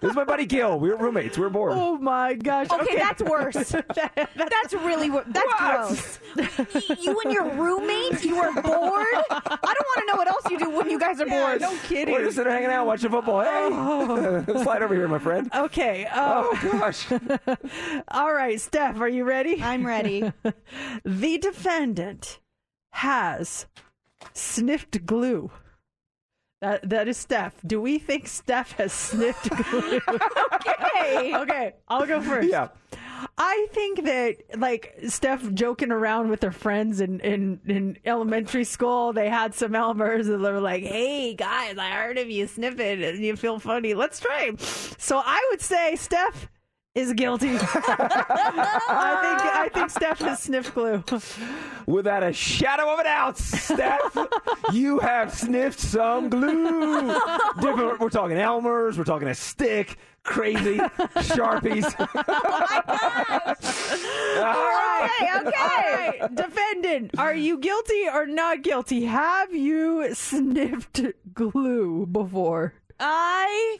[0.00, 0.78] This is my buddy Gil.
[0.78, 1.38] We were roommates.
[1.38, 1.72] We were bored.
[1.74, 2.68] Oh my gosh.
[2.70, 3.56] Okay, that's worse.
[4.36, 6.18] That's really wor- that's gross.
[6.98, 8.62] You and your roommate, you were bored.
[9.30, 11.60] I don't want to know what else you do when you guys are bored.
[11.60, 12.12] no kidding.
[12.12, 13.42] We're just sitting hanging out watching football.
[13.42, 13.68] Hey,
[14.62, 15.48] slide over here, my friend.
[15.54, 16.06] Okay.
[16.06, 17.06] Uh, Oh gosh.
[18.08, 19.62] all right, Steph, are you ready?
[19.62, 20.32] I'm ready.
[21.04, 22.40] the defendant
[22.92, 23.66] has
[24.32, 25.50] sniffed glue.
[26.62, 27.54] That that is Steph.
[27.64, 30.00] Do we think Steph has sniffed glue?
[30.08, 31.36] Okay.
[31.36, 32.48] okay, I'll go first.
[32.48, 32.68] Yeah.
[33.38, 39.12] I think that like Steph joking around with her friends in, in, in elementary school,
[39.12, 43.02] they had some Elmers and they were like, Hey guys, I heard of you sniffing
[43.02, 43.94] and you feel funny.
[43.94, 44.52] Let's try.
[44.58, 46.48] So I would say Steph
[46.96, 47.50] is guilty.
[47.50, 51.04] I think I think Steph has sniffed glue.
[51.86, 54.16] Without a shadow of a doubt, Steph,
[54.72, 57.14] you have sniffed some glue.
[57.60, 58.00] Different.
[58.00, 58.98] We're talking Elmer's.
[58.98, 59.96] We're talking a stick.
[60.24, 61.86] Crazy sharpies.
[64.36, 65.38] Okay, okay.
[65.38, 66.34] All right.
[66.34, 69.04] Defendant, are you guilty or not guilty?
[69.06, 71.00] Have you sniffed
[71.32, 72.74] glue before?
[72.98, 73.78] I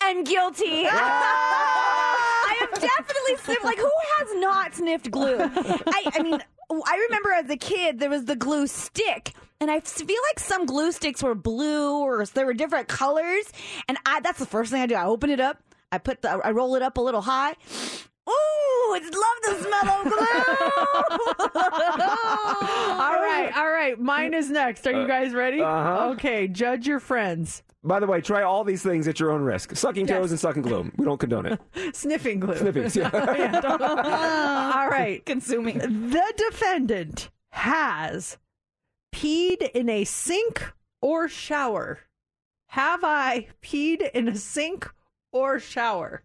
[0.10, 0.86] am guilty.
[0.86, 3.64] I have definitely sniffed.
[3.64, 5.38] Like, who has not sniffed glue?
[5.38, 6.38] I, I mean,
[6.70, 10.66] I remember as a kid there was the glue stick, and I feel like some
[10.66, 13.44] glue sticks were blue or there were different colors.
[13.88, 14.94] And I, that's the first thing I do.
[14.94, 15.58] I open it up.
[15.92, 17.54] I put the, I roll it up a little high.
[18.28, 20.16] Ooh, it's love the smell of glue.
[23.00, 23.98] All right, all right.
[23.98, 24.86] Mine is next.
[24.86, 25.60] Are you guys ready?
[25.60, 26.10] uh-huh.
[26.12, 27.62] Okay, judge your friends.
[27.82, 29.74] By the way, try all these things at your own risk.
[29.74, 30.18] Sucking Yes.
[30.18, 30.90] toes and sucking glue.
[30.96, 31.60] We don't condone it.
[31.96, 32.56] Sniffing glue.
[32.56, 33.10] Sniffing, yeah.
[33.38, 35.24] Yeah, don't- all right.
[35.24, 35.78] Consuming.
[35.78, 38.36] The defendant has
[39.14, 40.62] peed in a sink
[41.00, 42.00] or shower.
[42.66, 44.88] Have I peed in a sink
[45.32, 46.22] or shower?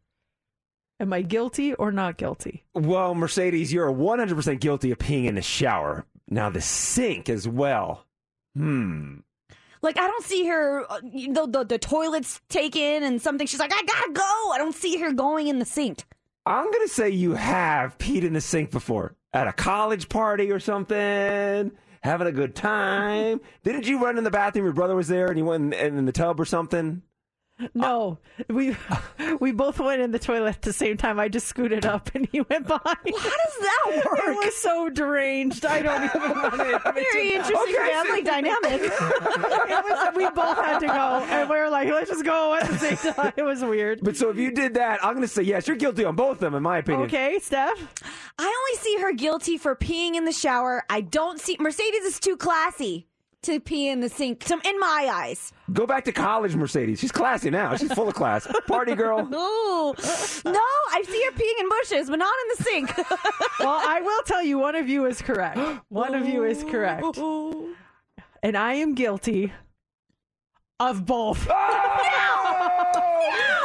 [1.00, 2.66] Am I guilty or not guilty?
[2.74, 6.06] Well, Mercedes, you're 100% guilty of peeing in the shower.
[6.30, 8.06] Now, the sink as well.
[8.56, 9.16] Hmm.
[9.86, 10.84] Like I don't see her.
[10.92, 13.48] uh, The, the the toilet's taken and something.
[13.48, 14.52] She's like, I gotta go.
[14.52, 16.04] I don't see her going in the sink.
[16.46, 20.60] I'm to say you have peed in the sink before at a college party or
[20.60, 21.72] something,
[22.02, 23.42] having a good time.
[23.64, 24.66] Didn't you run in the bathroom?
[24.66, 27.02] Your brother was there and you went in, in the tub or something?
[27.58, 28.18] Uh, no,
[28.50, 28.76] we
[29.40, 31.20] we both went in the toilet at the same time.
[31.20, 32.98] I just scooted up and he went behind.
[33.06, 34.20] How does that work?
[34.26, 35.66] It was so deranged.
[35.66, 38.82] I don't even want to admit Very interesting Okay, family dynamic.
[38.82, 42.68] It was, we both had to go, and we were like, "Let's just go at
[42.68, 44.00] the same time." It was weird.
[44.02, 46.34] But so if you did that, I'm going to say yes, you're guilty on both
[46.34, 47.06] of them, in my opinion.
[47.06, 47.94] Okay, Steph.
[48.38, 50.84] I only see her guilty for peeing in the shower.
[50.90, 53.08] I don't see Mercedes is too classy
[53.46, 54.44] to pee in the sink.
[54.46, 55.54] So in my eyes.
[55.74, 57.00] Go back to college, Mercedes.
[57.00, 57.76] She's classy now.
[57.76, 58.48] She's full of class.
[58.68, 59.20] Party girl.
[59.22, 59.94] Ooh.
[60.46, 60.60] No,
[60.92, 62.92] I see her peeing in bushes, but not in the sink.
[63.60, 65.58] Well, I will tell you, one of you is correct.
[65.90, 67.18] One of you is correct,
[68.44, 69.54] and I am guilty
[70.80, 71.48] Of both.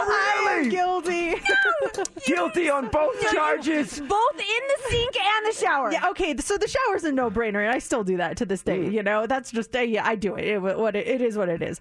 [0.02, 1.35] Oh, I'm guilty.
[2.27, 4.01] Guilty on both charges.
[4.01, 5.93] Both in the sink and the shower.
[5.93, 6.37] Yeah, okay.
[6.39, 8.78] So the shower's a no-brainer, and I still do that to this day.
[8.78, 8.93] Mm.
[8.93, 10.47] You know, that's just uh, yeah, I do it.
[10.47, 11.81] It, what it, it is, what it is.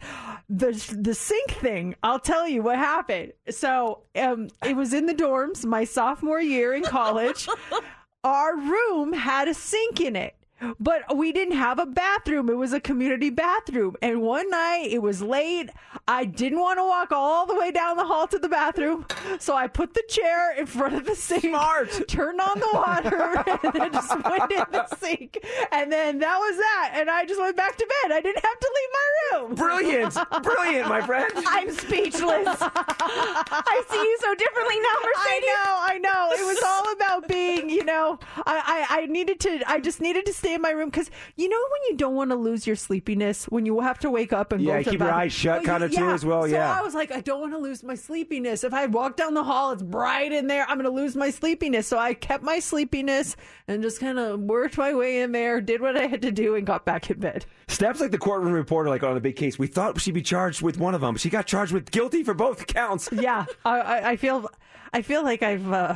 [0.50, 1.96] The the sink thing.
[2.04, 3.34] I'll tell you what happened.
[3.50, 7.48] So um, it was in the dorms my sophomore year in college.
[8.24, 10.36] Our room had a sink in it.
[10.80, 12.50] But we didn't have a bathroom.
[12.50, 13.96] It was a community bathroom.
[14.02, 15.70] And one night it was late.
[16.08, 19.06] I didn't want to walk all the way down the hall to the bathroom.
[19.40, 21.44] So I put the chair in front of the sink.
[21.44, 22.08] Smart.
[22.08, 25.38] Turned on the water and then just went in the sink.
[25.72, 26.92] And then that was that.
[26.96, 28.12] And I just went back to bed.
[28.12, 29.56] I didn't have to leave my room.
[29.56, 30.18] Brilliant.
[30.44, 31.32] Brilliant, my friend.
[31.48, 32.58] I'm speechless.
[32.62, 35.30] I see you so differently now, Mercedes.
[35.30, 36.44] I know, I know.
[36.44, 40.26] It was all about being, you know, I, I, I needed to, I just needed
[40.26, 42.76] to stay in my room because, you know, when you don't want to lose your
[42.76, 45.64] sleepiness, when you have to wake up and Yeah, go to keep your eyes shut
[45.64, 46.78] kinda too as well, So yeah.
[46.78, 48.64] I was like, I don't want to lose my sleepiness.
[48.64, 50.66] If I walk down the hall, it's bright in there.
[50.70, 51.88] I'm going to lose my sleepiness.
[51.88, 53.36] So I kept my sleepiness
[53.68, 56.56] and just kind of worked my way in there, did what I had to do,
[56.56, 57.46] and got back in bed.
[57.68, 59.60] Steph's like the courtroom reporter, like on the big case.
[59.60, 61.18] We thought she'd be charged with one of them.
[61.18, 63.10] She got charged with guilty for both counts.
[63.12, 64.50] Yeah, I, I, I feel,
[64.94, 65.72] I feel like I've.
[65.72, 65.96] Uh,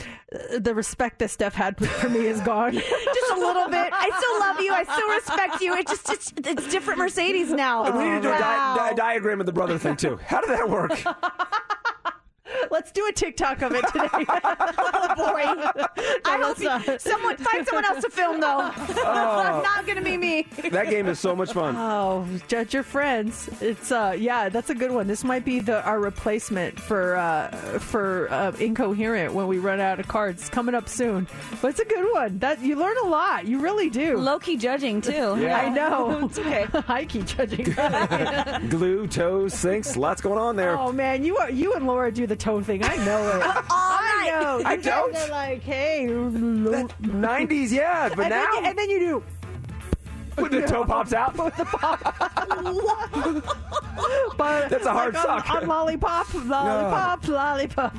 [0.00, 2.72] Uh, the respect that Steph had for me is gone.
[2.72, 3.92] Just a little bit.
[3.92, 4.72] I still love you.
[4.72, 5.74] I still respect you.
[5.74, 7.84] It just it's, it's different Mercedes now.
[7.96, 8.74] we need to do a, Wow.
[8.76, 10.16] di- di- diagram of the brother thing too.
[10.26, 10.90] How did that work?
[12.70, 14.08] Let's do a TikTok of it today.
[14.12, 15.42] oh boy.
[16.24, 18.70] I hope you, someone find someone else to film though.
[19.06, 19.60] Oh.
[19.62, 20.46] Not gonna be me.
[20.70, 21.76] that game is so much fun.
[21.76, 23.48] Oh, judge your friends.
[23.60, 25.06] It's uh, yeah, that's a good one.
[25.06, 27.48] This might be the our replacement for uh
[27.78, 30.42] for uh, incoherent when we run out of cards.
[30.42, 31.26] It's coming up soon,
[31.60, 32.38] but it's a good one.
[32.38, 33.46] That you learn a lot.
[33.46, 34.16] You really do.
[34.16, 35.36] Low key judging too.
[35.44, 35.58] Yeah.
[35.60, 36.26] I know.
[36.26, 36.64] It's okay.
[36.64, 37.64] High key judging.
[38.68, 40.78] Glue, toes, sinks, lots going on there.
[40.78, 42.84] oh man, you are, you and Laura do the toe thing.
[42.84, 43.42] I know it.
[43.42, 44.62] Uh, I know.
[44.64, 45.16] I You guys don't.
[45.16, 49.22] are like, hey, 90s, yeah, but and now then, you, and then you do.
[50.36, 52.02] When the toe pops out, the pop.
[54.36, 55.50] but That's a hard like on- suck.
[55.54, 57.28] On, lollipop, lollipop,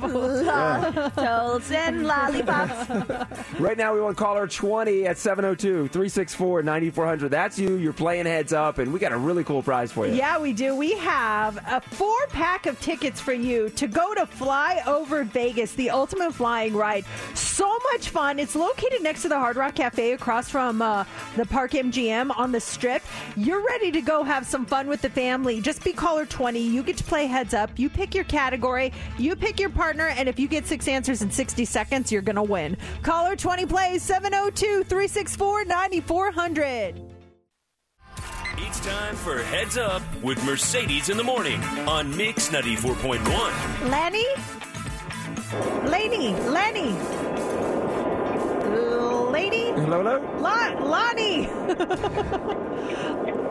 [1.16, 3.58] Toads and lollipops.
[3.58, 7.28] right now we want caller 20 at 702 364 9400.
[7.30, 7.76] That's you.
[7.76, 10.14] You're playing heads up, and we got a really cool prize for you.
[10.14, 10.74] Yeah, we do.
[10.74, 15.72] We have a four pack of tickets for you to go to Fly Over Vegas,
[15.74, 17.04] the ultimate flying ride.
[17.34, 18.38] So much fun.
[18.38, 21.04] It's located next to the Hard Rock Cafe across from uh,
[21.36, 23.02] the Park MGM on the strip.
[23.36, 25.60] You're ready to go have some fun with the family.
[25.60, 26.60] Just be caller 20.
[26.60, 27.70] You get to play heads up.
[27.78, 31.30] You pick your category, you pick your partner, and if you get six answers in
[31.30, 32.76] 60 seconds, you're going to win.
[33.02, 37.02] Caller 20 plays 702 364 9400.
[38.58, 43.90] It's time for Heads Up with Mercedes in the Morning on Mix 94.1.
[43.90, 44.24] Lenny?
[45.88, 46.92] Lenny, Lenny.
[49.36, 49.66] Lady?
[49.82, 50.16] Hello, hello?
[50.40, 51.42] Lon- Lonnie!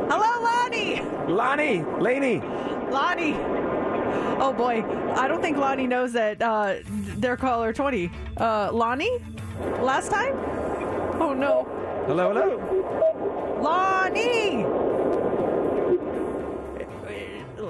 [0.10, 1.02] Hello, Lonnie!
[1.28, 2.42] Lonnie, Laney.
[2.90, 3.36] Lonnie!
[4.40, 4.84] Oh boy,
[5.16, 6.78] I don't think Lonnie knows that uh,
[7.22, 8.10] they're caller 20.
[8.36, 9.20] Uh, Lonnie?
[9.80, 10.34] Last time?
[11.22, 11.68] Oh no.
[12.08, 12.58] Hello, hello?
[13.62, 14.66] Lonnie!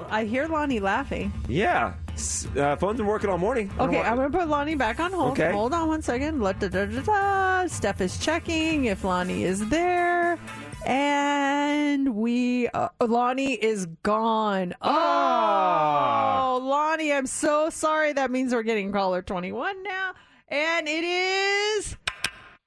[0.08, 1.34] I hear Lonnie laughing.
[1.48, 1.92] Yeah.
[2.16, 3.70] S- Uh, phone's been working all morning.
[3.78, 5.32] I Okay, I'm gonna put Lonnie back on hold.
[5.32, 5.52] Okay.
[5.52, 6.40] Hold on one second.
[6.40, 7.66] La- da- da- da- da.
[7.68, 10.38] Steph is checking if Lonnie is there.
[10.86, 14.72] And we, uh, Lonnie is gone.
[14.80, 18.12] Oh, Lonnie, I'm so sorry.
[18.12, 20.12] That means we're getting caller 21 now.
[20.48, 21.96] And it is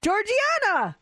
[0.03, 0.97] Georgiana.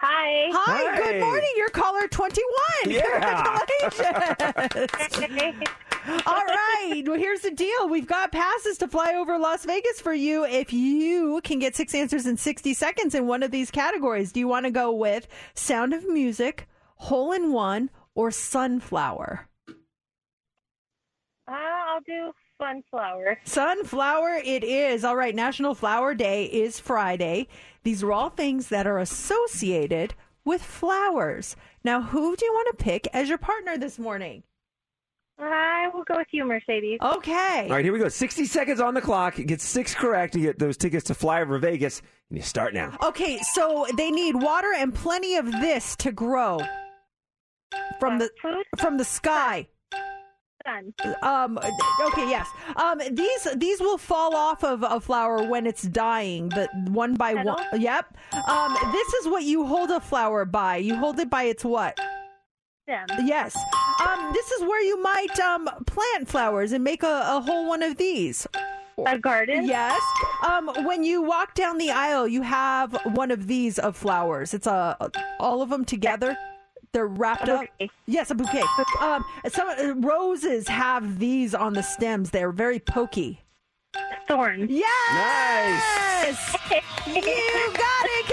[0.00, 0.50] Hi.
[0.52, 0.96] Hi, Hi.
[1.02, 1.50] good morning.
[1.56, 2.44] You're caller 21.
[2.86, 3.58] Yeah.
[3.88, 5.68] Congratulations.
[6.06, 7.02] All right.
[7.06, 7.88] Well, here's the deal.
[7.88, 11.94] We've got passes to fly over Las Vegas for you if you can get six
[11.94, 14.32] answers in 60 seconds in one of these categories.
[14.32, 19.48] Do you want to go with Sound of Music, Hole in One, or Sunflower?
[21.48, 23.38] Uh, I'll do sunflower.
[23.44, 25.04] Sunflower it is.
[25.04, 27.48] All right, National Flower Day is Friday.
[27.82, 30.14] These are all things that are associated
[30.44, 31.56] with flowers.
[31.82, 34.42] Now, who do you want to pick as your partner this morning?
[35.38, 36.98] I will go with you, Mercedes.
[37.02, 37.66] Okay.
[37.68, 38.08] All right, here we go.
[38.08, 39.36] 60 seconds on the clock.
[39.36, 40.34] Get six correct.
[40.36, 42.00] You get those tickets to fly over Vegas.
[42.30, 42.96] And you start now.
[43.02, 46.60] Okay, so they need water and plenty of this to grow
[47.98, 48.64] from the Food?
[48.78, 49.68] from the sky.
[50.66, 50.94] Sun.
[51.22, 51.58] Um.
[52.06, 52.28] Okay.
[52.30, 52.48] Yes.
[52.76, 52.98] Um.
[53.12, 56.48] These these will fall off of a flower when it's dying.
[56.48, 57.62] The one by one.
[57.78, 58.16] Yep.
[58.48, 58.74] Um.
[58.92, 60.76] This is what you hold a flower by.
[60.76, 61.98] You hold it by its what?
[62.84, 63.06] Stem.
[63.26, 63.54] Yes.
[64.00, 67.82] Um, this is where you might um plant flowers and make a, a whole one
[67.82, 68.46] of these.
[69.06, 69.64] A garden?
[69.66, 70.00] Yes.
[70.46, 74.54] Um, when you walk down the aisle, you have one of these of flowers.
[74.54, 75.10] It's a
[75.40, 76.36] all of them together.
[76.92, 77.66] They're wrapped A up.
[78.06, 78.62] Yes, a bouquet.
[79.00, 82.30] Um, some uh, roses have these on the stems.
[82.30, 83.40] They're very pokey.
[84.28, 84.70] Thorns.
[84.70, 86.24] Yes.
[86.24, 86.54] Nice.
[87.06, 88.26] you got it.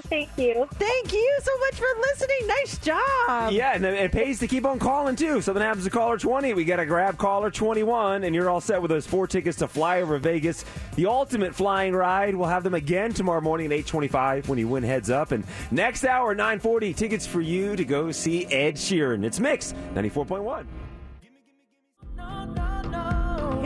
[0.03, 0.67] Thank you.
[0.73, 2.47] Thank you so much for listening.
[2.47, 3.51] Nice job.
[3.51, 5.41] Yeah, and it it pays to keep on calling too.
[5.41, 8.81] Something happens to caller 20, we got to grab caller 21, and you're all set
[8.81, 10.63] with those four tickets to fly over Vegas.
[10.95, 12.35] The ultimate flying ride.
[12.35, 15.31] We'll have them again tomorrow morning at 825 when you win heads up.
[15.31, 19.25] And next hour, 940, tickets for you to go see Ed Sheeran.
[19.25, 20.65] It's Mix 94.1.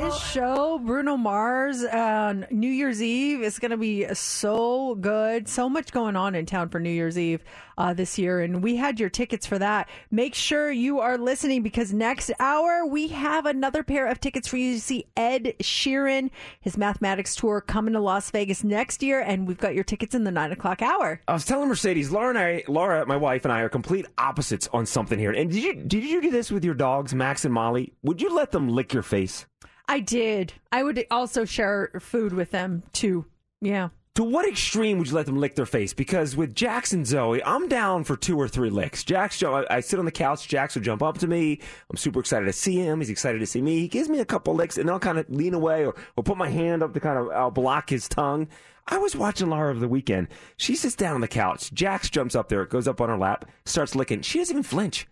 [0.01, 5.47] His show, Bruno Mars, on New Year's Eve is going to be so good.
[5.47, 7.43] So much going on in town for New Year's Eve
[7.77, 9.87] uh, this year, and we had your tickets for that.
[10.09, 14.57] Make sure you are listening because next hour we have another pair of tickets for
[14.57, 19.47] you to see Ed Sheeran, his mathematics tour coming to Las Vegas next year, and
[19.47, 21.21] we've got your tickets in the nine o'clock hour.
[21.27, 24.67] I was telling Mercedes, Laura and I, Laura, my wife and I are complete opposites
[24.73, 25.31] on something here.
[25.31, 27.93] And did you did you do this with your dogs, Max and Molly?
[28.01, 29.45] Would you let them lick your face?
[29.91, 30.53] I did.
[30.71, 33.25] I would also share food with them too.
[33.59, 33.89] Yeah.
[34.15, 35.93] To what extreme would you let them lick their face?
[35.93, 39.03] Because with Jax and Zoe, I'm down for two or three licks.
[39.03, 40.47] Jax, I, I sit on the couch.
[40.47, 41.59] Jax will jump up to me.
[41.89, 42.99] I'm super excited to see him.
[43.01, 43.79] He's excited to see me.
[43.79, 46.37] He gives me a couple licks, and I'll kind of lean away or, or put
[46.37, 48.47] my hand up to kind of I'll block his tongue.
[48.87, 50.29] I was watching Laura over the weekend.
[50.55, 51.73] She sits down on the couch.
[51.73, 54.21] Jax jumps up there, goes up on her lap, starts licking.
[54.21, 55.05] She doesn't even flinch.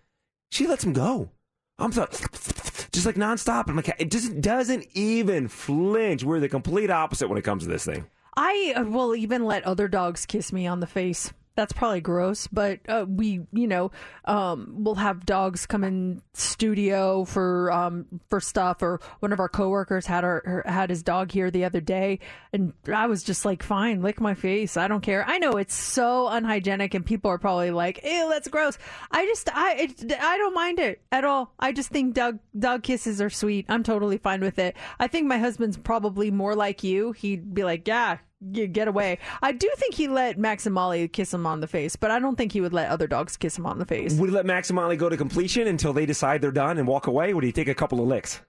[0.52, 1.32] She lets him go.
[1.80, 2.08] I'm so,
[2.92, 3.70] just like nonstop.
[3.70, 6.24] I'm like, it just doesn't even flinch.
[6.24, 8.06] We're the complete opposite when it comes to this thing.
[8.36, 11.34] I uh, will even let other dogs kiss me on the face.
[11.60, 13.92] That's probably gross, but uh, we, you know,
[14.24, 18.82] um, we'll have dogs come in studio for um, for stuff.
[18.82, 22.20] Or one of our coworkers had our her, had his dog here the other day,
[22.54, 24.78] and I was just like, "Fine, lick my face.
[24.78, 28.48] I don't care." I know it's so unhygienic, and people are probably like, "Ew, that's
[28.48, 28.78] gross."
[29.12, 31.54] I just, I, it, I don't mind it at all.
[31.60, 33.66] I just think dog dog kisses are sweet.
[33.68, 34.78] I'm totally fine with it.
[34.98, 37.12] I think my husband's probably more like you.
[37.12, 38.20] He'd be like, "Yeah."
[38.52, 39.20] Get away.
[39.42, 42.20] I do think he let Max and Molly kiss him on the face, but I
[42.20, 44.14] don't think he would let other dogs kiss him on the face.
[44.16, 46.88] Would he let Max and Molly go to completion until they decide they're done and
[46.88, 47.34] walk away?
[47.34, 48.42] Would he take a couple of licks?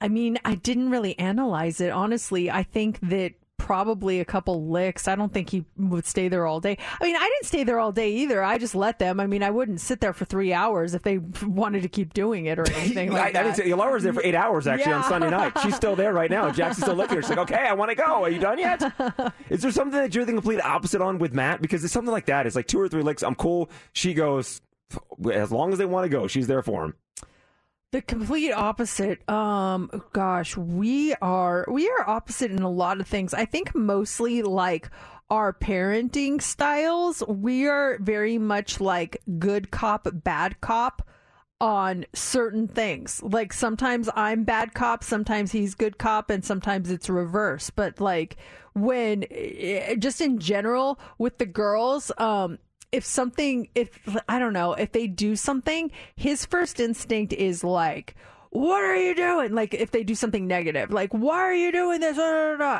[0.00, 1.90] I mean, I didn't really analyze it.
[1.90, 5.06] Honestly, I think that probably a couple licks.
[5.08, 6.78] I don't think he would stay there all day.
[7.00, 8.42] I mean, I didn't stay there all day either.
[8.42, 9.20] I just let them.
[9.20, 12.46] I mean, I wouldn't sit there for three hours if they wanted to keep doing
[12.46, 13.42] it or anything like I, I that.
[13.42, 14.98] didn't say, Laura's there for eight hours actually Yeah.
[15.02, 15.52] on Sunday night.
[15.62, 16.50] She's still there right now.
[16.58, 17.18] Jackson's still looking.
[17.20, 18.24] She's like, okay, I want to go.
[18.24, 18.82] Are you done yet?
[19.50, 21.60] Is there something that you're the complete opposite on with Matt?
[21.60, 22.46] Because it's something like that.
[22.46, 23.22] It's like two or three licks.
[23.22, 23.68] I'm cool.
[23.92, 24.60] She goes,
[25.32, 26.94] as long as they want to go, she's there for him.
[27.90, 29.26] The complete opposite.
[29.30, 33.32] Um, gosh, we are we are opposite in a lot of things.
[33.32, 34.90] I think mostly like
[35.30, 37.22] our parenting styles.
[37.26, 41.00] We are very much like good cop, bad cop
[41.62, 43.22] on certain things.
[43.22, 47.70] Like sometimes I'm bad cop, sometimes he's good cop, and sometimes it's reverse.
[47.70, 48.36] But like
[48.74, 52.58] when eh, just in general with the girls, um,
[52.92, 53.98] if something if
[54.28, 58.14] I don't know, if they do something, his first instinct is like
[58.50, 59.54] what are you doing?
[59.54, 62.18] Like if they do something negative, like why are you doing this?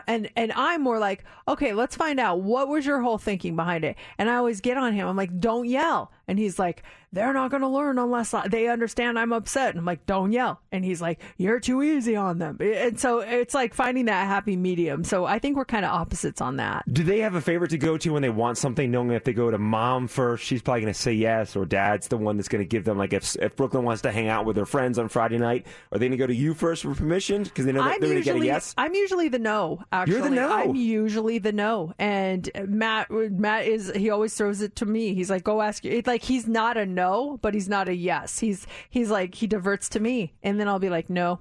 [0.07, 3.85] And and I'm more like, okay, let's find out what was your whole thinking behind
[3.85, 3.97] it.
[4.17, 5.07] And I always get on him.
[5.07, 6.11] I'm like, don't yell.
[6.27, 6.83] And he's like,
[7.13, 9.71] they're not going to learn unless I- they understand I'm upset.
[9.71, 10.61] And I'm like, don't yell.
[10.73, 12.59] And he's like, you're too easy on them.
[12.61, 15.05] And so it's like finding that happy medium.
[15.05, 16.85] So I think we're kind of opposites on that.
[16.93, 19.33] Do they have a favorite to go to when they want something, knowing if they
[19.33, 22.49] go to mom first, she's probably going to say yes, or dad's the one that's
[22.49, 24.99] going to give them, like, if, if Brooklyn wants to hang out with her friends
[24.99, 27.43] on Friday night, are they going to go to you first for permission?
[27.43, 28.75] Because they know that I'm they're going to get a yes?
[28.77, 29.83] I'm usually the no.
[29.93, 30.53] Actually, You're the no.
[30.53, 31.95] I'm usually the no.
[31.99, 35.15] And Matt Matt is he always throws it to me.
[35.15, 35.85] He's like, go ask.
[35.85, 36.98] It's like he's not a no,
[37.41, 38.39] but he's not a yes.
[38.39, 41.41] He's he's like he diverts to me, and then I'll be like no,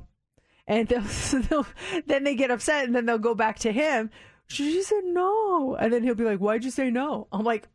[0.67, 1.01] and they'll,
[1.49, 1.67] they'll,
[2.05, 4.09] then they get upset, and then they'll go back to him.
[4.47, 7.27] She said no, and then he'll be like, why'd you say no?
[7.31, 7.67] I'm like.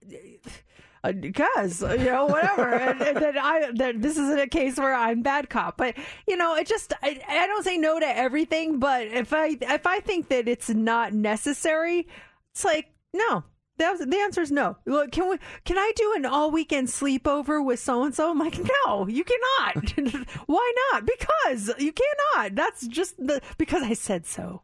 [1.04, 4.94] Uh, because you know whatever, and, and then I then this isn't a case where
[4.94, 5.96] I'm bad cop, but
[6.28, 9.84] you know it just I, I don't say no to everything, but if I if
[9.84, 12.06] I think that it's not necessary,
[12.52, 13.42] it's like no,
[13.78, 14.76] The, the answer is no.
[14.86, 15.38] Look, can we?
[15.64, 18.30] Can I do an all weekend sleepover with so and so?
[18.30, 19.90] I'm like, no, you cannot.
[20.46, 21.06] Why not?
[21.06, 22.54] Because you cannot.
[22.54, 24.62] That's just the because I said so.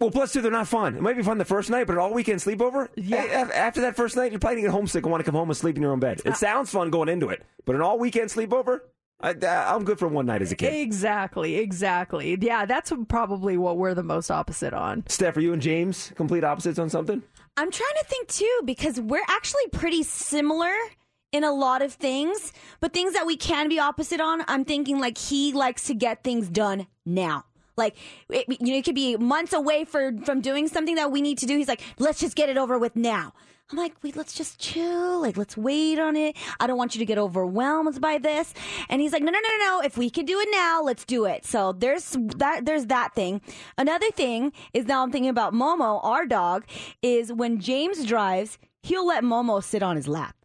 [0.00, 0.96] Well, plus two, they're not fun.
[0.96, 2.88] It might be fun the first night, but an all weekend sleepover.
[2.96, 3.22] Yeah.
[3.42, 5.48] af- After that first night, you're probably gonna get homesick and want to come home
[5.48, 6.20] and sleep in your own bed.
[6.24, 8.80] It uh, sounds fun going into it, but an all weekend sleepover,
[9.20, 10.74] I, uh, I'm good for one night as a kid.
[10.74, 12.36] Exactly, exactly.
[12.40, 15.04] Yeah, that's probably what we're the most opposite on.
[15.06, 17.22] Steph, are you and James complete opposites on something?
[17.56, 20.72] I'm trying to think too because we're actually pretty similar
[21.32, 24.98] in a lot of things, but things that we can be opposite on, I'm thinking
[24.98, 27.44] like he likes to get things done now.
[27.76, 27.96] Like
[28.30, 31.38] it, you know, it could be months away for from doing something that we need
[31.38, 31.56] to do.
[31.56, 33.34] He's like, let's just get it over with now.
[33.72, 35.20] I'm like, wait, let's just chill.
[35.22, 36.36] Like, let's wait on it.
[36.60, 38.52] I don't want you to get overwhelmed by this.
[38.90, 39.80] And he's like, no, no, no, no, no.
[39.82, 41.46] If we can do it now, let's do it.
[41.46, 43.40] So there's that, there's that thing.
[43.78, 46.64] Another thing is now I'm thinking about Momo, our dog,
[47.00, 50.36] is when James drives, he'll let Momo sit on his lap.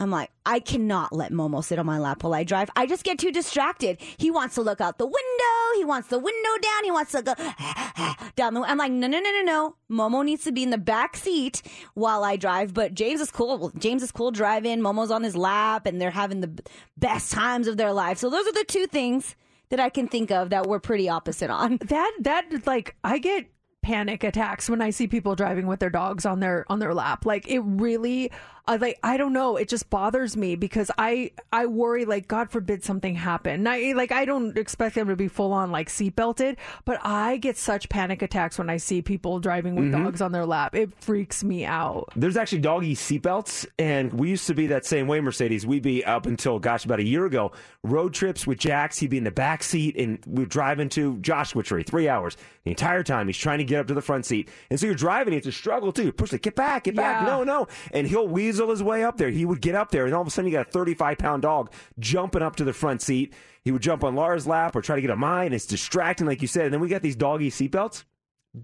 [0.00, 2.68] I'm like, I cannot let Momo sit on my lap while I drive.
[2.74, 3.98] I just get too distracted.
[4.16, 5.76] He wants to look out the window.
[5.76, 6.84] He wants the window down.
[6.84, 7.34] He wants to go
[8.36, 8.62] down the.
[8.62, 9.76] I'm like, no, no, no, no, no.
[9.90, 11.62] Momo needs to be in the back seat
[11.94, 12.74] while I drive.
[12.74, 13.70] But James is cool.
[13.78, 14.80] James is cool driving.
[14.80, 16.62] Momo's on his lap, and they're having the
[16.96, 18.18] best times of their life.
[18.18, 19.36] So those are the two things
[19.70, 21.78] that I can think of that we're pretty opposite on.
[21.86, 23.46] That that like I get
[23.82, 27.24] panic attacks when I see people driving with their dogs on their on their lap.
[27.24, 28.32] Like it really
[28.66, 32.50] I like I don't know, it just bothers me because I I worry like God
[32.50, 33.66] forbid something happen.
[33.66, 37.36] I like I don't expect them to be full on like seat belted, but I
[37.36, 40.04] get such panic attacks when I see people driving with Mhm.
[40.04, 40.74] dogs on their lap.
[40.74, 42.08] It freaks me out.
[42.16, 45.66] There's actually doggy seatbelts, and we used to be that same way, Mercedes.
[45.66, 48.98] We'd be up until, gosh, about a year ago, road trips with Jax.
[48.98, 52.36] He'd be in the back seat, and we'd drive into Joshua Tree, three hours.
[52.64, 54.48] The entire time, he's trying to get up to the front seat.
[54.70, 56.12] And so you're driving, it's a struggle, too.
[56.12, 57.20] Push it, get back, get back.
[57.22, 57.26] Yeah.
[57.28, 57.68] No, no.
[57.92, 59.30] And he'll weasel his way up there.
[59.30, 61.42] He would get up there, and all of a sudden, you got a 35 pound
[61.42, 63.34] dog jumping up to the front seat.
[63.62, 65.52] He would jump on Laura's lap or try to get on mine.
[65.52, 66.66] It's distracting, like you said.
[66.66, 68.04] And then we got these doggy seatbelts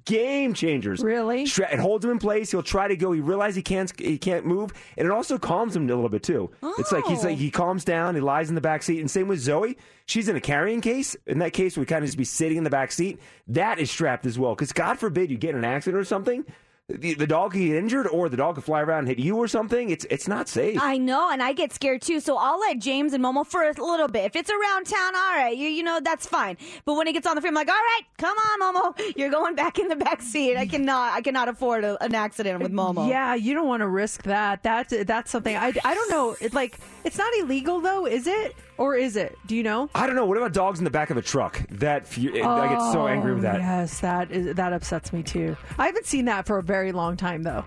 [0.04, 1.02] game changers.
[1.02, 1.42] Really?
[1.42, 2.50] It holds him in place.
[2.50, 3.12] He'll try to go.
[3.12, 6.22] He realizes he can't he can't move, and it also calms him a little bit
[6.22, 6.50] too.
[6.78, 7.28] It's like he's oh.
[7.28, 8.14] like he calms down.
[8.14, 9.76] He lies in the back seat, and same with Zoe.
[10.06, 11.16] She's in a carrying case.
[11.26, 13.20] In that case, we kind of just be sitting in the back seat.
[13.48, 16.44] That is strapped as well, because God forbid you get in an accident or something.
[16.98, 19.36] The, the dog could get injured, or the dog could fly around and hit you
[19.36, 19.90] or something.
[19.90, 20.78] It's it's not safe.
[20.80, 22.20] I know, and I get scared too.
[22.20, 24.24] So I'll let James and Momo for a little bit.
[24.24, 26.56] If it's around town, all right, you you know that's fine.
[26.84, 29.30] But when it gets on the frame, I'm like, all right, come on, Momo, you're
[29.30, 30.56] going back in the back seat.
[30.56, 33.08] I cannot, I cannot afford a, an accident with Momo.
[33.08, 34.62] Yeah, you don't want to risk that.
[34.62, 36.36] That that's something I, I don't know.
[36.40, 38.56] It, like it's not illegal though, is it?
[38.80, 39.38] Or is it?
[39.46, 39.90] Do you know?
[39.94, 40.24] I don't know.
[40.24, 41.60] What about dogs in the back of a truck?
[41.70, 43.60] That fu- I get so angry with Oh, that.
[43.60, 45.54] Yes, that is that upsets me too.
[45.78, 47.62] I haven't seen that for a very long time though.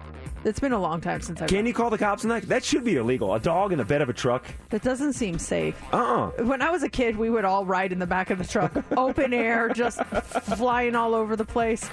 [0.46, 1.48] It's been a long time since I.
[1.48, 2.44] Can you call the cops on that?
[2.44, 3.34] That should be illegal.
[3.34, 4.46] A dog in the bed of a truck.
[4.70, 5.76] That doesn't seem safe.
[5.94, 8.38] Uh uh When I was a kid, we would all ride in the back of
[8.38, 11.90] the truck, open air, just flying all over the place.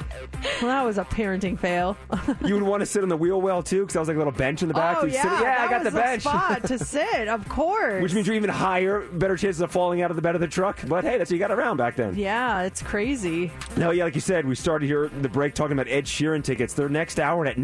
[0.61, 1.97] Well, that was a parenting fail.
[2.45, 4.19] You would want to sit on the wheel well too, because that was like a
[4.19, 4.99] little bench in the back.
[5.01, 6.23] oh yeah, sit- yeah, I got the bench.
[6.23, 7.29] spot to sit.
[7.29, 8.03] Of course.
[8.03, 10.49] Which means you're even higher, better chances of falling out of the bed of the
[10.49, 10.79] truck.
[10.89, 12.17] But hey, that's what you got around back then.
[12.17, 13.53] yeah, it's crazy.
[13.77, 16.75] No, yeah, like you said, we started here the break talking about Ed Sheeran tickets.
[16.75, 17.59] They're next hour at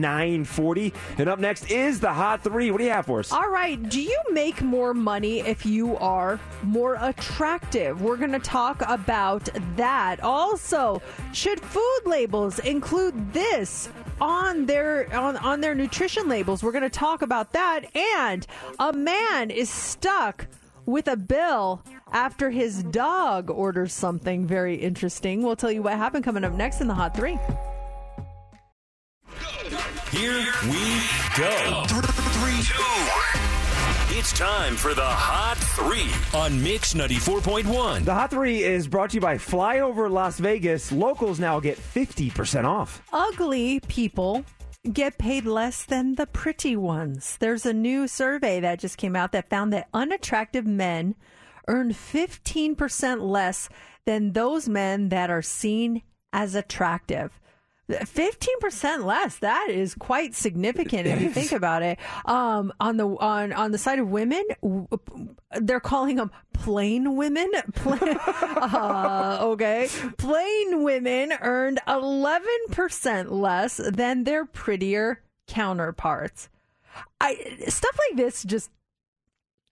[0.76, 2.70] 9:40, and up next is the Hot Three.
[2.70, 3.32] What do you have for us?
[3.32, 3.82] All right.
[3.88, 8.00] Do you make more money if you are more attractive?
[8.02, 10.20] We're going to talk about that.
[10.20, 13.88] Also, should food labels include this?
[14.18, 17.94] On their on, on their nutrition labels, we're going to talk about that.
[17.94, 18.46] And
[18.78, 20.46] a man is stuck
[20.86, 21.82] with a bill
[22.12, 25.42] after his dog orders something very interesting.
[25.42, 27.38] We'll tell you what happened coming up next in the Hot Three.
[30.10, 31.02] Here we
[31.36, 31.84] go.
[31.86, 34.18] Three, two.
[34.18, 38.04] It's time for the Hot Three on Mix 94.1.
[38.04, 40.90] The Hot Three is brought to you by Flyover Las Vegas.
[40.90, 43.02] Locals now get 50% off.
[43.12, 44.44] ugly people
[44.92, 47.36] get paid less than the pretty ones.
[47.38, 51.14] There's a new survey that just came out that found that unattractive men
[51.68, 53.68] earn 15% less
[54.06, 56.02] than those men that are seen
[56.32, 57.38] as attractive.
[57.88, 59.38] 15% less.
[59.38, 61.98] That is quite significant if you think about it.
[62.24, 64.42] Um on the on on the side of women
[65.60, 67.50] they're calling them plain women.
[67.74, 69.88] Plain- uh, okay.
[70.18, 76.48] Plain women earned 11% less than their prettier counterparts.
[77.20, 78.70] I stuff like this just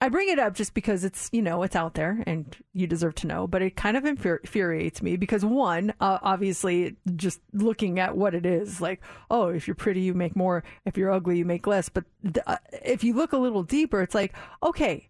[0.05, 3.15] I bring it up just because it's you know it's out there and you deserve
[3.17, 7.99] to know, but it kind of infuri- infuriates me because one, uh, obviously, just looking
[7.99, 9.01] at what it is, like
[9.31, 10.63] oh, if you're pretty, you make more.
[10.85, 11.89] If you're ugly, you make less.
[11.89, 15.09] But th- uh, if you look a little deeper, it's like okay,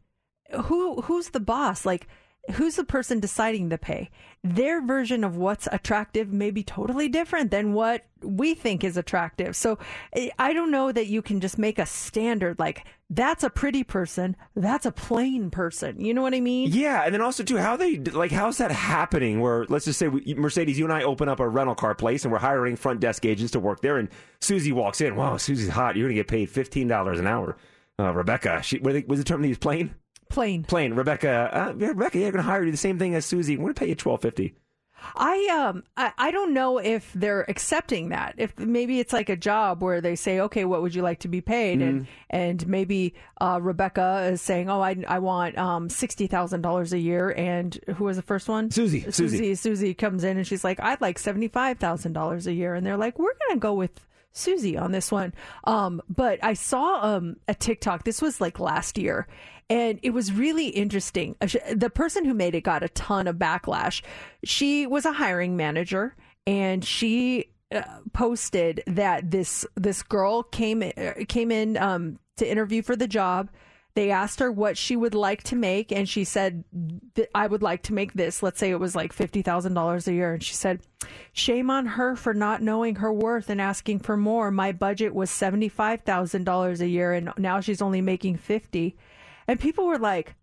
[0.67, 1.85] who who's the boss?
[1.85, 2.07] Like
[2.53, 4.11] who's the person deciding the pay?
[4.43, 9.57] Their version of what's attractive may be totally different than what we think is attractive.
[9.57, 9.79] So
[10.39, 14.37] I- don't know that you can just make a standard like that's a pretty person,
[14.55, 16.01] that's a plain person.
[16.01, 16.71] You know what I mean?
[16.73, 19.41] Yeah, and then also too, how they like, how's that happening?
[19.41, 22.25] Where let's just say we, Mercedes, you and I open up a rental car place,
[22.25, 24.09] and we're hiring front desk agents to work there, and
[24.41, 25.17] Susie walks in.
[25.17, 25.97] Wow, Susie's hot.
[25.97, 27.57] You're gonna get paid fifteen dollars an hour.
[27.99, 29.59] Uh, Rebecca, she was the term they use?
[29.59, 29.95] Plain.
[30.29, 30.65] Plain.
[30.65, 30.95] Plain.
[30.95, 33.57] Rebecca, uh, Rebecca, yeah, you're gonna hire you the same thing as Susie.
[33.57, 34.55] We're gonna pay you twelve fifty.
[35.17, 38.37] I um I, I don't know if they're accepting that.
[38.39, 41.29] If maybe it's like a job where they say, okay, what would you like to
[41.29, 42.11] be paid, and Mm-hmm.
[42.31, 46.99] and maybe uh, Rebecca is saying, oh, I I want um sixty thousand dollars a
[46.99, 48.71] year, and who was the first one?
[48.71, 49.03] Susie.
[49.11, 49.37] Susie.
[49.37, 49.55] Susie.
[49.57, 52.87] Susie comes in and she's like, I'd like seventy five thousand dollars a year, and
[52.87, 54.07] they're like, we're gonna go with.
[54.37, 55.33] Susie on this one.
[55.63, 58.03] Um, but I saw um, a TikTok.
[58.03, 59.29] This was like last year,
[59.71, 61.37] and it was really interesting.
[61.41, 64.03] Uh, The person who made it got a ton of backlash.
[64.45, 66.15] She was a hiring manager,
[66.47, 67.83] and she uh,
[68.13, 73.51] posted that this this girl came uh, came in um, to interview for the job.
[73.95, 76.65] They asked her what she would like to make, and she said,
[77.33, 80.13] "I would like to make this." Let's say it was like fifty thousand dollars a
[80.13, 80.81] year, and she said,
[81.33, 84.51] "Shame on her for not knowing her worth and asking for more.
[84.51, 88.97] My budget was seventy five thousand dollars a year, and now she's only making fifty.
[89.49, 90.35] And people were like,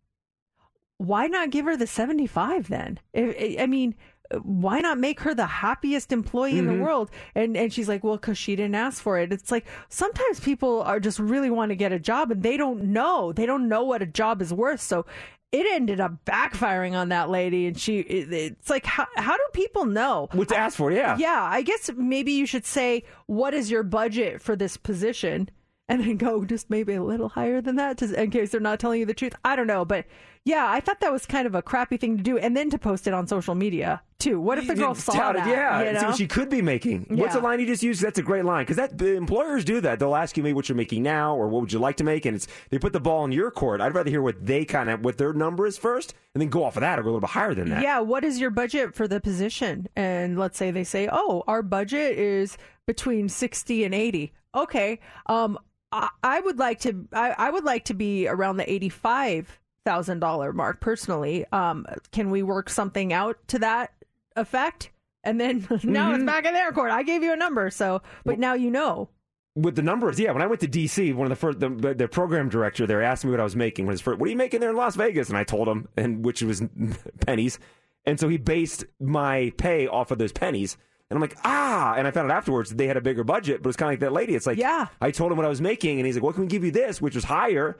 [0.98, 3.00] "Why not give her the seventy five then?
[3.16, 3.96] I, I mean."
[4.44, 6.78] Why not make her the happiest employee in Mm-hmm.
[6.78, 7.12] the world?
[7.36, 9.34] And and she's like, well, because she didn't ask for it.
[9.34, 12.82] It's like sometimes people are just really want to get a job and they don't
[12.94, 13.34] know.
[13.34, 14.80] They don't know what a job is worth.
[14.80, 15.06] So
[15.52, 17.68] it ended up backfiring on that lady.
[17.68, 20.30] And she, it, it's like, how, how do people know?
[20.32, 20.94] What to ask for?
[20.94, 21.18] Yeah.
[21.18, 25.50] Yeah, I guess maybe you should say, what is your budget for this position?
[25.92, 28.80] And then go just maybe a little higher than that to, in case they're not
[28.80, 29.36] telling you the truth.
[29.44, 29.84] I don't know.
[29.86, 30.06] But
[30.46, 32.38] yeah, I thought that was kind of a crappy thing to do.
[32.38, 34.40] And then to post it on social media too.
[34.40, 35.48] What if the girl saw Tout it, that?
[35.50, 37.08] Yeah, you and see what she could be making.
[37.10, 37.44] What's the Yeah.
[37.44, 38.02] line you just used?
[38.02, 40.00] That's a great line because that the employers do that.
[40.00, 42.26] They'll ask you maybe what you're making now or what would you like to make,
[42.26, 43.82] and it's they put the ball in your court.
[43.82, 46.64] I'd rather hear what they kind of what their number is first, and then go
[46.64, 47.82] off of that or go a little bit higher than that.
[47.84, 49.88] Yeah, what is your budget for the position?
[49.96, 52.58] And let's say they say, "Oh, our budget is
[52.88, 55.00] between 60 and 80." Okay.
[55.28, 55.58] Um
[55.92, 60.82] I, I would like to I, I would like to be around the $85,000 mark
[60.82, 61.46] personally.
[61.52, 63.94] Um can we work something out to that
[64.36, 64.92] effect?
[65.24, 66.92] And then now it's back in their court.
[66.92, 69.10] I gave you a number, so but now you know.
[69.54, 70.32] With the numbers, yeah.
[70.32, 73.26] When I went to DC, one of the first, the, the, program director there asked
[73.26, 73.86] me what I was making.
[73.98, 75.28] First, what are you making there in Las Vegas?
[75.28, 76.64] And I told him, and which was
[77.26, 77.60] pennies.
[78.06, 80.78] And so he based my pay off of those pennies.
[81.12, 81.94] And I'm like, ah.
[81.98, 83.92] And I found out afterwards that they had a bigger budget, but it's kind of
[83.92, 84.34] like that lady.
[84.34, 84.88] It's like, yeah.
[85.02, 86.72] I told him what I was making, and he's like, what can we give you
[86.72, 87.78] this, which was higher,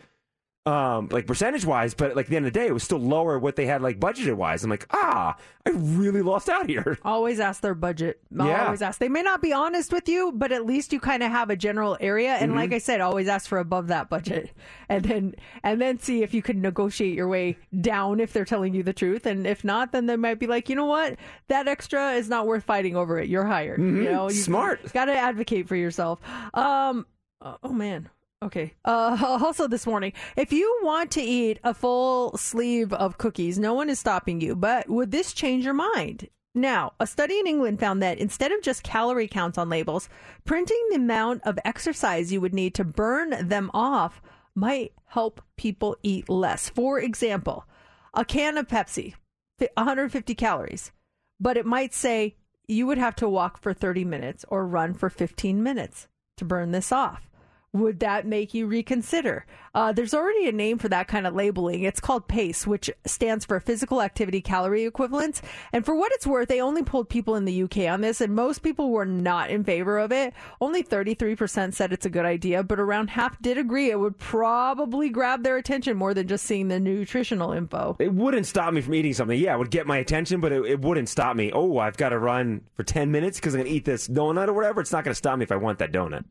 [0.68, 3.00] um, like percentage wise, but like at the end of the day, it was still
[3.00, 4.64] lower what they had like budgeted wise.
[4.64, 5.36] I'm like, ah,
[5.66, 7.00] I really lost out here.
[7.04, 8.20] Always ask their budget.
[8.30, 8.66] Yeah.
[8.66, 9.00] Always ask.
[9.00, 11.56] They may not be honest with you, but at least you kind of have a
[11.56, 12.34] general area.
[12.36, 12.56] And Mhm.
[12.58, 14.52] like I said, always ask for above that budget,
[14.90, 18.76] and then and then see if you can negotiate your way down if they're telling
[18.76, 19.26] you the truth.
[19.26, 21.16] And if not, then they might be like, you know what,
[21.48, 23.30] that extra is not worth fighting over it.
[23.30, 23.80] You're hired.
[23.80, 24.04] Mhm.
[24.04, 24.94] You know, you Smart.
[24.94, 26.20] Got to advocate for yourself.
[26.54, 27.08] Um.
[27.42, 28.10] Oh man.
[28.44, 28.74] Okay.
[28.84, 33.74] Uh, also this morning, if you want to eat a full sleeve of cookies, no
[33.74, 34.56] one is stopping you.
[34.56, 36.28] But would this change your mind?
[36.54, 40.10] Now, a study in England found that instead of just calorie counts on labels,
[40.44, 44.22] printing the amount of exercise you would need to burn them off
[44.54, 46.68] might help people eat less.
[46.68, 47.66] For example,
[48.14, 49.14] a can of Pepsi,
[49.60, 50.92] 150 calories,
[51.40, 52.36] but it might say
[52.68, 56.72] you would have to walk for 30 minutes or run for 15 minutes to burn
[56.72, 57.31] this off.
[57.74, 59.46] Would that make you reconsider?
[59.74, 61.84] Uh, there's already a name for that kind of labeling.
[61.84, 65.42] It's called PACE, which stands for Physical Activity Calorie Equivalents.
[65.72, 68.36] And for what it's worth, they only pulled people in the UK on this, and
[68.36, 70.34] most people were not in favor of it.
[70.60, 75.08] Only 33% said it's a good idea, but around half did agree it would probably
[75.08, 77.96] grab their attention more than just seeing the nutritional info.
[78.00, 79.40] It wouldn't stop me from eating something.
[79.40, 81.54] Yeah, it would get my attention, but it, it wouldn't stop me.
[81.54, 84.50] Oh, I've got to run for 10 minutes because I'm going to eat this donut
[84.50, 84.82] or whatever.
[84.82, 86.26] It's not going to stop me if I want that donut.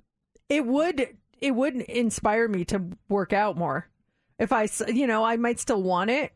[0.51, 3.89] it would it would inspire me to work out more.
[4.39, 6.33] If I, you know i might still want it.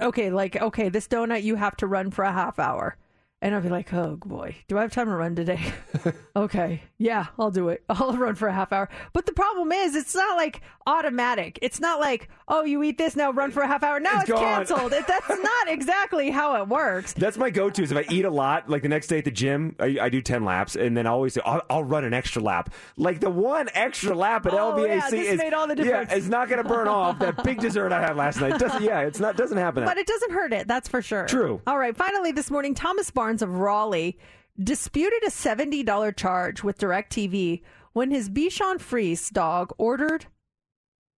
[0.00, 2.96] Okay like okay this donut you have to run for a half hour
[3.42, 5.60] and i'll be like oh boy do i have time to run today
[6.36, 7.82] okay Yeah, I'll do it.
[7.88, 8.88] I'll run for a half hour.
[9.12, 11.58] But the problem is, it's not like automatic.
[11.60, 13.98] It's not like, oh, you eat this now, run for a half hour.
[13.98, 14.92] Now It's it's, canceled.
[14.92, 17.12] It, that's not exactly how it works.
[17.12, 17.82] That's my go-to.
[17.82, 20.08] Is if I eat a lot, like the next day at the gym, I, I
[20.10, 22.72] do ten laps, and then I always say I'll, I'll run an extra lap.
[22.96, 26.10] Like the one extra lap at Oh, LBAC yeah, is made all the difference.
[26.12, 28.60] Yeah, it's not going to burn off that big dessert I had last night.
[28.60, 29.84] Doesn't, yeah, it's not doesn't happen.
[29.84, 31.26] But it doesn't hurt it, that's for sure.
[31.26, 31.60] True.
[31.66, 34.18] All right, finally this morning, Thomas Barnes of Raleigh
[34.62, 40.26] disputed a $70 charge with DirecTV when his Bichon Frise dog ordered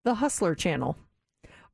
[0.04, 0.96] the Hustler channel.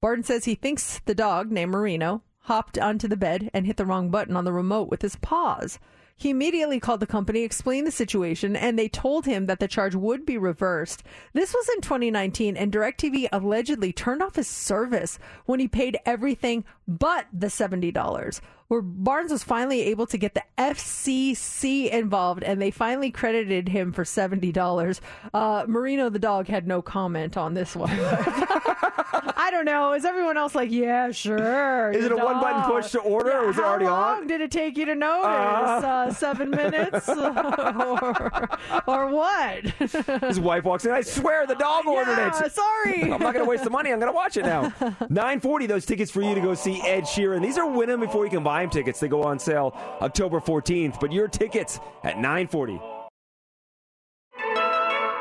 [0.01, 3.87] Barton says he thinks the dog, named Marino, hopped onto the bed and hit the
[3.87, 5.79] wrong button on the remote with his paws.
[6.17, 9.95] He immediately called the company, explained the situation, and they told him that the charge
[9.95, 11.05] would be reversed.
[11.33, 16.65] This was in 2019, and DirecTV allegedly turned off his service when he paid everything
[16.89, 18.41] but the $70.
[18.69, 23.93] Where Barnes was finally able to get the FCC involved, and they finally credited him
[23.95, 25.01] for $70.
[25.33, 27.89] Uh, Marino the dog had no comment on this one.
[29.41, 29.95] I don't know.
[29.95, 31.91] Is everyone else like, yeah, sure?
[31.93, 33.93] Is it a one-button push to order, or is it already on?
[33.95, 35.25] How long did it take you to notice?
[35.25, 35.87] Uh.
[35.89, 38.49] Uh, seven minutes, or,
[38.87, 39.65] or what?
[40.25, 40.93] His wife walks in.
[40.93, 42.53] I swear the dog ordered Yeah, it.
[42.53, 43.03] sorry.
[43.05, 43.91] I'm not going to waste the money.
[43.93, 44.73] I'm going to watch it now.
[45.09, 45.67] 940.
[45.67, 47.41] Those tickets for you to go see Ed Sheeran.
[47.43, 49.01] These are win 'em before you can buy them tickets.
[49.01, 51.01] They go on sale October 14th.
[51.01, 52.81] But your tickets at 940.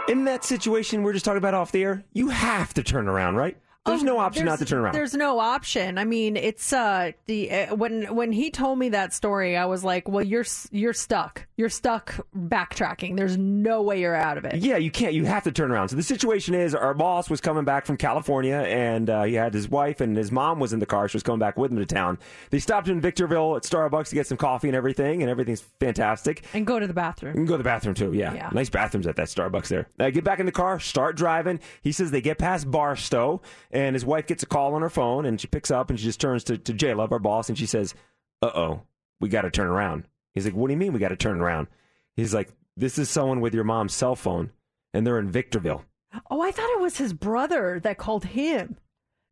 [0.10, 3.36] In that situation we're just talking about off the air, you have to turn around,
[3.36, 3.58] right?
[3.88, 4.94] There's no option not to There's- turn around.
[4.94, 5.98] There's no option.
[5.98, 9.84] I mean, it's uh the uh, when when he told me that story, I was
[9.84, 11.46] like, well, you're you're stuck.
[11.58, 13.18] You're stuck backtracking.
[13.18, 14.58] There's no way you're out of it.
[14.58, 15.14] Yeah, you can't.
[15.14, 15.90] You have to turn around.
[15.90, 19.54] So the situation is, our boss was coming back from California, and uh, he had
[19.54, 21.08] his wife and his mom was in the car.
[21.08, 22.20] She was coming back with him to town.
[22.52, 26.44] They stopped in Victorville at Starbucks to get some coffee and everything, and everything's fantastic.
[26.54, 27.34] And go to the bathroom.
[27.34, 28.14] You can go to the bathroom too.
[28.14, 28.50] Yeah, Yeah.
[28.54, 29.88] nice bathrooms at that Starbucks there.
[30.00, 31.60] Uh, get back in the car, start driving.
[31.82, 33.42] He says they get past Barstow,
[33.78, 36.06] and his wife gets a call on her phone, and she picks up and she
[36.06, 37.94] just turns to to J Love, our boss, and she says,
[38.42, 38.82] "Uh oh,
[39.20, 41.40] we got to turn around." He's like, "What do you mean we got to turn
[41.40, 41.68] around?"
[42.16, 44.50] He's like, "This is someone with your mom's cell phone,
[44.96, 45.86] and they're in Victorville."
[46.32, 48.78] Oh, I thought it was his brother that called him.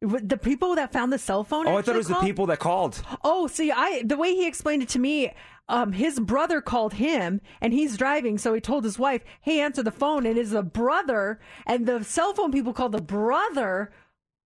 [0.02, 1.66] The people that found the cell phone.
[1.68, 3.02] Oh, I thought it was the people that called.
[3.24, 5.34] Oh, see, I the way he explained it to me,
[5.68, 9.82] um, his brother called him, and he's driving, so he told his wife, "Hey, answer
[9.82, 13.92] the phone." And it's the brother, and the cell phone people called the brother,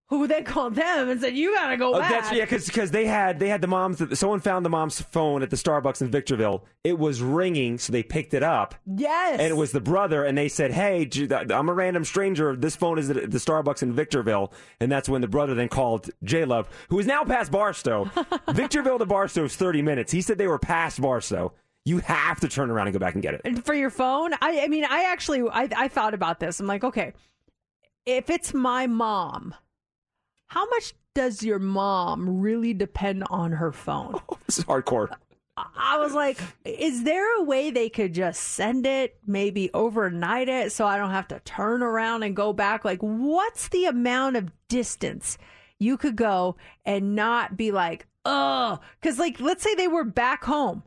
[0.09, 3.05] who then called them and said, "You gotta go Oh, back." that's yeah, because they
[3.05, 4.17] had they had the mom's.
[4.17, 6.65] Someone found the mom's phone at the Starbucks in Victorville.
[6.83, 8.73] It was ringing, so they picked it up.
[8.85, 9.39] Yes.
[9.39, 11.07] And it was the brother, and they said, "Hey,
[11.51, 12.55] I'm a random stranger.
[12.55, 16.09] This phone is at the Starbucks in Victorville." And that's when the brother then called
[16.23, 18.09] J Love, who is now past Barstow.
[18.49, 20.11] Victorville to Barstow is 30 minutes.
[20.11, 21.53] He said they were past Barstow.
[21.85, 23.41] You have to turn around and go back and get it.
[23.45, 26.59] And for your phone, I, I mean, I actually, I, I thought about this.
[26.59, 27.13] I'm like, okay,
[28.05, 29.55] if it's my mom,
[30.49, 34.19] how much does your mom really depend on her phone?
[34.45, 35.15] This is hardcore.
[35.57, 40.71] I was like, is there a way they could just send it, maybe overnight it,
[40.71, 42.83] so I don't have to turn around and go back?
[42.83, 45.37] Like, what's the amount of distance
[45.77, 50.45] you could go and not be like, oh, because, like, let's say they were back
[50.45, 50.81] home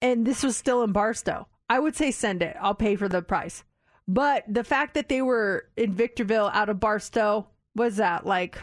[0.00, 1.48] and this was still in Barstow.
[1.68, 2.56] I would say send it.
[2.60, 3.64] I'll pay for the price.
[4.06, 8.58] But the fact that they were in Victorville out of Barstow, was that like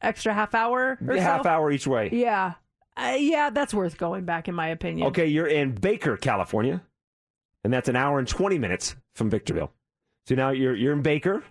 [0.00, 1.48] extra half hour or Half so?
[1.48, 2.10] hour each way.
[2.12, 2.54] Yeah.
[2.96, 5.08] Uh, yeah, that's worth going back, in my opinion.
[5.08, 6.80] Okay, you're in Baker, California,
[7.64, 9.72] and that's an hour and 20 minutes from Victorville.
[10.26, 11.42] So now you're you're in Baker.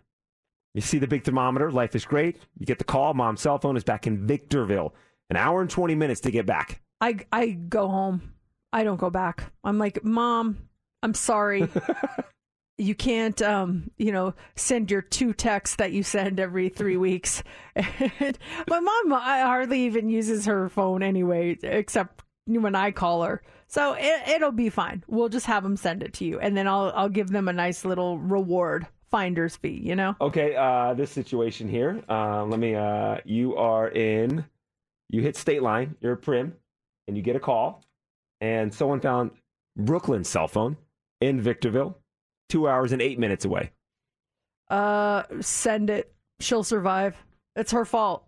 [0.74, 1.70] You see the big thermometer.
[1.70, 2.38] Life is great.
[2.58, 3.14] You get the call.
[3.14, 4.96] Mom's cell phone is back in Victorville.
[5.30, 6.82] An hour and 20 minutes to get back.
[7.02, 8.34] I I go home.
[8.72, 9.52] I don't go back.
[9.64, 10.58] I'm like, Mom,
[11.04, 11.68] I'm sorry.
[12.78, 17.44] you can't, um, you know, send your two texts that you send every three weeks.
[17.76, 23.42] My mom I hardly even uses her phone anyway, except when I call her.
[23.68, 25.04] So it, it'll be fine.
[25.08, 27.54] We'll just have them send it to you, and then I'll I'll give them a
[27.54, 29.82] nice little reward finder's fee.
[29.84, 30.16] You know.
[30.22, 32.04] Okay, uh, this situation here.
[32.08, 32.76] Uh, let me.
[32.76, 34.46] Uh, you are in.
[35.10, 35.96] You hit state line.
[36.02, 36.52] You're a Primm,
[37.08, 37.84] and you get a call,
[38.42, 39.32] and someone found
[39.76, 40.78] Brooklyn's cell phone
[41.22, 41.98] in Victorville,
[42.54, 43.72] two hours and eight minutes away.
[44.70, 46.14] Uh, send it.
[46.40, 47.18] She'll survive.
[47.56, 48.26] It's her fault.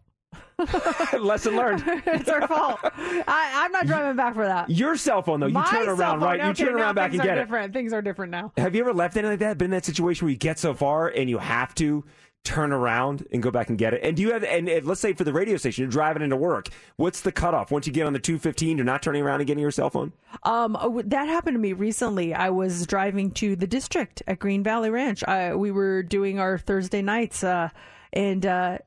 [1.19, 1.83] Lesson learned.
[2.07, 2.79] it's her fault.
[2.83, 4.67] I, I'm not driving back for that.
[4.67, 6.43] Your cell phone though, you My turn around, phone, right?
[6.43, 7.41] You turn around back and get it.
[7.41, 7.71] different.
[7.71, 8.51] Things are different now.
[8.57, 9.59] Have you ever left anything like that?
[9.59, 12.03] Been in that situation where you get so far and you have to
[12.45, 14.01] turn around and go back and get it?
[14.03, 14.43] And do you have?
[14.43, 16.69] And, and let's say for the radio station, you're driving into work.
[16.95, 17.71] What's the cutoff?
[17.71, 20.13] Once you get on the 215, you're not turning around and getting your cell phone.
[20.43, 22.33] Um, uh, that happened to me recently.
[22.33, 25.23] I was driving to the district at Green Valley Ranch.
[25.27, 27.69] I, we were doing our Thursday nights, uh,
[28.13, 28.77] and uh,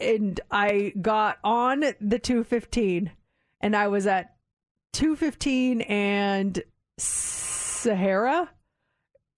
[0.00, 3.10] and I got on the 215,
[3.60, 4.34] and I was at
[4.94, 6.62] 215 and
[6.98, 8.48] Sahara,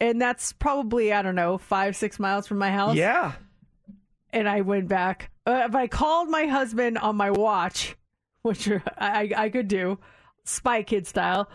[0.00, 2.96] and that's probably I don't know five six miles from my house.
[2.96, 3.32] Yeah.
[4.32, 5.30] And I went back.
[5.46, 7.96] Uh, if I called my husband on my watch,
[8.42, 8.68] which
[8.98, 9.98] I I could do,
[10.44, 11.48] Spy Kid style.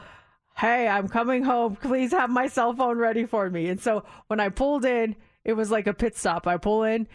[0.55, 1.75] Hey, I'm coming home.
[1.75, 3.69] Please have my cell phone ready for me.
[3.69, 6.45] And so when I pulled in, it was like a pit stop.
[6.45, 7.07] I pull in,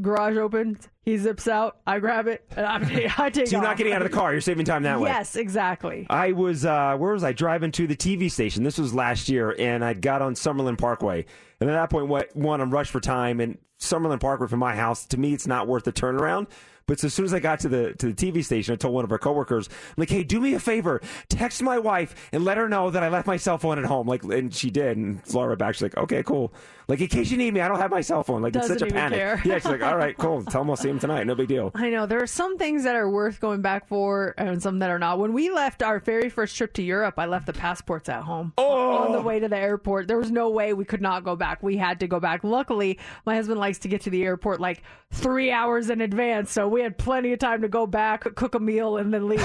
[0.00, 2.82] garage opens, he zips out, I grab it, and I'm,
[3.18, 3.64] I take So you're off.
[3.70, 4.32] not getting out of the car.
[4.32, 5.08] You're saving time that way.
[5.08, 6.06] Yes, exactly.
[6.10, 8.64] I was uh, where was I driving to the TV station?
[8.64, 11.26] This was last year, and I got on Summerlin Parkway.
[11.60, 14.76] And at that point, what one I'm rushed for time, and Summerlin Parkway from my
[14.76, 16.46] house to me, it's not worth the turnaround.
[16.90, 18.92] But so as soon as I got to the to the TV station, I told
[18.94, 22.44] one of our coworkers, I'm like, "Hey, do me a favor, text my wife and
[22.44, 24.96] let her know that I left my cell phone at home." Like, and she did.
[24.96, 26.52] And Laura back, she's like, "Okay, cool."
[26.88, 28.42] Like, in case you need me, I don't have my cell phone.
[28.42, 29.16] Like, Doesn't it's such a panic.
[29.16, 29.40] care.
[29.44, 30.42] Yeah, she's like, "All right, cool.
[30.50, 31.24] Tell him I'll see him tonight.
[31.28, 34.34] No big deal." I know there are some things that are worth going back for,
[34.36, 35.20] and some that are not.
[35.20, 38.52] When we left our very first trip to Europe, I left the passports at home
[38.58, 38.96] oh!
[38.96, 39.22] on the oh!
[39.22, 40.08] way to the airport.
[40.08, 41.62] There was no way we could not go back.
[41.62, 42.42] We had to go back.
[42.42, 46.66] Luckily, my husband likes to get to the airport like three hours in advance, so
[46.66, 49.40] we had plenty of time to go back, cook a meal, and then leave.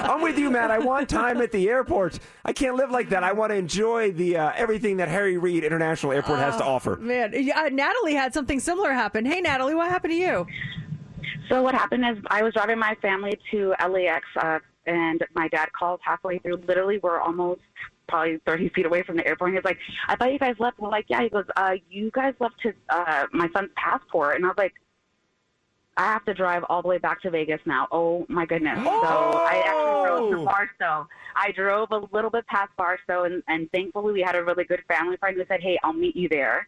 [0.00, 0.70] I'm with you, Matt.
[0.70, 2.18] I want time at the airport.
[2.44, 3.22] I can't live like that.
[3.22, 6.96] I want to enjoy the uh, everything that Harry Reid International Airport has to offer.
[6.96, 9.24] Man, yeah, Natalie had something similar happen.
[9.24, 10.46] Hey, Natalie, what happened to you?
[11.48, 15.72] So what happened is I was driving my family to LAX, uh, and my dad
[15.72, 16.56] called halfway through.
[16.66, 17.60] Literally, we're almost
[18.08, 19.50] probably 30 feet away from the airport.
[19.50, 22.10] And he's like, "I thought you guys left." We're like, "Yeah." He goes, uh, "You
[22.12, 24.74] guys left his uh, my son's passport," and I was like.
[25.96, 27.88] I have to drive all the way back to Vegas now.
[27.90, 28.78] Oh my goodness!
[28.84, 30.44] So I actually drove to oh!
[30.44, 31.08] Barstow.
[31.34, 34.82] I drove a little bit past Barstow, and, and thankfully we had a really good
[34.88, 36.66] family friend who said, "Hey, I'll meet you there."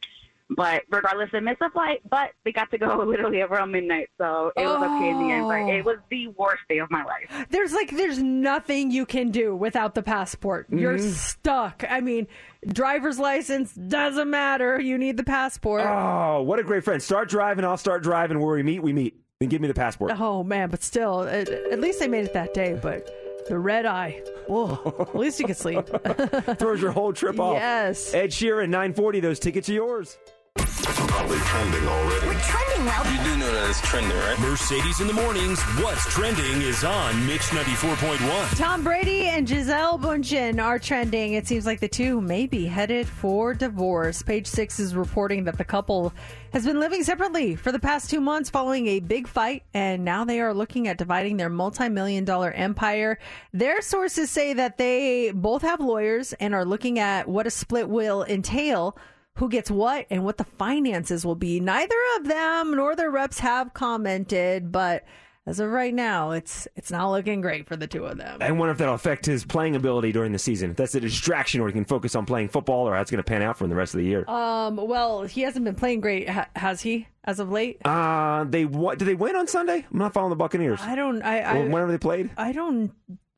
[0.51, 2.01] But regardless, I missed the flight.
[2.09, 5.47] But they got to go literally around midnight, so it was okay in the end.
[5.47, 7.47] But it was the worst day of my life.
[7.51, 10.67] There's like there's nothing you can do without the passport.
[10.71, 11.07] You're Mm-hmm.
[11.09, 11.13] Mhm.
[11.13, 11.85] stuck.
[11.89, 12.27] I mean,
[12.67, 14.81] driver's license doesn't matter.
[14.81, 15.83] You need the passport.
[15.85, 17.03] Oh, what a great friend.
[17.03, 18.41] Start driving, I'll start driving.
[18.41, 19.21] Where we meet, we meet.
[19.41, 20.13] Then give me the passport.
[20.19, 22.79] Oh man, but still, at, at least they made it that day.
[22.83, 23.07] But
[23.49, 24.23] the red eye.
[24.47, 24.97] Whoa.
[25.01, 25.87] At least you could sleep.
[26.59, 27.55] Throws your whole trip off.
[27.55, 28.13] Yes.
[28.15, 29.21] Ed Sheeran, 940.
[29.21, 30.19] Those tickets are yours.
[30.59, 32.27] Probably trending already.
[32.27, 33.05] We're trending well.
[33.13, 34.39] You do know that it's trending, right?
[34.41, 35.61] Mercedes in the mornings.
[35.83, 38.57] What's trending is on Mix 94.1.
[38.57, 41.35] Tom Brady and Gisele Bündchen are trending.
[41.35, 44.23] It seems like the two may be headed for divorce.
[44.23, 46.13] Page Six is reporting that the couple
[46.53, 50.25] has been living separately for the past two months following a big fight, and now
[50.25, 53.19] they are looking at dividing their multi million dollar empire.
[53.53, 57.89] Their sources say that they both have lawyers and are looking at what a split
[57.89, 58.97] will entail.
[59.39, 61.61] Who gets what and what the finances will be.
[61.61, 65.05] Neither of them nor their reps have commented, but
[65.47, 68.39] as of right now, it's it's not looking great for the two of them.
[68.43, 70.71] I wonder if that'll affect his playing ability during the season.
[70.73, 73.23] If that's a distraction or he can focus on playing football or how it's going
[73.23, 74.29] to pan out for him the rest of the year.
[74.29, 77.09] Um, well, he hasn't been playing great, ha- has he?
[77.25, 78.99] As of late, Uh, they what?
[78.99, 79.87] Did they win on Sunday?
[79.91, 80.81] I'm not following the Buccaneers.
[80.83, 81.23] I don't.
[81.23, 82.31] I, I whenever they played.
[82.37, 82.93] I don't.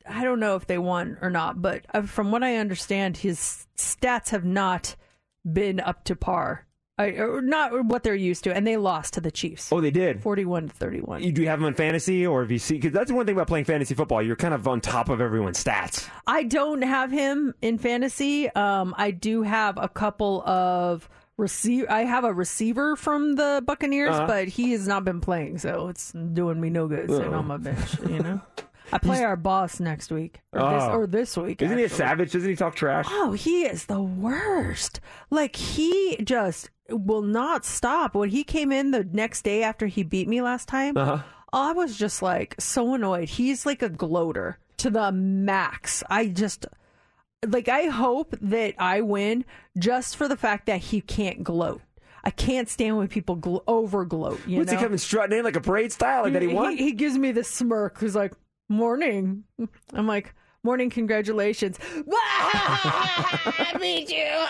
[0.09, 3.66] I don't know if they won or not, but uh, from what I understand, his
[3.77, 4.97] stats have not
[5.50, 6.66] been up to par.
[6.98, 9.72] I, or not what they're used to, and they lost to the Chiefs.
[9.72, 10.20] Oh, they did.
[10.22, 11.22] Forty-one to thirty-one.
[11.22, 12.74] You, do you have him in fantasy, or see?
[12.74, 14.20] Because that's one thing about playing fantasy football.
[14.20, 16.06] You're kind of on top of everyone's stats.
[16.26, 18.50] I don't have him in fantasy.
[18.50, 21.08] Um, I do have a couple of
[21.38, 21.86] receive.
[21.88, 24.26] I have a receiver from the Buccaneers, Uh-huh.
[24.26, 27.38] but he has not been playing, so it's doing me no good sitting Oh.
[27.38, 27.98] on my bench.
[28.06, 28.40] You know,
[28.92, 30.90] I play our boss next week or, this, Oh.
[30.92, 31.62] or this week.
[31.62, 31.98] Isn't he a actually.
[31.98, 32.32] savage?
[32.32, 33.06] Doesn't he talk trash?
[33.08, 35.00] Oh, he is the worst.
[35.30, 38.14] Like he just will not stop.
[38.14, 41.22] When he came in the next day after he beat me last time, Uh-huh.
[41.52, 43.28] I was just like so annoyed.
[43.28, 46.02] He's like a gloater to the max.
[46.08, 46.66] I just
[47.46, 49.44] like I hope that I win
[49.78, 51.80] just for the fact that he can't gloat.
[52.22, 54.40] I can't stand when people glo- over gloat.
[54.46, 54.76] You What's know?
[54.78, 56.24] he coming strutting in like a parade style?
[56.24, 56.76] Like that he won?
[56.76, 57.98] He, gives me the smirk.
[57.98, 58.34] He's like,
[58.70, 59.44] "Morning."
[59.92, 61.78] I'm like, "Morning, congratulations."
[63.80, 64.47] Me too.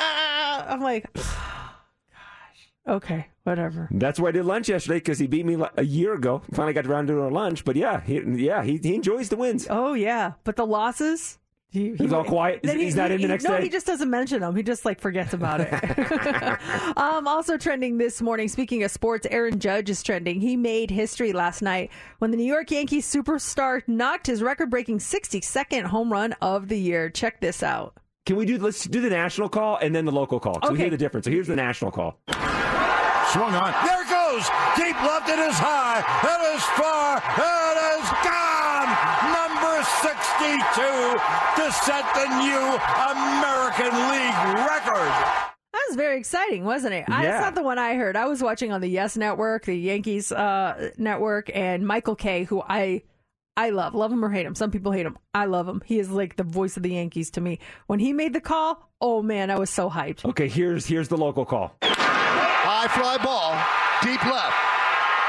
[0.68, 3.88] I'm like, gosh, okay, whatever.
[3.90, 6.42] That's why I did lunch yesterday because he beat me a year ago.
[6.52, 9.36] Finally got around to doing our lunch, but yeah, he, yeah, he, he enjoys the
[9.36, 9.66] wins.
[9.68, 11.39] Oh yeah, but the losses,
[11.70, 12.60] He, He's all quiet?
[12.64, 13.62] then He's not in the next no, day?
[13.62, 14.56] he just doesn't mention them.
[14.56, 15.72] He just like forgets about it.
[16.96, 18.48] um, also trending this morning.
[18.48, 20.40] Speaking of sports, Aaron Judge is trending.
[20.40, 25.84] He made history last night when the New York Yankees superstar knocked his record-breaking 62nd
[25.84, 27.08] home run of the year.
[27.08, 27.94] Check this out.
[28.26, 28.58] Can we do?
[28.58, 30.58] Let's do the national call and then the local call.
[30.64, 31.24] So we hear the difference.
[31.24, 32.18] So here's the national call.
[33.30, 33.72] Swung on.
[33.86, 34.42] There it goes.
[34.76, 35.28] Deep left.
[35.30, 36.02] It is high.
[36.02, 37.22] It is far.
[37.38, 38.90] It is gone.
[39.30, 42.78] Number 62 to set the new
[43.12, 45.12] American League record.
[45.72, 47.04] That was very exciting, wasn't it?
[47.08, 47.36] I, Yeah.
[47.36, 48.16] it's not the one I heard.
[48.16, 52.62] I was watching on the Yes Network, the Yankees uh, network, and Michael Kay, who
[52.66, 53.02] I
[53.56, 54.54] I love, love him or hate him.
[54.54, 55.18] Some people hate him.
[55.34, 55.82] I love him.
[55.84, 57.58] He is like the voice of the Yankees to me.
[57.88, 60.24] When he made the call, oh man, I was so hyped.
[60.24, 61.76] Okay, here's here's the local call.
[61.82, 63.52] High fly ball,
[64.02, 64.56] deep left.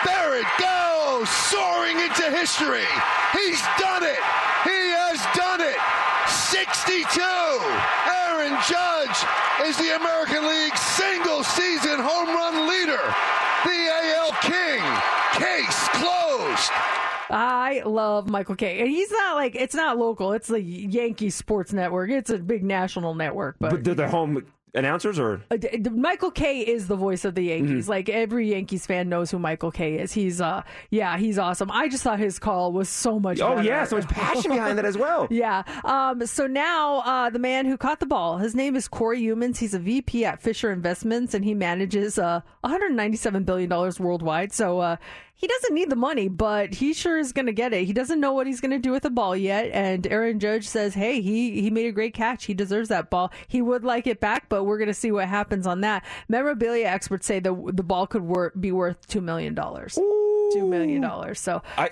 [0.06, 0.81] There it goes,
[1.26, 2.88] soaring into history.
[3.34, 4.22] He's done it.
[4.64, 5.78] He has done it.
[6.28, 7.22] 62.
[7.22, 9.18] Aaron Judge
[9.68, 13.02] is the American League single season home run leader.
[13.66, 13.80] The
[14.18, 14.82] AL King.
[15.34, 16.72] Case closed.
[17.30, 20.34] I love Michael Kay and he's not like it's not local.
[20.34, 22.10] It's the Yankee Sports Network.
[22.10, 23.72] It's a big national network, but.
[23.72, 25.58] But they're the home announcers or Uh,
[25.92, 27.84] Michael Kay is the voice of the Yankees.
[27.84, 27.90] Mm-hmm.
[27.90, 30.14] Like every Yankees fan knows who Michael Kay is.
[30.14, 31.70] He's uh yeah, he's awesome.
[31.72, 33.68] I just thought his call was so much Oh, better.
[33.68, 35.28] yeah, so much passion behind that as well.
[35.32, 35.64] yeah.
[35.84, 39.58] Um so now uh the man who caught the ball, his name is Cory Youmans.
[39.58, 44.54] He's a VP at Fisher Investments and he manages uh 197 billion dollars worldwide.
[44.54, 44.96] So uh
[45.42, 47.86] he doesn't need the money, but he sure is going to get it.
[47.86, 49.72] He doesn't know what he's going to do with the ball yet.
[49.74, 52.46] And Aaron Judge says, "Hey, he he made a great catch.
[52.46, 53.32] He deserves that ball.
[53.48, 56.86] He would like it back, but we're going to see what happens on that." Memorabilia
[56.86, 59.96] experts say the the ball could wor- be worth two million dollars.
[59.96, 61.40] Two million dollars.
[61.40, 61.90] So I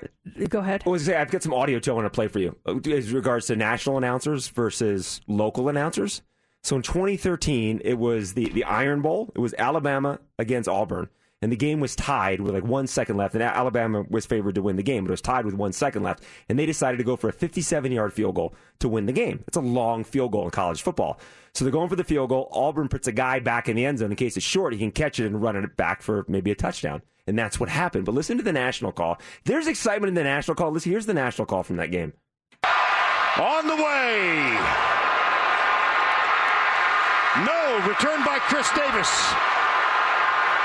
[0.48, 0.84] go ahead.
[0.86, 2.78] I was say I've got some audio too I want to play for you uh,
[2.92, 6.22] as regards to national announcers versus local announcers.
[6.62, 9.32] So in 2013, it was the the Iron Bowl.
[9.34, 11.10] It was Alabama against Auburn,
[11.42, 13.34] and the game was tied with like one second left.
[13.34, 16.04] And Alabama was favored to win the game, but it was tied with one second
[16.04, 16.24] left.
[16.50, 19.44] And they decided to go for a 57 yard field goal to win the game.
[19.48, 21.20] It's a long field goal in college football.
[21.54, 22.50] So they're going for the field goal.
[22.52, 24.74] Auburn puts a guy back in the end zone in case it's short.
[24.74, 27.02] He can catch it and run it back for maybe a touchdown.
[27.26, 28.06] And that's what happened.
[28.06, 29.20] But listen to the national call.
[29.46, 30.72] There's excitement in the national call.
[30.72, 32.14] Listen, here's the national call from that game.
[33.38, 34.58] On the way.
[37.46, 39.59] No, return by Chris Davis.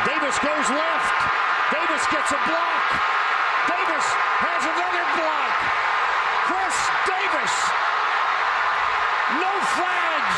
[0.04, 1.16] Davis goes left.
[1.72, 2.84] Davis gets a block.
[3.68, 4.06] Davis
[4.44, 5.54] has another block.
[6.44, 6.76] Chris
[7.08, 7.54] Davis.
[9.40, 10.36] No flags.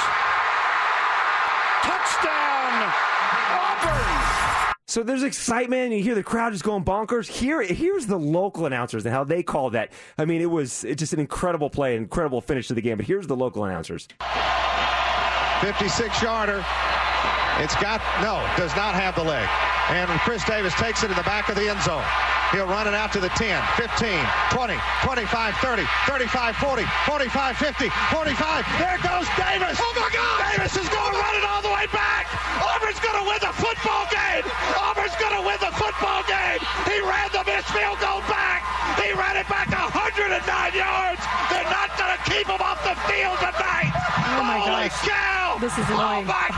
[1.83, 2.75] Touchdown.
[3.59, 4.75] Auburn.
[4.87, 5.87] So there's excitement.
[5.87, 7.27] And you hear the crowd just going bonkers.
[7.27, 9.91] Here, here's the local announcers and how they call that.
[10.17, 12.99] I mean, it was it's just an incredible play, incredible finish to the game.
[12.99, 14.07] But here's the local announcers.
[15.61, 16.65] 56 yarder.
[17.59, 19.49] It's got, no, does not have the leg.
[19.89, 22.05] And Chris Davis takes it in the back of the end zone.
[22.53, 24.19] He'll run it out to the 10, 15,
[24.51, 28.67] 20, 25, 30, 35, 40, 45, 50, 45.
[28.79, 29.79] There goes Davis.
[29.83, 30.39] Oh my God!
[30.53, 32.31] Davis is going to run it all the way back.
[32.61, 34.47] Auburn's going to win the football game.
[34.79, 36.61] Auburn's going to win the football game.
[36.87, 38.63] He ran the missed field goal back.
[39.01, 40.45] He ran it back 109
[40.77, 41.23] yards.
[42.45, 43.93] They're not going to keep him off the field tonight.
[44.39, 45.09] Oh my Holy gosh.
[45.09, 45.59] cow!
[45.61, 46.27] This is Oh annoying.
[46.27, 46.49] my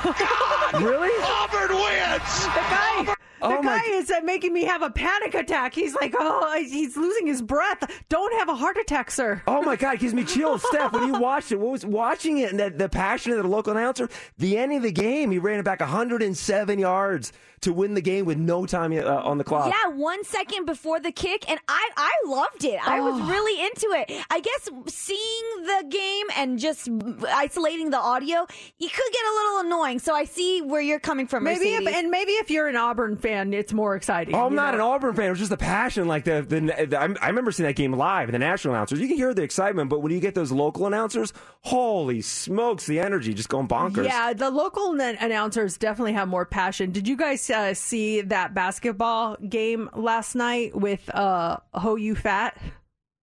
[0.72, 0.82] God!
[0.82, 1.12] Really?
[1.22, 2.44] Auburn wins.
[2.44, 5.72] The guy, the Oh my- guy is uh, making me have a panic attack.
[5.74, 7.84] He's like, oh, he's losing his breath.
[8.08, 9.42] Don't have a heart attack, sir.
[9.46, 10.64] Oh my God, it gives me chills.
[10.68, 13.46] Steph, when you watched it, what was watching it and the, the passion of the
[13.48, 17.94] local announcer, the end of the game, he ran it back 107 yards to win
[17.94, 19.72] the game with no time uh, on the clock.
[19.72, 22.80] Yeah, one second before the kick, and I I loved it.
[22.86, 23.26] I was Oh.
[23.30, 24.24] really into it.
[24.30, 26.88] I guess seeing the game and just
[27.28, 28.46] isolating the audio,
[28.78, 29.98] you could get a little annoying.
[29.98, 31.44] So I see where you're coming from.
[31.44, 34.34] Maybe if, and maybe if you're an Auburn fan, it's more exciting.
[34.34, 34.74] Oh, I'm not know?
[34.74, 35.26] an Auburn fan.
[35.26, 37.92] It was just the passion, like the, the, the I I remember seeing that game
[37.92, 38.30] live.
[38.32, 41.32] The national announcers, you can hear the excitement, but when you get those local announcers,
[41.62, 44.04] holy smokes, the energy just going bonkers.
[44.04, 46.90] Yeah, the local announcers definitely have more passion.
[46.92, 52.56] Did you guys uh, see that basketball game last night with uh, Ho You Fat?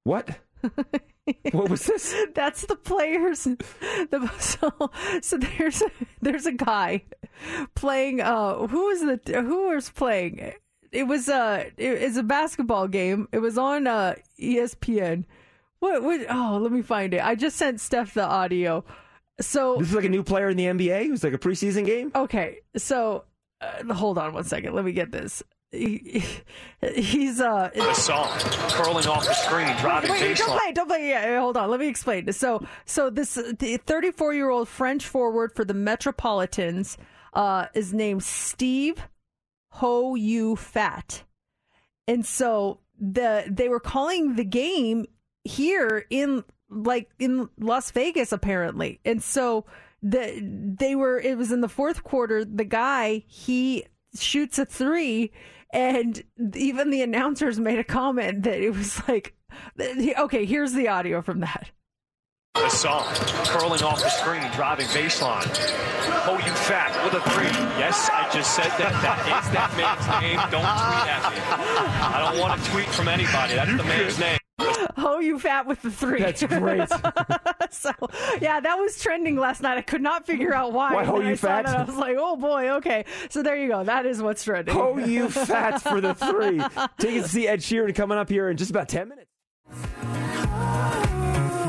[0.03, 0.39] What?
[1.51, 2.15] what was this?
[2.33, 3.43] That's the players.
[3.45, 4.71] The, so
[5.21, 5.91] so there's a,
[6.21, 7.03] there's a guy
[7.75, 8.21] playing.
[8.21, 10.53] Uh, who was the who was playing?
[10.91, 13.27] It was uh it, it's a basketball game.
[13.31, 15.25] It was on uh ESPN.
[15.79, 16.25] What what?
[16.29, 17.23] Oh, let me find it.
[17.23, 18.85] I just sent Steph the audio.
[19.41, 21.05] So This is like a new player in the NBA.
[21.05, 22.11] It was like a preseason game.
[22.15, 23.25] Okay, so
[23.65, 24.73] uh, hold on one second.
[24.73, 25.43] Let me get this.
[25.71, 26.23] he,
[26.95, 28.27] he's uh Gasol
[28.71, 31.09] curling off the screen, driving Wait, don't play, don't play.
[31.09, 31.69] Yeah, hold on.
[31.69, 32.31] Let me explain.
[32.31, 36.97] So, so this the 34 year old French forward for the Metropolitans
[37.33, 38.97] uh, is named Steeve
[39.71, 41.23] Ho You Fat,
[42.07, 45.05] and so the they were calling the game
[45.43, 49.65] here in like in Las Vegas apparently, and so
[50.05, 52.45] the they were it was in the fourth quarter.
[52.45, 55.31] The guy he shoots a three
[55.73, 56.23] and
[56.55, 59.35] even the announcers made a comment that it was like
[60.17, 61.71] okay here's the audio from that
[62.55, 63.03] Gasol
[63.47, 65.45] curling off the screen, driving baseline.
[66.25, 67.47] Oh, you fat with a three.
[67.77, 68.93] Yes, I just said that.
[69.03, 70.37] That is that man's name.
[70.49, 71.39] Don't tweet at me.
[72.15, 73.55] I don't want to tweet from anybody.
[73.55, 74.37] That's the man's name.
[74.97, 76.89] oh you fat with the three That's great.
[77.71, 77.91] so
[78.41, 81.19] yeah that was trending last night i could not figure out why Why, oh, ho
[81.21, 81.65] you I fat?
[81.65, 84.75] that, i was like oh boy okay so there you go that is what's trending
[84.77, 86.59] Oh, you fats for the three.
[86.59, 89.29] Take Tickets to see Ed Sheeran coming up here in just about 10 minutes.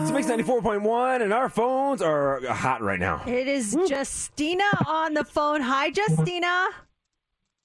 [0.03, 3.23] It's Mix 94.1, and our phones are hot right now.
[3.27, 6.69] it is justina on the phone hi justina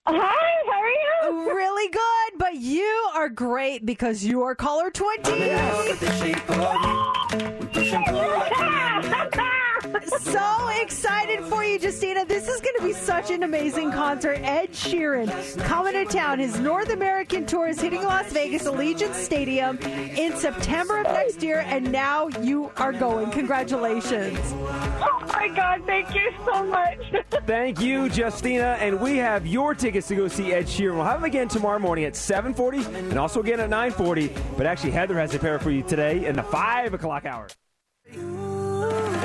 [0.08, 1.50] Hi, how are you?
[1.52, 5.22] Uh, really good, but you are great because you are caller 20.
[10.22, 12.26] So excited for you, Justina.
[12.26, 14.40] This is going to be such an amazing concert.
[14.42, 15.30] Ed Sheeran
[15.64, 16.40] coming to town.
[16.40, 21.64] His North American tour is hitting Las Vegas Allegiant Stadium in September of next year,
[21.68, 23.32] and now you are going.
[23.32, 24.40] Congratulations.
[24.54, 27.00] Oh my God, thank you so much.
[27.46, 28.78] Thank you, Justina.
[28.80, 30.96] And we have your tickets to go see Ed Sheeran.
[30.96, 34.32] We'll have them again tomorrow morning at 740 and also again at 940.
[34.58, 37.48] But actually, Heather has a pair for you today in the 5 o'clock hour.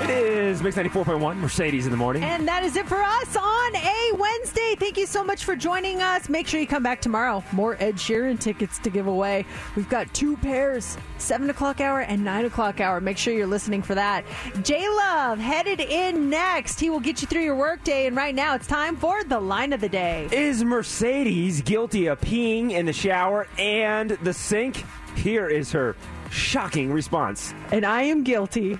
[0.06, 2.22] It is Mix 94.1, Mercedes in the morning.
[2.22, 4.76] And that is it for us on a Wednesday.
[4.78, 6.28] Thank you so much for joining us.
[6.28, 7.42] Make sure you come back tomorrow.
[7.50, 9.44] More Ed Sheeran tickets to give away.
[9.74, 13.00] We've got two pairs, 7 o'clock hour and 9 o'clock hour.
[13.00, 14.24] Make sure you're listening for that.
[14.62, 16.78] J Love headed in next.
[16.78, 18.06] He will get you through your workday.
[18.06, 20.28] And right now it's time for the line of the day.
[20.30, 24.84] Is Mercedes guilty of peeing in the shower and the sink?
[25.16, 25.96] Here is her
[26.30, 27.52] shocking response.
[27.72, 28.78] And I am guilty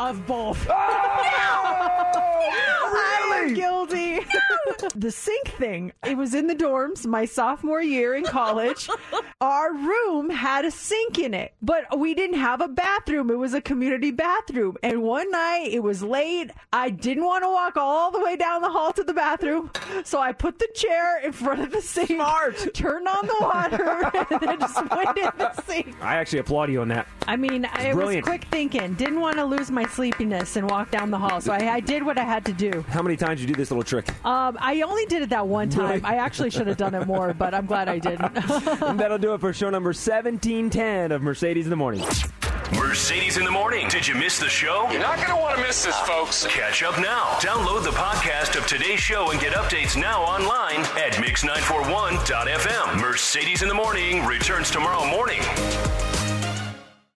[0.00, 0.66] of both.
[2.88, 4.20] I am guilty.
[4.94, 5.92] the sink thing.
[6.06, 8.88] It was in the dorms my sophomore year in college.
[9.40, 13.30] Our room had a sink in it, but we didn't have a bathroom.
[13.30, 14.76] It was a community bathroom.
[14.82, 16.50] And one night it was late.
[16.72, 19.70] I didn't want to walk all the way down the hall to the bathroom,
[20.04, 22.08] so I put the chair in front of the sink.
[22.08, 22.74] Smart.
[22.74, 25.94] Turned on the water and then just went in the sink.
[26.00, 27.06] I actually applaud you on that.
[27.26, 28.26] I mean, it was brilliant.
[28.26, 28.94] quick thinking.
[28.94, 32.02] Didn't want to lose my sleepiness and walk down the hall, so I, I did
[32.02, 32.84] what I had to do.
[32.88, 34.08] How many times you do this little trick?
[34.24, 35.90] Um, I only did it that one time.
[35.90, 36.04] Really?
[36.04, 38.36] I actually should have done it more, but I'm glad I didn't.
[38.82, 42.04] and that'll do it for show number 1710 of Mercedes in the Morning.
[42.72, 43.88] Mercedes in the morning.
[43.88, 44.88] Did you miss the show?
[44.90, 46.46] You're not going to want to miss this, folks.
[46.46, 47.34] Catch up now.
[47.38, 53.00] Download the podcast of today's show and get updates now online at mix941.fm.
[53.00, 55.40] Mercedes in the morning returns tomorrow morning.